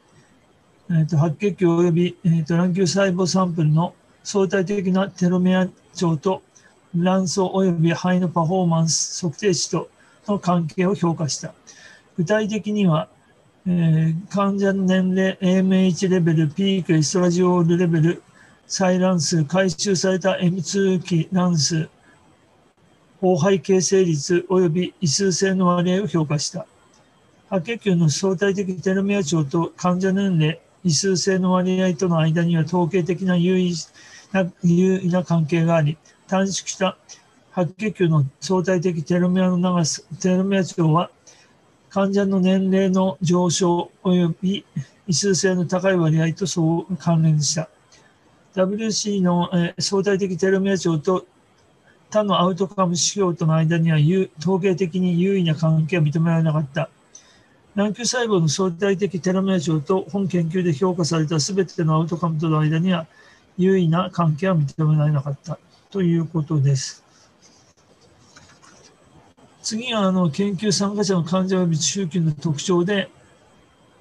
[0.90, 3.94] えーと、白血球及び、えーと、卵球細胞サンプルの
[4.24, 6.42] 相対的なテロメア長と
[6.94, 9.88] 卵巣及び肺のパフォーマンス測定値と
[10.26, 11.54] の関係を評価した。
[12.16, 13.08] 具体的には、
[13.66, 18.22] えー、患者の年齢、AMH レベル、ピークエストラジオールレベル、
[18.68, 21.88] 採卵数、回収された M2 期卵数、
[23.20, 26.66] 包肺形成率及び異数性の割合を評価した。
[27.48, 33.74] 白血球の相対的テロメア長と患者年齢、異数性の割合との間には統計的な優位
[34.32, 35.96] な優位な関係があり、
[36.26, 36.98] 短縮した
[37.52, 41.10] 白血球の相対的テロメアの長さ、テロメア長は
[41.88, 44.66] 患者の年齢の上昇及び
[45.06, 47.68] 異数性の高い割合とそう関連した。
[48.54, 51.26] WC の、え相対的テロメア長と
[52.16, 53.98] 他のアウトカム指標との間には
[54.38, 56.88] 統計的に優位な関係は認められなかった。
[57.74, 63.06] 卵球細胞の相対的テロメア長と本研究で評価されたすべてのアウトカムとの間には
[63.58, 65.58] 優位な関係は認められなかった
[65.90, 67.04] ということです。
[69.62, 73.10] 次はあの研究参加者の患者及び周期の特徴で、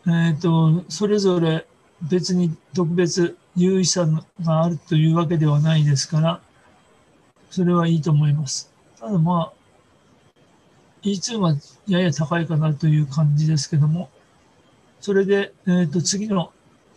[0.08, 1.66] えーと、とそれぞれ
[2.02, 4.08] 別に特別優位さ
[4.42, 6.42] があるというわけではないですから、
[7.56, 8.70] それはいいと思います。
[9.00, 9.54] ただまあ、
[11.04, 11.56] E2 は
[11.88, 14.10] やや高いかなという感じですけども、
[15.00, 16.52] それで、えー、と次の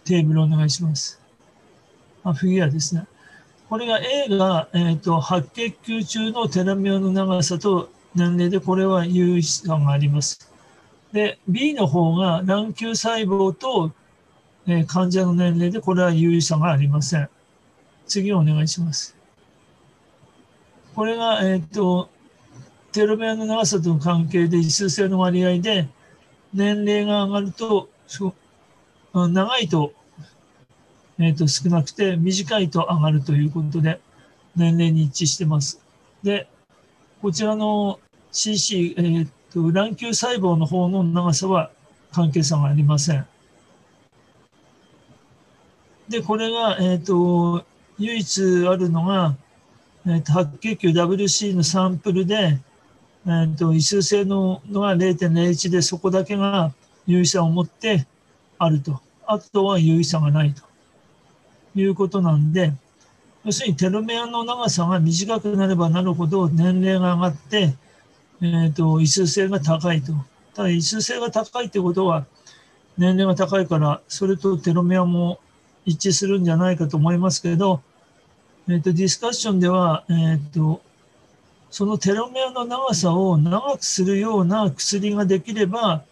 [0.05, 1.21] テーブルお願いします。
[2.25, 3.07] あフィギュアですね。
[3.69, 10.53] これが A が、えーと、白血球中のテラミオの長さと年齢で、これは有意差があります。
[11.13, 13.93] で、B の方が卵球細胞と、
[14.67, 17.29] えー、患者の年齢で、これは有意差がありません。
[18.09, 19.18] 次をお願いします。
[20.99, 22.11] これが、えっ、ー、と、
[22.91, 25.87] テロメアの長さとの関係で異数性の割合で、
[26.53, 27.89] 年齢が上がると、
[29.15, 29.93] 長いと
[31.21, 34.01] えー、と少なくて短いと上がるということで
[34.57, 35.81] 年齢に一致してます。
[36.25, 36.49] で、
[37.21, 41.71] こちらの CC、えー、と卵球細胞の方の長さは
[42.13, 43.27] 関係差がありません。
[46.09, 47.65] で、これが、えーと、
[47.99, 49.37] 唯一あるのが、
[50.07, 52.59] えーと、白血球 WC のサンプルで、
[53.27, 56.73] えーと、異数性ののが0.01でそこだけが
[57.07, 58.07] 有意差を持って
[58.59, 59.01] あると。
[59.27, 60.63] あとは有意差がないと
[61.75, 62.73] いうことなんで、
[63.45, 67.75] 要するにテロメアの長さが短くなればなるほど年齢が上がって、
[68.41, 70.13] えーと、異数性が高いと。
[70.55, 72.27] ただ異数性が高いってことは
[72.97, 75.39] 年齢が高いからそれとテロメアも
[75.85, 77.81] 一致するんじゃないかと思いますけど、
[78.69, 80.83] えーと、ディスカッションでは、えーと
[81.71, 86.03] そのテロメアの長さを長くするような薬ができれば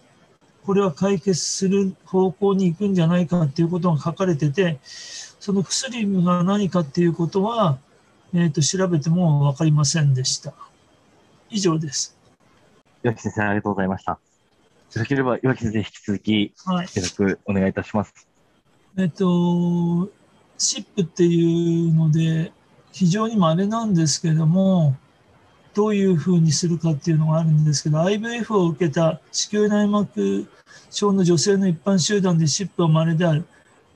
[0.66, 7.78] これは解決する方向に行くんじゃないかっていうことが書かれてて、その薬が何かっていうことは、
[8.34, 10.52] えー、と調べても分かりませんでした。
[11.50, 12.18] 以上です。
[13.04, 14.12] 岩木先生、ありがとうございました。
[14.12, 14.18] よ
[14.96, 18.26] ろしければ、岩木先生、引き続き、はい、よお願いいたします。
[18.98, 20.10] えっ、と、
[20.58, 22.52] シップっていうので、
[22.92, 24.96] 非常に稀なんですけども、
[25.74, 30.46] どういうふうにするかっていうのがあるんですけど、IVF を受けた子宮内膜
[30.90, 33.44] 症の女性の一般集団でシップは稀である。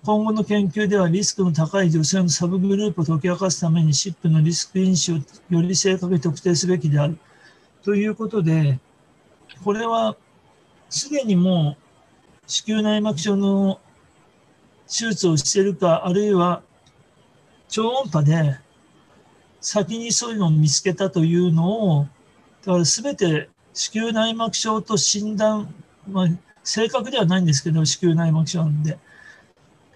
[0.04, 5.16] 今後の研究ではリスクの高い女性のサブグループを解き明かすためにシップのリスク因子を
[5.50, 7.18] より正確に特定すべきである。
[7.82, 8.78] ということで、
[9.64, 10.16] これは
[10.90, 13.80] すでにもう子宮内膜症の
[14.90, 16.62] 手術をしているか、あるいは
[17.68, 18.58] 超音波で
[19.60, 22.06] 先にそういうのを見つけたというのを、
[22.64, 25.72] だから全て子宮内膜症と診断、
[26.08, 26.26] まあ、
[26.64, 28.98] 正確ではないんですけど、子宮内膜症なんで、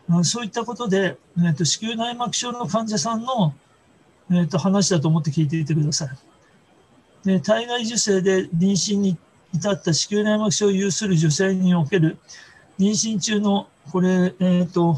[0.07, 3.55] まあ、そういったことで、えーと、子宮内膜症の患者さんの、
[4.31, 6.09] えーと、話だと思って聞いていてください。
[7.25, 9.17] で体外受精で妊娠に
[9.55, 12.19] 至った子宮内膜症を有する女性における
[12.79, 14.97] 妊娠中のこれ、えっ、ー、と、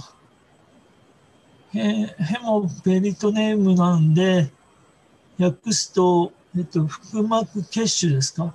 [1.72, 4.50] ヘモペリトネームなんで、
[5.38, 8.54] 訳すと、えっと、腹膜血腫ですか？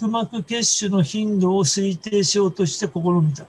[0.00, 3.46] 腹膜血腫の頻度を推定しようとして試みた。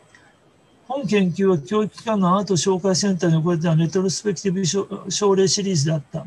[0.87, 6.25] 本研究は教育機関のアート紹介センターに行われたレトロスペクティブ症例シリーズであった。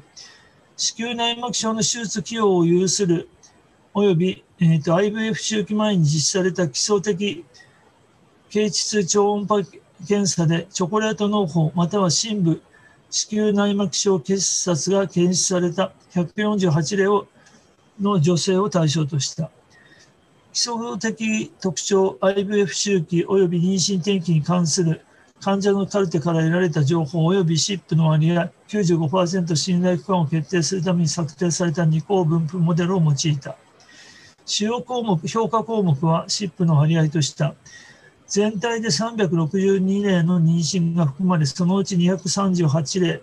[0.76, 3.28] 子宮内膜症の手術起用を有する
[3.94, 7.44] 及び、えーと、IVF 周期前に実施された基礎的
[8.51, 9.64] 経腟超音波
[10.09, 12.61] 検査でチョコレート農法または深部
[13.09, 17.28] 子宮内膜症結紮が検出された148例を
[18.01, 19.51] の女性を対象とした。
[20.53, 25.03] 基礎的特徴 IVF 周期及び妊娠転機に関する
[25.40, 33.57] 患者のカルテから得られた情報及び SIP の割合95%信頼区間を決定するために策定された2項分布モデルを用いた。
[34.44, 37.55] 主要項目、評価項目は SIP の割合とした
[38.31, 43.22] 全体で362例の妊娠が含まれ、そのうち238例、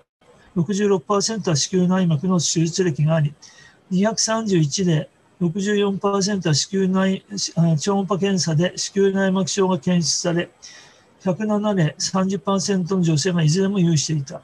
[0.57, 3.33] 66%は子宮内膜の手術歴があり、
[3.89, 7.25] 231例、64%は子宮内
[7.79, 10.49] 超音波検査で子宮内膜症が検出され、
[11.23, 14.41] 107例、30%の女性がいずれも有していた。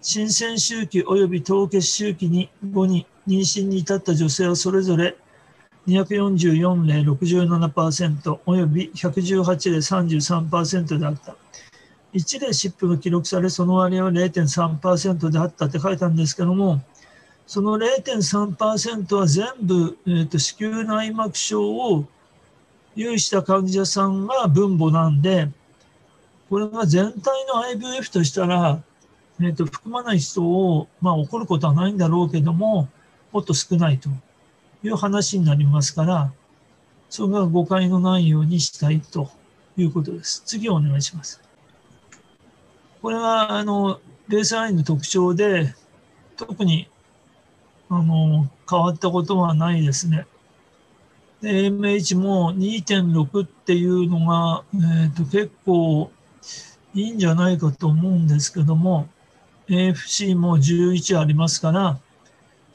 [0.00, 5.16] 新鮮周期及び凍結周期に後に妊娠に至った女性はそれぞれ
[5.86, 11.36] 244例67%および118例33%であった。
[12.12, 16.80] 1例疾風が記録され、その割合は0.3%であったって書いたんですけども、
[17.46, 22.04] その0.3%は全部、えーと、子宮内膜症を
[22.96, 25.48] 有した患者さんが分母なんで、
[26.48, 28.82] これが全体の IVF としたら、
[29.40, 32.88] えーと、含まない人を、まあ、起こることはないんだろうけども、
[33.32, 34.08] もっと少ないと。
[34.86, 36.32] いう話になりますから、
[37.10, 39.30] それが誤解のないようにしたいと
[39.76, 40.42] いうことです。
[40.46, 41.40] 次お願いします。
[43.02, 45.74] これは、あの、ベースラインの特徴で、
[46.36, 46.88] 特に、
[47.88, 50.26] あの、変わったことはないですね。
[51.40, 56.10] で、AMH も2.6っていうのが、えっ、ー、と、結構
[56.94, 59.08] いいんじゃないかと思うんですけども、
[59.68, 61.98] AFC も11ありますから、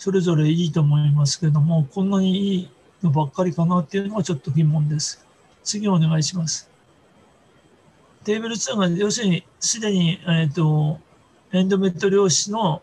[0.01, 2.69] それぞれいいと思いますけれども、こんなにいい
[3.03, 5.23] のばっかりかなっていうのはちょっと疑問です。
[5.63, 6.71] 次お願いします。
[8.23, 10.99] テーブル2が要するにすでに、えーと、
[11.53, 12.81] エンドメトリオシの、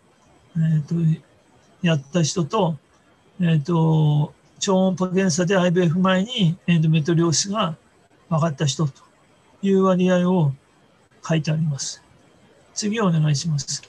[0.54, 0.94] えーと、
[1.82, 2.78] やった人と,、
[3.40, 7.74] えーと、超音波検査で IBF 前にエンドメトリオシスが
[8.28, 8.92] 分かった人と
[9.62, 10.52] いう割合を
[11.28, 12.00] 書いてあります。
[12.74, 13.82] 次お願いします。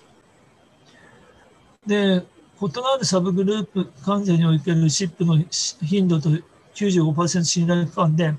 [1.85, 2.25] で、
[2.61, 5.41] 異なるサブグループ患者における SIP の
[5.85, 6.29] 頻度と
[6.75, 8.33] 95%信頼感で、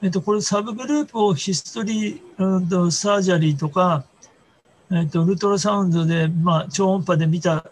[0.00, 4.04] えっと、これサブグループをヒストリー、と、サージャリーとか、
[4.92, 7.66] えっと、ウルトラサウンドで、まあ、超音波で見た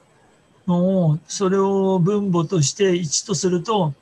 [0.66, 3.94] のを、それを分母として1とすると、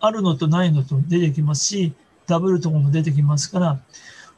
[0.00, 1.92] あるのとないのと出てきますし、
[2.26, 3.80] ダブルとかも出てきますから、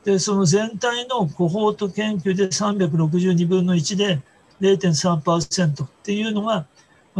[0.04, 4.20] で、その全体のコホート研究で362分の1で
[4.60, 6.66] 0.3%っていうのが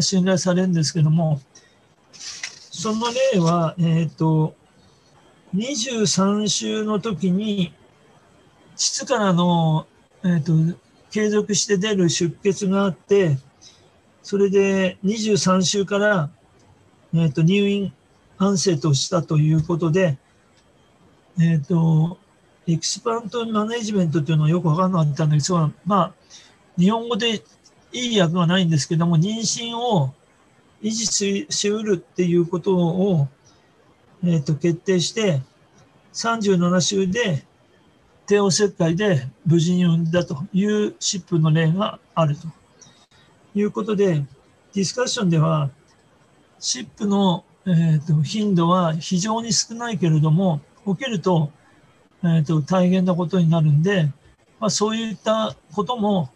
[0.00, 1.40] 信頼されるんですけども、
[2.12, 4.54] その例は、えっ、ー、と、
[5.54, 7.72] 23週の時に、
[8.76, 9.86] 膣からの、
[10.24, 10.78] えっ、ー、と、
[11.10, 13.38] 継続して出る出血があって、
[14.22, 16.30] それで23週から、
[17.14, 17.92] えっ、ー、と、入院
[18.36, 20.18] 安静としたということで、
[21.40, 22.18] えっ、と、
[22.66, 26.14] エクスパントマネジメントっていうのはよくわからなかったんですが、まあ、
[26.78, 27.42] 日本語で
[27.92, 30.14] いい訳はないんですけども、妊娠を
[30.80, 33.28] 維持しうるっていうことを、
[34.22, 35.40] えー、と決定して、
[36.12, 37.44] 37週で
[38.26, 42.46] 帝王切開で無事に産んだという疾風の例があると。
[43.54, 44.24] いうことで、
[44.74, 45.70] ディスカッションでは、
[46.60, 51.50] 疾風の、えー、と頻度は非常に少ないけれども、起きると,、
[52.22, 54.12] えー、と大変なことになるんで、
[54.60, 56.30] まあ、そういったことも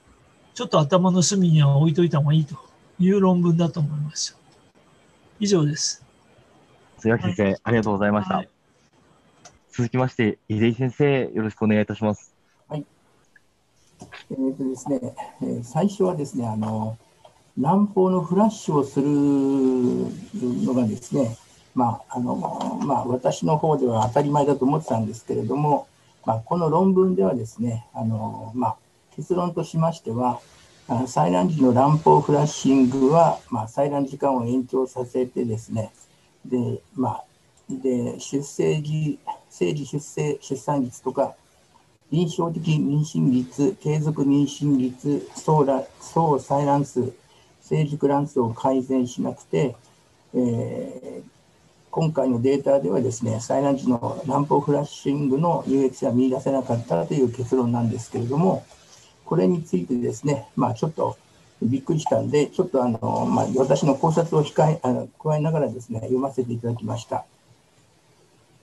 [0.54, 2.56] ちょっと頭の隅には置いといた方がいいと
[2.98, 4.36] いう論文だと思います。
[5.40, 6.04] 以上です。
[6.98, 8.36] 津先生、はい、ありがとうございました。
[8.36, 8.48] はい、
[9.72, 12.34] 続きまして、井出先生、よろしくお願いいたします。
[12.68, 12.84] はい。
[14.30, 15.00] えーとですね、
[15.42, 16.98] えー、最初はですね、あの、
[17.56, 21.36] 南方のフラッシュをするのがですね、
[21.74, 25.86] まああのまあ、私の方では当たり前だと思ってたんですけれども、
[26.24, 28.76] まあ、この論文ではですね、あのまあ、
[29.16, 30.40] 結論としましては、
[30.88, 35.92] 採卵時の卵胞フラッシングは、まあ、採卵時間を延長させてですね、
[36.44, 37.24] で、まあ、
[37.70, 39.18] で出生時、
[39.48, 41.34] 生児出生出産率とか、
[42.10, 45.64] 臨床的妊娠率、継続妊娠率、総
[46.00, 47.12] 総採卵数、
[47.60, 49.76] 成熟卵数を改善しなくて、
[50.34, 51.22] えー、
[51.90, 58.64] 今回のデータではですね、採卵時の卵胞フラッシングの有益性は見出せなかったという結論なんですけれども、
[59.32, 61.16] これについてですね、まあ、ちょっと
[61.62, 67.24] びっくりしたんで、ちょっとあの、まあ、私の考察を控えあの加えながらですね、読ませていただきました。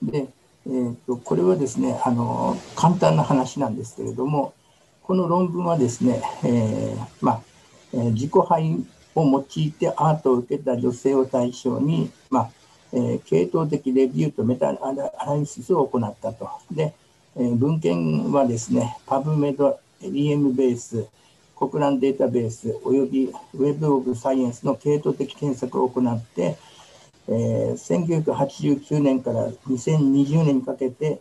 [0.00, 0.28] で、
[0.66, 4.54] えーと、これはですねあの、簡単な話なんですけれども、
[5.02, 7.40] この論文はですね、えー、まあ
[7.92, 8.52] え、自己肺
[9.16, 12.50] を用いてアートを受けた女性を対象に、まあ
[12.92, 16.48] えー、系統的レビューとメタアナリシスを行ったと。
[16.70, 16.94] で、
[17.34, 21.06] えー、文献はですね、パブメド EM ベース、
[21.60, 26.56] 国難データベースおよびウェブ・オブ・サイエンスの系統的検索を行って、
[27.28, 31.20] えー、1989年から2020年にかけて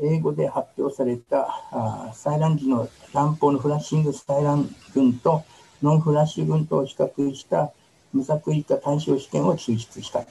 [0.00, 5.42] 英語で発表されたあ採卵時の卵胞のフラッシング採卵群と
[5.82, 7.72] ノンフラッシュ群とを比較した
[8.12, 10.28] 無作為化対象試験を抽出したと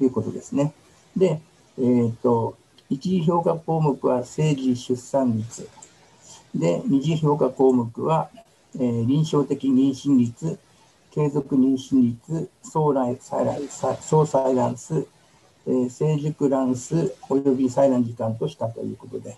[0.00, 0.74] いうことですね。
[1.16, 1.40] で、
[1.78, 2.56] えーと、
[2.90, 5.66] 一次評価項目は生児出産率
[6.54, 8.30] で、二次評価項目は、
[8.74, 10.58] えー、臨床的妊娠率、
[11.10, 15.06] 継続妊娠率、総来採卵総採卵数、
[15.66, 19.36] えー、成熟卵数および採卵時間としたということで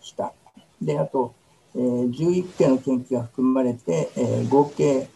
[0.00, 0.32] した。
[0.80, 1.32] で、あと、
[1.74, 5.08] えー、11件の研究が含まれて、えー、合計、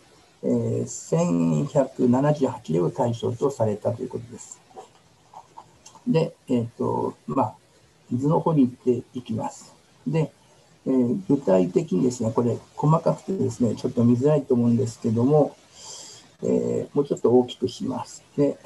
[0.43, 4.60] えー、1178例を対象とされたということです。
[6.06, 7.55] で、えっ、ー、と、まあ、
[8.12, 9.74] 図の方に行っていきます。
[10.06, 10.31] で、
[10.86, 15.56] えー、具体的にですね、これ細かくてですね、ちょっと見づらいと思うんですけども、
[16.42, 18.22] えー、もうちょっと大きくします。
[18.36, 18.58] で、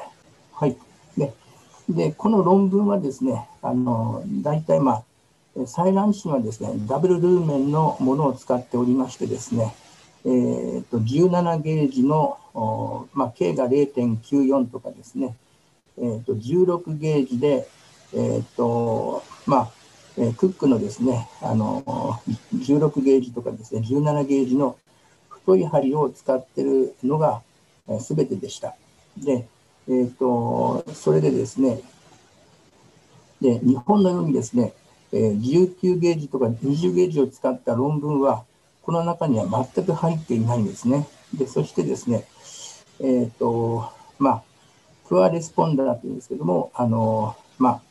[0.52, 0.76] はい。
[1.16, 1.32] で、
[1.88, 5.04] でこの論文はですね、あの、大体まあ、
[5.56, 9.74] 採卵子はですね、ダブルルーメンのものを使っておりましてですね、
[10.24, 12.38] えー、と17ゲージの、
[13.14, 15.34] まあ、K が0.94とかですね、
[15.98, 17.66] えー、と16ゲージで、
[18.12, 19.70] えーとまあ、
[20.18, 21.82] えクックのですね、あの
[22.54, 24.76] 16ゲージとかですね、17ゲージの
[25.28, 27.42] 太い針を使ってるのが、
[27.88, 28.74] えー、全てでした。
[29.16, 29.46] で、
[29.88, 31.80] えーと、それでですね、
[33.40, 34.74] で日本のようにですね、
[35.12, 38.44] えー、19ゲージとか20ゲージを使った論文は、
[38.82, 41.08] この中には全く入っていないんですね。
[41.34, 42.24] で、そしてですね、
[43.00, 44.42] えっ、ー、と、まあ、
[45.08, 47.82] プアレスポンダーというんですけども、あの、まあ、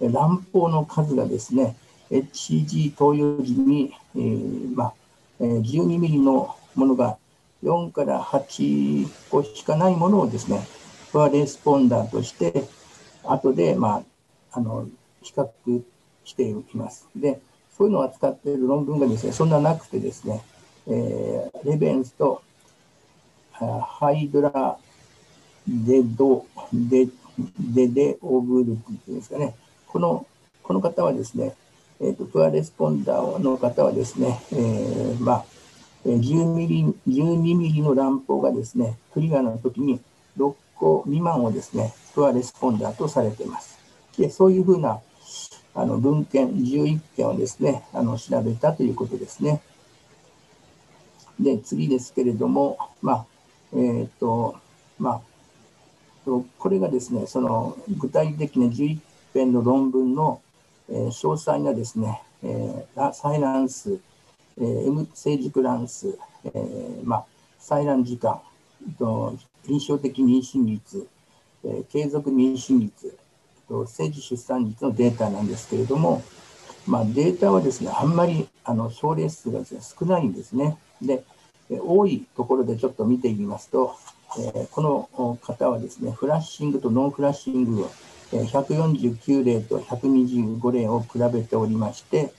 [0.00, 1.76] 卵胞の数がですね、
[2.10, 4.94] HCG 投与時に、えー、まあ、
[5.40, 7.18] 12ミリのものが
[7.62, 10.66] 4から8個しかないものをですね、
[11.12, 12.64] フアレスポンダーとして、
[13.24, 14.02] 後で、ま
[14.52, 14.88] あ、あの
[15.22, 15.82] 比較
[16.24, 17.08] しています。
[17.16, 17.40] で、
[17.76, 20.42] そういうのを扱っている論文がですね、そんななくてですね、
[20.86, 22.42] えー、レベンスと
[23.52, 24.78] ハイドラ
[25.66, 27.08] デドデ
[27.58, 29.54] デデオブルクっていうんですかね、
[29.88, 30.26] この
[30.62, 31.54] この方はですね、
[32.00, 35.44] えーと、 poor responder の方はですね、えー、まあ、
[36.04, 39.98] 10ミリ、12ミリの卵胞がですね、トリガーの時に
[40.36, 43.78] 6個未満をですね、 poor responder とされています。
[44.18, 45.00] で、そういうふうな
[45.74, 49.62] あの文献11件をですね、あの調べたということですね。
[51.40, 53.26] で、次ですけれども、まあ、
[53.72, 54.56] えっ、ー、と、
[54.98, 55.20] まあ、
[56.26, 58.98] これがですね、その具体的な11
[59.38, 60.40] 編の論文の、
[60.88, 63.98] えー、詳細なですね、えー、サイランス、
[64.58, 67.24] えー、M 成熟卵数、えーまあ、
[67.60, 68.40] 採卵時間
[68.98, 69.36] と
[69.66, 71.06] 臨床的妊娠率、
[71.64, 73.16] えー、継続妊娠率
[73.68, 76.22] と生児出産率のデータなんですけれども、
[76.86, 80.78] まあ、データはですねあんまりあの症例数が、ね、少ないんですね。
[81.02, 81.22] で
[81.70, 83.94] 多いところでちょっと見てみますと、
[84.38, 87.90] えー、この方はですねフラッシングとノンフラッシングを
[88.32, 92.32] 149例と125例を比べておりまして、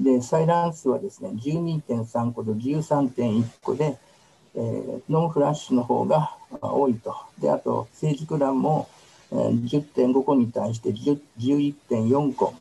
[0.00, 3.98] で、採卵数はですね、12.3個と13.1個で、
[4.54, 7.14] えー、ノンフラッシュの方が多いと。
[7.38, 8.88] で、あと、成熟卵も、
[9.32, 12.54] えー、10.5個に対して11.4個。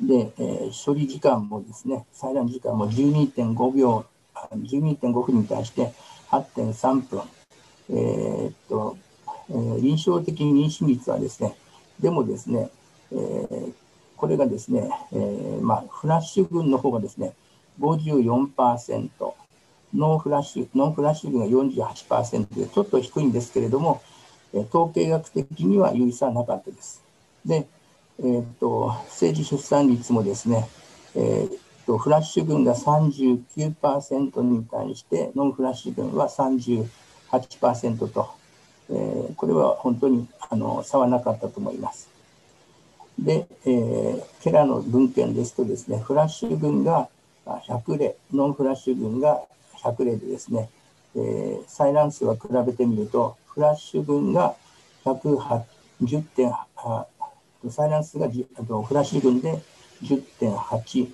[0.00, 4.06] で、えー、処理時間もですね、採卵時間も12.5秒、
[4.52, 5.92] 12.5分に対して
[6.30, 7.22] 8.3分。
[7.90, 8.96] えー、っと、
[9.50, 11.54] えー、臨床的妊娠率はですね、
[12.00, 12.70] でもですね、
[13.12, 13.72] えー、
[14.16, 17.34] これがですね、えー、まあ、フラッシュ群の方がですね、
[17.80, 19.10] 54%、
[19.94, 24.02] ノンフラッシュ、ノンフラッシュ群が48%で、ちょっと低いんですけれども、
[24.52, 27.02] えー、統計学的には有意差はなかったです。
[27.44, 27.66] で、
[28.20, 30.68] えー、っと、政治出産率もですね、
[31.14, 31.52] えー、っ
[31.86, 38.30] と、フラッシュ群が39%に対して、ノンフラッシュ群は38%と、
[38.90, 42.08] えー、これは本当にあの差はなかったと思います。
[43.18, 47.08] で、えー、ケラの文献ですとですね、フラッシュ群が
[47.46, 49.42] 100例、ノンフラッシュ群が
[49.82, 50.68] 100例でですね、
[51.14, 54.54] えー、採卵数は比べてみると、フラッシュ群が
[55.04, 56.52] 110点、
[57.64, 59.60] 採卵数があとフラッシュ群で
[60.02, 61.08] 10.8、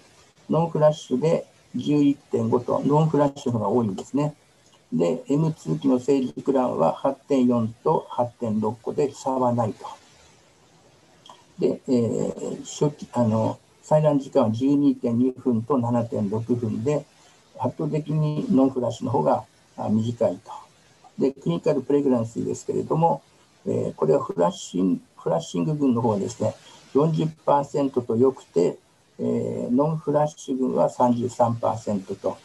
[0.49, 1.45] ノンフラッシュで
[1.77, 4.35] 11.5と、ノンフラッシュの方が多いんですね。
[4.93, 9.87] で、M2 期の成熟卵は8.4と8.6個で差はないと。
[11.59, 17.05] で、えー、初期あの採卵時間は12.2分と7.6分で、
[17.59, 19.45] 圧倒的にノンフラッシュの方が
[19.91, 20.53] 短いと。
[21.19, 23.23] で、 clinical pregnancy ですけれども、
[23.67, 26.55] えー、これは flushing flushing 群の方はですね、
[26.95, 28.79] 40%と良くて、
[29.19, 32.39] えー、 non flush 群は33%と、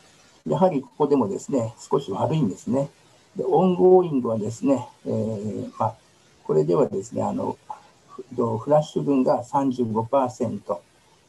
[0.48, 2.90] やはりここでもですね、少し悪いんですね。
[3.36, 5.96] で、 ongoing はですね、えー、まあ、
[6.44, 7.58] これではですね、あの、
[8.16, 10.78] フラッシュ群が35%、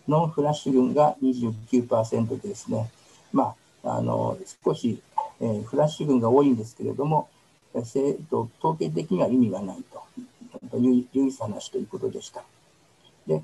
[0.08, 2.90] non flush 群が29%でですね、
[3.32, 5.00] まあ、あの少し、
[5.40, 7.28] えー、フラッシュ群が多いんですけれども、
[7.74, 9.84] えー、と統計的には意味がない
[10.70, 12.42] という有意差なしということでした。
[13.26, 13.42] で、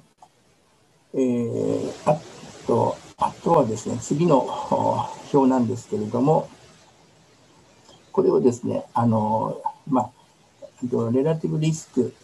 [1.14, 2.18] えー、あ
[2.66, 4.46] とあとはですね、次の
[5.32, 6.48] 表なんですけれども、
[8.12, 10.10] これをですね、あのまあ、
[11.12, 12.14] レラティブリスク、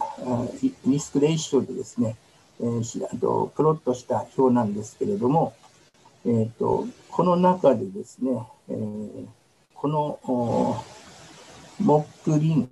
[0.87, 2.17] リスクレーションでですね、
[2.61, 5.55] えー、とプロットした表なんですけれども、
[6.27, 9.27] えーと、この中でですね、えー、
[9.75, 10.19] この
[11.81, 12.69] モックリン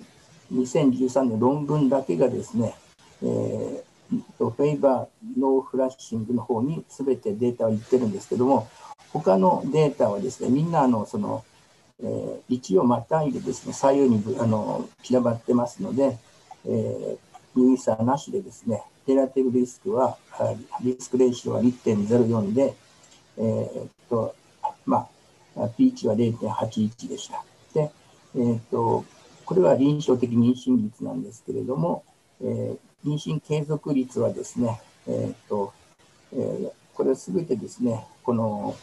[0.52, 2.74] 2013年論文だけがですね、
[3.22, 3.82] えー、
[4.38, 8.68] フェイバーノーフラッシングの方に全てデータを言ってるんですけども、
[9.20, 11.44] 他のデータはですね、みんなあのその
[12.02, 16.18] えー、位置をまたいでですね左右にあの散らばってますので、
[16.66, 17.18] えー、
[17.56, 20.18] 有意差なしでですねレラティブリスクは
[20.82, 22.74] リスクレーションは1.04で、
[23.38, 24.34] えー、っと
[24.84, 25.09] ま
[25.56, 27.44] あ、P 値は0.81でした。
[27.72, 27.90] で、
[28.34, 29.05] えー、っと
[29.44, 32.05] これは臨床的妊娠率なんですけれども、
[32.43, 35.72] えー、妊娠継続率はですね、えー、っと
[36.32, 38.74] えー、これすべてですね、この、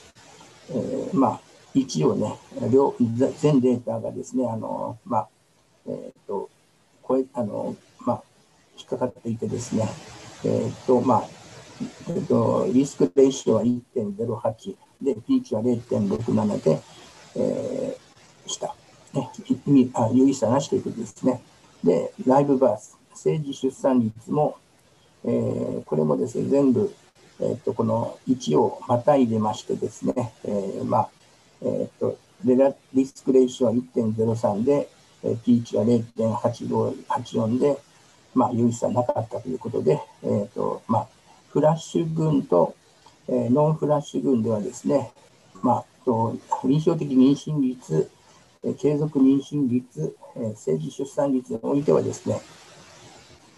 [0.70, 1.40] えー、まあ、
[1.74, 2.38] 一応ね、
[2.72, 2.96] 両
[3.40, 5.28] 全データがですね、あの、まあ、
[5.88, 6.50] えっ、ー、と、
[7.02, 7.76] こえ、あの、
[8.06, 8.24] まあ、
[8.78, 9.90] 引っかかっていてですね、
[10.46, 11.24] えっ、ー、と、まあ、
[12.10, 16.82] えっ、ー、と、リスクレーションは1.08、で、ピーチは0.67で、
[17.36, 18.76] えー、した。
[19.14, 19.30] ね、
[19.94, 21.42] あ有意差なしということですね。
[21.84, 24.58] で、ライブバース、政治出産率も、
[25.26, 26.94] えー、これもですね、全部、
[27.40, 31.10] えー、っとこの1をまたいでましてですね、えー、まあ、
[31.62, 34.90] えー、っとレラリスクレーションは1.03で、
[35.24, 37.78] えー、ピーチは0.8584で、
[38.36, 41.08] まあ、有意差なかったということで、えーとまあ、
[41.50, 42.76] フラッシュ群と、
[43.28, 45.12] えー、ノンフラッシュ群ではですね、
[45.62, 48.10] まあ、と臨床的妊娠率、
[48.64, 52.42] えー、継続妊娠率、えー、政治出産率においてはですね、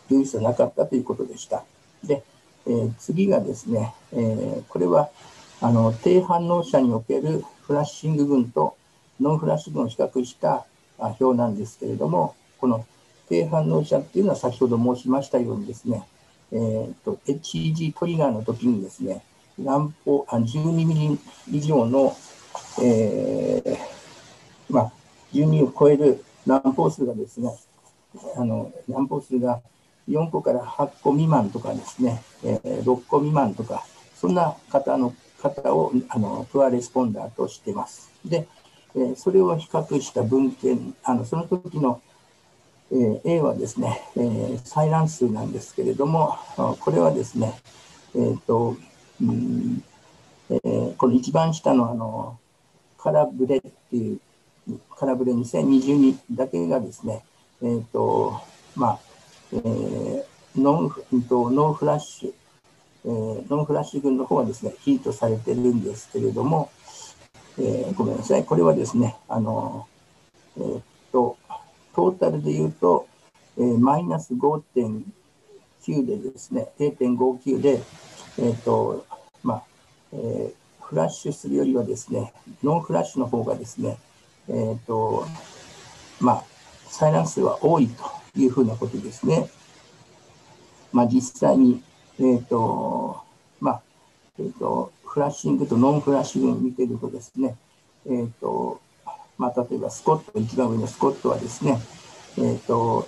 [0.10, 1.64] 有意差なかったということでした。
[2.03, 2.23] で、
[2.67, 5.09] えー、次がですね、えー、これは
[5.61, 8.75] あの低反応者におけるフラッシング群と
[9.19, 10.65] ノンフラッシュ群を比較した
[10.97, 12.85] 表なんですけれども、この
[13.29, 16.03] 低反応者っていうのは先ほど申しましたようにですね、
[16.51, 19.23] えーと、HEG トリガーの時にですね、
[19.61, 21.17] 乱歩あ12ミ
[21.49, 22.15] リ以上の、
[22.81, 23.77] えー、
[24.69, 24.91] まあ、
[25.33, 27.49] 12を超える乱歩数がですね、
[28.37, 29.61] あの乱歩数が
[30.10, 38.11] 4個から8個未満とかですね、えー、6個未満とか、そんな方の方をあのプアレスポンダーとしてます。
[38.23, 38.48] で、
[38.95, 42.02] えー、それを比較した文献、あのその時の
[42.91, 46.38] えー、A はですね、えー、採卵数なんですけれども、
[46.80, 47.60] これはですね、
[48.14, 48.77] えーと
[49.22, 49.84] うん
[50.49, 52.40] えー、この一番下のあの
[52.98, 54.19] カラブレっていう、
[54.95, 57.23] カラブレ2022だけがですね、
[57.61, 58.40] えーと
[58.76, 58.99] まあ
[59.53, 60.23] えー、
[60.55, 62.34] ノンノンフラッシュ、
[63.05, 66.72] えー、ノンフラッシュ群の方はですね、ヒートされてるんですけれども、
[67.57, 69.88] えー、ごめんなさい、これはですね、あの、
[70.57, 71.38] えー、っと、
[71.95, 73.07] トータルで言うと、
[73.57, 77.81] えー、マイナス5.9でですね、0.59で、
[78.38, 79.05] えっ、と、
[79.43, 79.63] まあ、
[80.11, 83.97] えー、フラッシュするよりはですね、ノンフラッシュの方がですね、
[84.49, 85.26] えっ、と、
[86.19, 86.43] まあ、
[86.89, 88.24] 採卵数は多いと。
[88.35, 89.49] いうふうなことですね。
[90.91, 91.83] まあ、実際に、
[92.19, 93.21] えっ、と、
[93.59, 93.81] まあ、
[94.39, 97.55] えっ、と、 flushing と non flush 群を見てるとですね、
[98.05, 98.79] えっ、と、
[99.37, 101.79] まあ、例えばスコット、一番上のスコットはですね、
[102.37, 103.07] えーと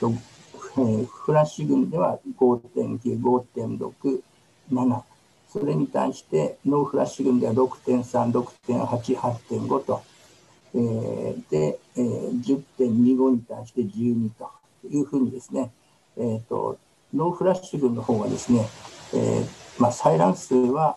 [0.00, 4.22] とえー、フラッシュ群では5.9、5.6、
[4.72, 5.02] 7、
[5.48, 10.02] それに対して no flush 群では6.3、6.8、8.5と、
[10.74, 12.42] えー、で、えー、
[12.78, 14.50] 10.25に対して12と
[14.90, 15.70] いうふうにですね、
[16.16, 16.78] えーと、
[17.14, 18.66] ノーフラッシュ群の方がですね、
[19.14, 19.46] えー
[19.78, 20.96] まあ、採卵数は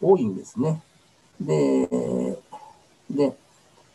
[0.00, 0.80] 多いんですね。
[1.40, 1.88] で、
[3.10, 3.36] で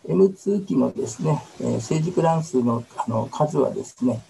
[0.07, 4.21] M2 機のですね、えー、成熟乱数のあの数はですね、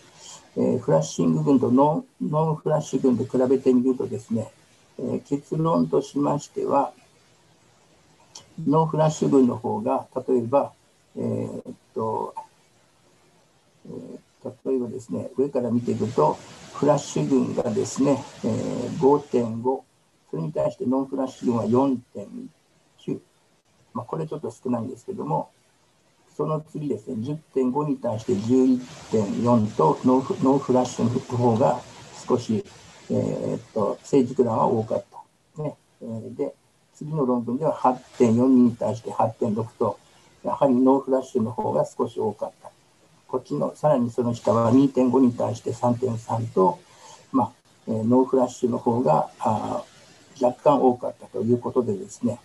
[0.56, 4.52] えー、フラッシング群とノンノンフラッシュ群で比べてみるとですね、
[4.98, 6.94] えー、結論としましては、
[8.66, 10.74] ノンフラッシュ群の方が、例えば、
[11.16, 12.34] えー、っと、
[13.86, 16.38] えー、例えばですね、上から見ていくと、
[16.74, 19.82] フラッシュ群がですね、えー、5.5、
[20.30, 23.20] それに対してノンフラッシュ群は4.9。
[23.94, 25.50] まあ、これちょっと少ないんですけども、
[26.36, 27.16] その次ですね、
[27.56, 31.82] 10.5に対して11.4とノーノーフラッシュの方が
[32.28, 32.64] 少し、
[33.10, 35.06] えー、っと成熟弾は多かっ
[35.56, 35.64] た。
[35.64, 36.54] ねえー、で、
[36.98, 40.00] 次の論文では8.4に対して8.6と、
[40.44, 42.72] やはり no flush の方が少し多かった。
[43.28, 46.80] こっちのさらにその下は2.5に対して3.3と、
[47.32, 47.52] まあ
[47.88, 49.84] えー、 no flush の方があ
[50.42, 52.40] 若干多かったということでですね、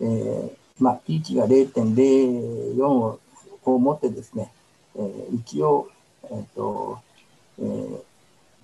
[0.00, 3.20] えーまあ、P 値が0.04を
[3.64, 4.52] を持ってですね、
[4.96, 5.88] えー、一応、
[6.24, 6.98] えーと
[7.58, 8.00] えー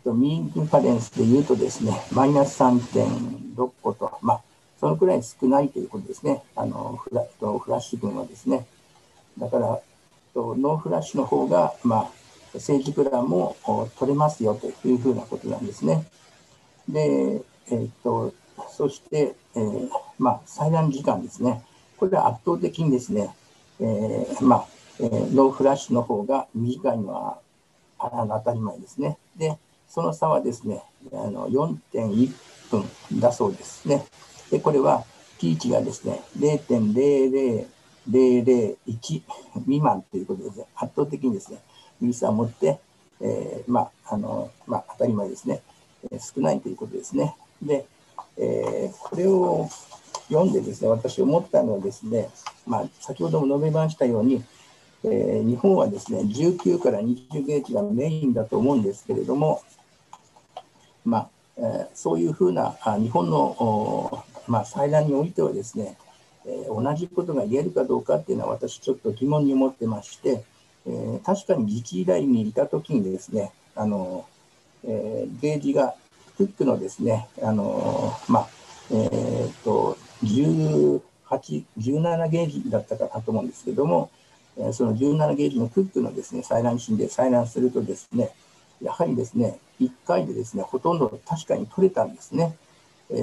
[0.04, 4.42] と、 mean difference で言うとですね、マイナス3.6個と、まあ、
[4.84, 8.66] そのくらい少ないということですね、あのフラとフラッシュ群はですね。
[9.38, 9.80] だから
[10.34, 12.10] と、 no flush の方が、まあ、
[12.52, 13.56] 成熟卵も
[13.98, 16.04] 取れますよというふうなことなんですね。
[16.86, 17.40] で、
[17.70, 18.34] えーと、
[18.68, 19.88] そして、えー
[20.18, 21.62] まあ、採卵時間ですね。
[21.96, 23.34] これは圧倒的にですね、
[23.80, 24.66] えーまあ、
[25.00, 27.38] えー、 no flush の方が短いのは
[27.98, 29.16] あの当たり前ですね。
[29.38, 29.56] で、
[29.88, 32.34] その差はですね、あの4.1
[32.70, 32.84] 分
[33.18, 34.04] だそうですね。
[34.50, 35.04] で、これは
[35.38, 37.22] P 値がですね、0.00001
[39.64, 41.58] 未満ということですね、圧倒的にですね、
[42.00, 42.78] 有差を持って、
[43.20, 45.62] えー、まあ、あの、まあ、当たり前ですね、
[46.10, 47.36] えー、少ないということですね。
[47.62, 47.86] で、
[48.36, 49.68] えー、これを
[50.28, 52.30] 読んでですね、私思ったのはですね、
[52.66, 54.42] まあ、先ほども述べましたように、
[55.04, 59.62] えー、日本はですね19から20ゲージがメインだと思うんですけれども、
[61.04, 65.96] まあえー、そういうふうなあ日本の、まあ、採卵においてはですね、
[66.46, 70.44] えー、同じことが言えるかどうかっていうのは私ちょっと疑問に思ってまして、
[70.86, 74.26] えー、確かに自治医大にいた時にですねあの、
[74.84, 75.94] えー、ゲージが
[76.36, 78.48] クックのですねあのまあ
[78.92, 81.00] えっと18
[81.78, 84.10] 17ゲージだったかなと思うんですけども、
[84.72, 88.30] その17ゲージのクックのですね採卵芯で採卵するとですね
[88.82, 92.56] やはりですね1回でですねほとんど確かに取れたんですね。
[93.10, 93.14] え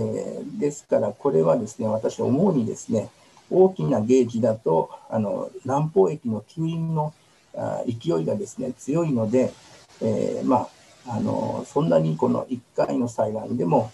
[0.44, 3.10] ー、ですから、これはですね、私、思うにですね、
[3.50, 7.14] 大きなゲージだと、あの南方液の吸引の
[7.56, 9.52] あ勢いがですね、強いので、
[10.02, 10.68] えー、ま
[11.08, 13.92] あ、あのそんなにこの1回の採卵でも、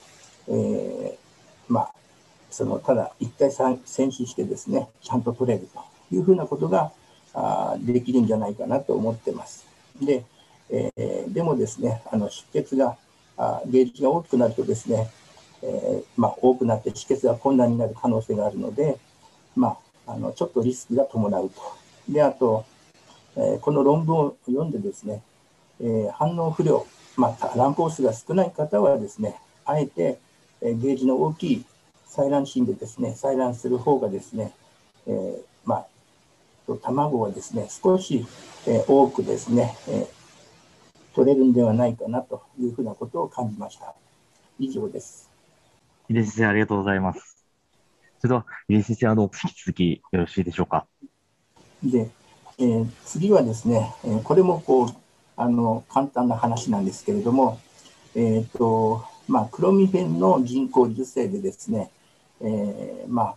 [0.48, 1.16] えー、
[1.68, 1.94] まあ、
[2.52, 6.92] そのただ1回戦死してですね、ちゃんと取れるというふうなことが
[7.34, 9.66] あできるんじゃないかなと思ってます。
[10.02, 10.24] で、
[10.70, 12.98] えー、でもですね、あの出血が
[13.38, 15.10] あゲージが大きくなるとですね、
[15.64, 18.98] えー、まあ、多くなって止血が困難になる可能性があるので、
[19.56, 21.62] まあ、あのちょっとリスクが伴うと。
[22.10, 22.66] であと、
[23.36, 25.22] えー、この論文を読んでですね、
[25.82, 26.86] えー、反応不良、
[27.16, 29.36] まあ、卵胞数が少ない方はですね、
[29.66, 30.20] あえて、
[30.62, 31.66] え、ゲージの大きい
[32.08, 34.54] 採卵芯でですね、採卵する方がですね、
[35.06, 35.88] え、まあ、
[36.82, 38.26] 卵はですね、少し、
[38.66, 40.08] え、多くですね、え、
[41.14, 43.94] 取れるんではないかなというふうなことを感じました。
[44.60, 45.27] 以上です。
[46.10, 47.46] 井出先生、ありがとうございます。
[48.20, 50.86] それでは、井出先生、あの、引き続きよろしいでしょうか？
[51.84, 52.10] で、
[52.58, 54.88] えー、次はですね、えー、これもこう、
[55.36, 57.60] あの、簡単な話なんですけれども、
[58.16, 61.92] えっ、ー、と、まあ、クロミフェンの人工授精でですね、
[62.42, 63.36] えー、まあ、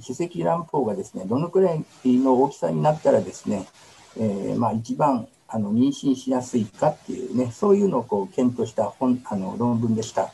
[0.00, 3.66] 歯石卵胞がですね、どのくらいの大きさになったらですね、
[4.16, 10.32] えー、まあ、一番あの妊娠しやすいかっていうね、そういうのをこう検討した本あの論文でした。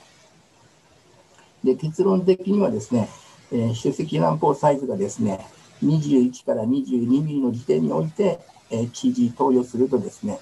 [1.65, 3.09] で結論的にはですね、
[3.53, 5.47] えー、主席卵胞サイズがですね、
[5.83, 8.41] 21から22ミリの時点において、
[8.71, 10.39] えー、知事投与するとですね、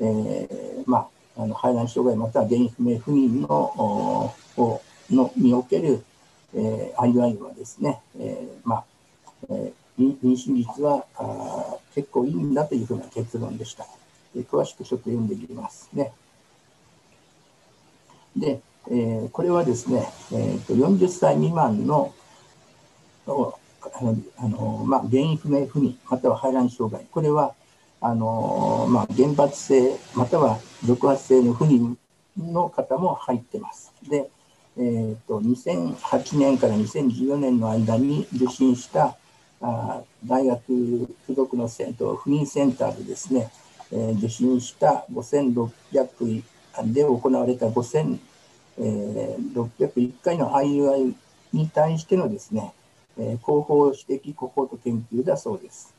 [0.00, 4.80] えー、まあ、あの排卵障害または原因不明不妊のお
[5.10, 6.04] のにおける、
[6.54, 8.84] えー、IUI はですね、えー、まあ、
[9.50, 13.86] えー、妊娠率はあ結構いいんだというふうな結論でした。
[14.50, 16.12] 詳しくちょっと読んでいきますね。
[18.36, 22.14] で、えー、これはですね、えーと、40歳未満の
[23.26, 27.54] あの、まあ、原因不明不妊、または排卵障害、これは
[28.00, 31.96] あの、まあ、原発性、または続発性の不妊
[32.38, 33.92] の方も入ってます。
[34.08, 34.30] で、
[34.78, 39.16] えーと、2008年から2014年の間に受診した
[39.60, 40.62] あ大学
[41.28, 43.50] 附属のセン不妊センターでですね、
[43.90, 46.42] えー、受診した5600
[46.84, 48.18] で行われた5000
[48.80, 51.14] えー、601回の IUI
[51.52, 52.72] に対してのですね、
[53.18, 55.94] えー、広報指摘コホート研究だそうです。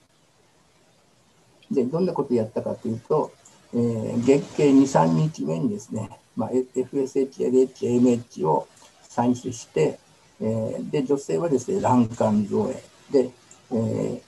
[1.72, 3.32] で、どんなことをやったかというと、
[3.74, 8.68] えー、月経2、3日目にですね、まあ、FSH、LH、AMH を
[9.08, 10.00] 採取して、
[10.42, 12.76] えー、で、女性はですね、卵管造影
[13.12, 13.32] で、
[13.72, 14.22] えー、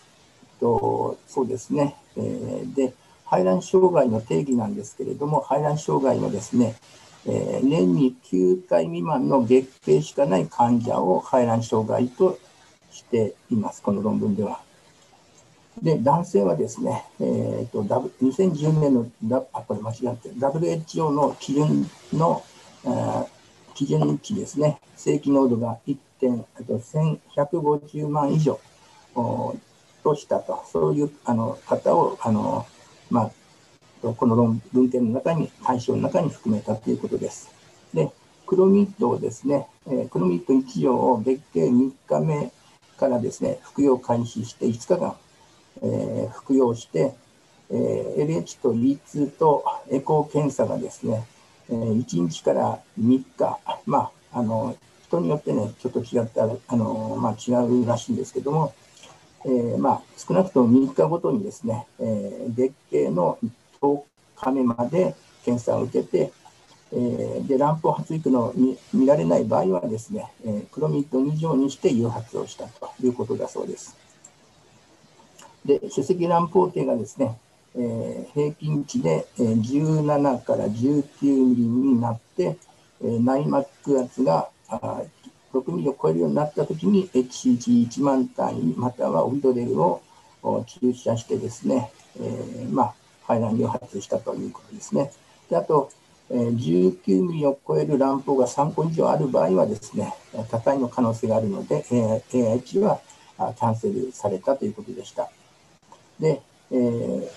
[0.59, 2.93] とそうですね、えー、で、
[3.25, 6.75] 排卵障害の定義なんですけれども、排卵障害はですね、
[7.27, 12.39] えー、年に9回未満の月経しかない患者を排卵障害と
[12.91, 14.61] しています、この論文では。
[15.81, 22.43] で、男性はですね、えーと、2010年の、あ、これ間違って、WHO の基準の、
[22.85, 23.25] あ
[23.73, 28.59] 基準値ですね、正規濃度が1点、あと1150万以上
[30.03, 32.65] としたと、そういうあの方をあの、
[33.09, 33.31] まあ、
[34.01, 37.49] この論文献の中に、対象の中に含めたということです。
[37.93, 38.11] で、
[38.47, 42.51] クロミッドをですね、えクロミッド1錠を月経3日目
[42.97, 45.15] からですね、服用開始して5日間、
[45.83, 47.13] えー、服用して、
[47.69, 51.25] えー、LH と E2 とエコー検査がですね、
[51.69, 58.73] えー、1日から3日、まあ、あの人によってね、ちょっと違ったあの、まあ、違うらしいんですけども、
[59.45, 63.39] えーまあ、少なくとも3日ごとにですね、えー、月経の
[63.81, 64.03] 10
[64.35, 66.31] 日目まで検査を受けて、
[66.93, 73.97] えー、で卵胞発育の見見られない場合はですね、えー、クロミッド2乗にして誘発をしたということだそうです。
[75.65, 77.37] で、主石卵胞定がですね、
[77.75, 82.57] えー、平均値で17から19ミリになって、
[83.01, 85.01] えー、内膜圧があ
[85.53, 90.01] 6ミリを超えるようになったときに HCG1 万単位またはオビドレルを
[90.65, 92.95] 注射してですね、えー、まあ
[93.31, 95.11] 排卵流発したということですね。
[95.49, 95.89] であと、
[96.29, 100.13] え19ミリを超える卵胞が3個以上ある場合はですね、
[100.49, 102.99] 高いの可能性があるので、AIH は
[103.37, 105.29] キャンセルされたということでした。
[106.19, 106.41] で、
[106.71, 107.29] えー、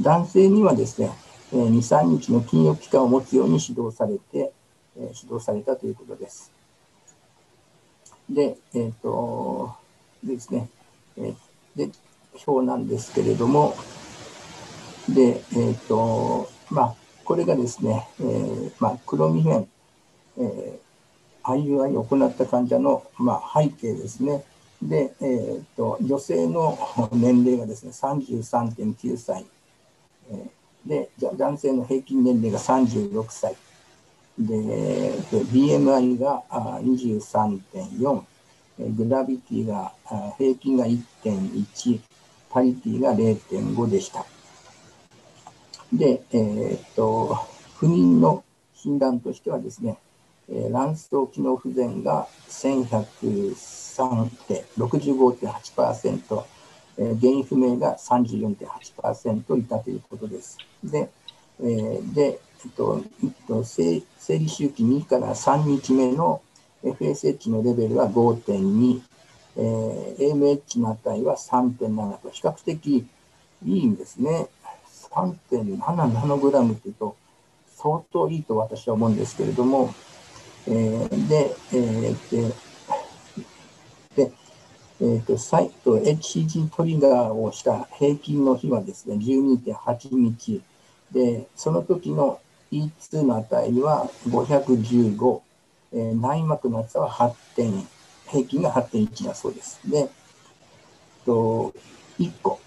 [0.00, 1.10] 男性にはですね、
[1.52, 4.52] 2、3日の禁欲期間を持つように指導されて、
[4.96, 6.52] 指導されたということです。
[8.28, 9.74] で、えっ、ー、と、
[10.22, 10.68] ですね、
[11.18, 11.34] え
[11.76, 11.90] で、
[12.46, 13.74] 表なんですけれども、
[15.14, 19.64] で、えっ、ー、と、まあ、これがですね、えー、まあ、黒ミ片、
[20.38, 20.78] えー、
[21.42, 24.44] IUI を行った患者の、まあ、背景ですね。
[24.82, 26.78] で、えーと、女性の
[27.12, 29.44] 年齢がですね33.9歳、
[30.30, 33.56] えー、で男性の平均年齢が36歳。
[34.38, 38.22] で BMI が23.4
[38.78, 39.92] グラビティが
[40.38, 42.00] 平均が1.1
[42.48, 44.24] パリティが0.5でした。
[45.92, 47.36] で、えーと、
[47.76, 48.44] 不妊の
[48.74, 49.98] 診断としてはですね
[50.48, 56.44] 卵巣機能不全が1103で65.8%、
[56.98, 60.58] えー、原因不明が34.8%いたということです。
[60.82, 61.08] で、
[61.60, 63.02] えー、でえっと、
[63.64, 66.42] 生生理周期2から3日目の
[66.84, 69.00] FSH のレベルは5.2、
[69.56, 73.06] えー、AMH の値は3.7と比較的い
[73.64, 74.48] いんですね。
[75.10, 77.16] 3.7ナノグラムというと
[77.76, 79.94] 相当いいと私は思うんですけれども、
[80.66, 82.70] えー、で、えー、で
[85.02, 90.60] えーと、サイト HCG トリガーをした平均の日はですね、12.8日。
[91.10, 92.38] で、その時の
[92.70, 95.40] E2 の値は515、
[95.94, 97.88] えー、内膜の厚さは8点、
[98.28, 99.80] 平均が8.1だそうです。
[99.86, 100.10] で、
[101.24, 101.72] と
[102.18, 102.60] 1個、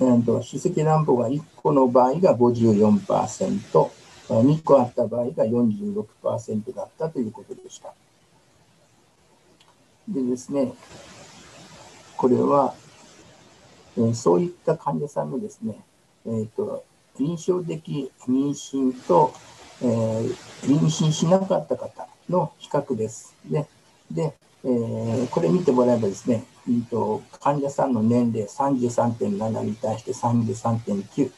[0.00, 3.90] 歯石乱暴が1個の場合が54%、
[4.28, 7.92] 2個あった場合が46%だったということでした。
[10.08, 10.72] でですね、
[12.16, 12.74] これは、
[13.96, 15.76] えー、そういった患者さんのですね、
[16.26, 16.84] えーと、
[17.18, 19.32] 臨床的妊娠と、
[19.82, 23.34] えー、妊娠しなかった方の比較です。
[23.44, 23.66] で
[24.10, 31.32] で、えー、これ見てもらえばですね、えーと、患者さんの年齢33.7に対して33.9、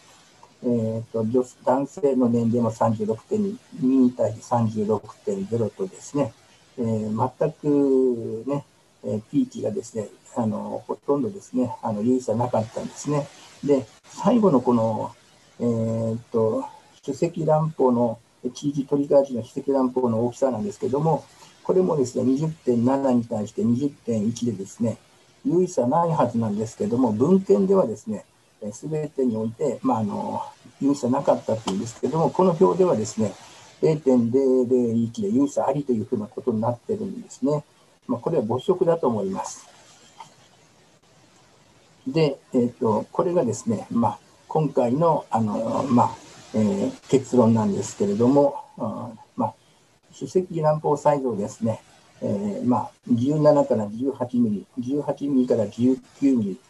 [0.65, 6.33] えーと、と男性の年齢も36.2に対して36.0とですね、
[6.79, 8.65] えー、全くね、
[9.05, 13.27] えー、ピーチがですね、あのほとんどですね、あの有意差なかったんですね。
[13.65, 15.15] で、最後のこの、
[15.61, 16.65] えー、っと、
[17.03, 18.19] 主席乱暴の、
[18.55, 21.25] 地域トリガー値の主席乱暴の大きさなんですけども、
[21.63, 24.99] これもですね、20.7に対して20.1でですね、
[25.45, 28.25] 有意差ないはずなんですけども、文献ではですね、
[28.73, 30.43] すべてにおいて、まあ、あの
[30.81, 33.33] 有意差なかったというんですけども、この表ではですね、
[33.83, 37.65] 0.001で有意差ありというふうなことになってるんですね。
[38.07, 39.67] まあ、これは没色だと思います。
[42.07, 46.17] で、えーと、これがですね、まあ、今回のあの、まあ
[46.55, 49.55] えー、結論なんですけれども、あまあ、
[50.13, 51.81] 主席乱暴サイズをですね、
[52.25, 55.99] えーまあ、17から18ミリ、18ミリから19
[56.39, 56.61] ミリ、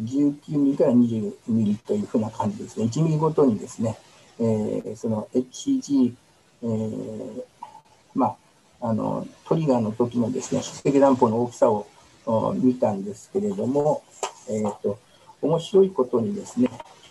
[0.00, 3.98] 19ミリから20ミリというふうな感じですね、1ミリごとにですね、
[4.40, 6.14] えー、その HCG、
[6.62, 7.42] えー
[8.14, 8.34] ま
[8.80, 11.86] あ、あのトリガーの時のですね、主席乱暴の大きさを
[12.54, 14.02] 見たんですけれども、
[14.48, 14.98] えーと、
[15.42, 16.70] 面白いことにですね、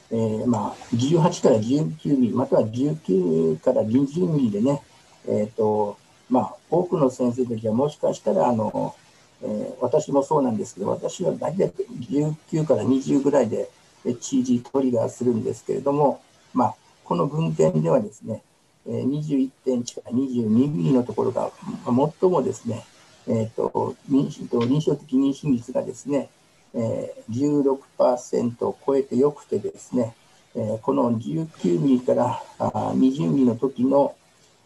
[0.10, 4.82] えー、まあ、18から19ミリ、または19から20ミリでね、
[5.28, 6.02] えーと
[6.34, 8.96] まあ、多くの先生たちはもしかしたらあの、
[9.44, 11.72] えー、私もそうなんですけど、私は大体
[12.10, 13.70] 19から20ぐらいで
[14.04, 18.42] HG トリガーするんですけれども、まあ、この文献ではですね、
[18.88, 21.52] 21.1から22ミリのところが
[21.86, 22.84] 最もですね、
[23.28, 26.30] えーと、臨床的妊娠率がですね、
[26.74, 30.16] えー、16%を超えてよくてですね、
[30.56, 34.16] えー、この19ミリからあ20ミリの時の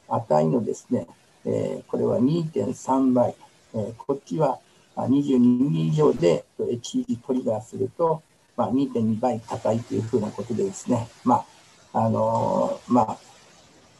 [0.07, 1.07] 値のですね、
[1.47, 3.33] えー、これは2.3倍、
[3.73, 4.59] えー、こっちは
[4.95, 8.21] 22ミリ以上で HG トリガーすると、
[8.55, 11.45] まあ、2.2倍高いというふうなことでですね、まあ
[11.93, 13.17] あの、まあ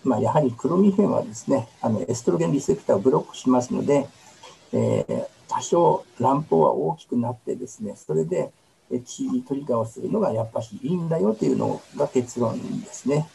[0.04, 4.08] まあ、やはりクロミフェンはですねあのエストロゲンリセプターをブロックしますので、
[4.74, 8.52] えー、多少乱暴は大きくなってですね、それで
[9.06, 13.28] 地域トリガーをするのがやっぱしいいんだよというのが結論ですね。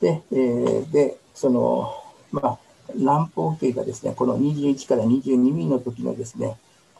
[0.00, 1.92] で、えー、でその、
[2.30, 2.58] まあ、
[2.96, 6.56] 乱暴系がですね、この21から22ミリの時のですね、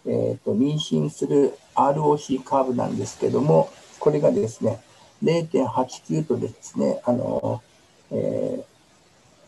[0.06, 4.80] えーと、妊娠する ROC カーブなんですけども、これがですね、
[5.22, 7.62] 0.89とですね、あの、
[8.10, 8.64] え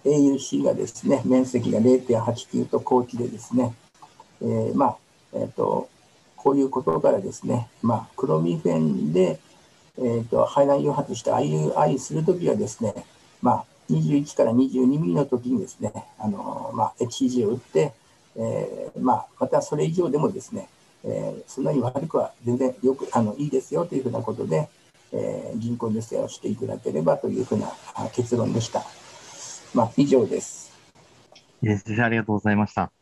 [0.05, 3.75] ー、AUC がですね、面積が0.89と高知でですね、
[4.43, 4.97] えー、まあ、
[5.35, 5.89] えっ、ー、と、
[6.37, 9.41] こういうことからですね、まあ、クロミフェンで、
[9.99, 12.95] えーと、排卵誘発して IUI するときはですね、
[13.41, 17.93] まあ、21から22ミリの時にですね、あのまあ、HCG を打って、
[18.36, 20.69] えーまあ、またそれ以上でもですね、
[21.05, 24.69] えー、そんなに悪くは全然よくあのいいですよというふうなことで、
[25.12, 27.73] えー、人工授精をしていただければというふうな
[28.12, 28.82] 結論でした。
[29.74, 30.73] まあ、以上です。
[31.62, 32.93] 先生、ありがとうございました。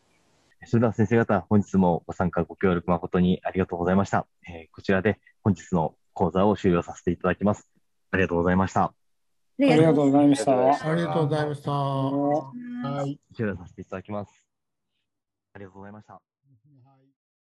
[0.66, 4.26] それでは先生方、本日もご参加、ご協力誠にありがとうございました。
[4.48, 7.68] えー、こちらで本日の講座を終了させていただきます。
[8.10, 9.01] ありがとうございました。
[9.70, 10.52] ありがとうございました。
[10.90, 11.70] ありがとうございました。
[11.70, 13.18] はい。
[13.34, 14.32] 終了させていただきます。
[15.54, 16.31] ありがとうございました。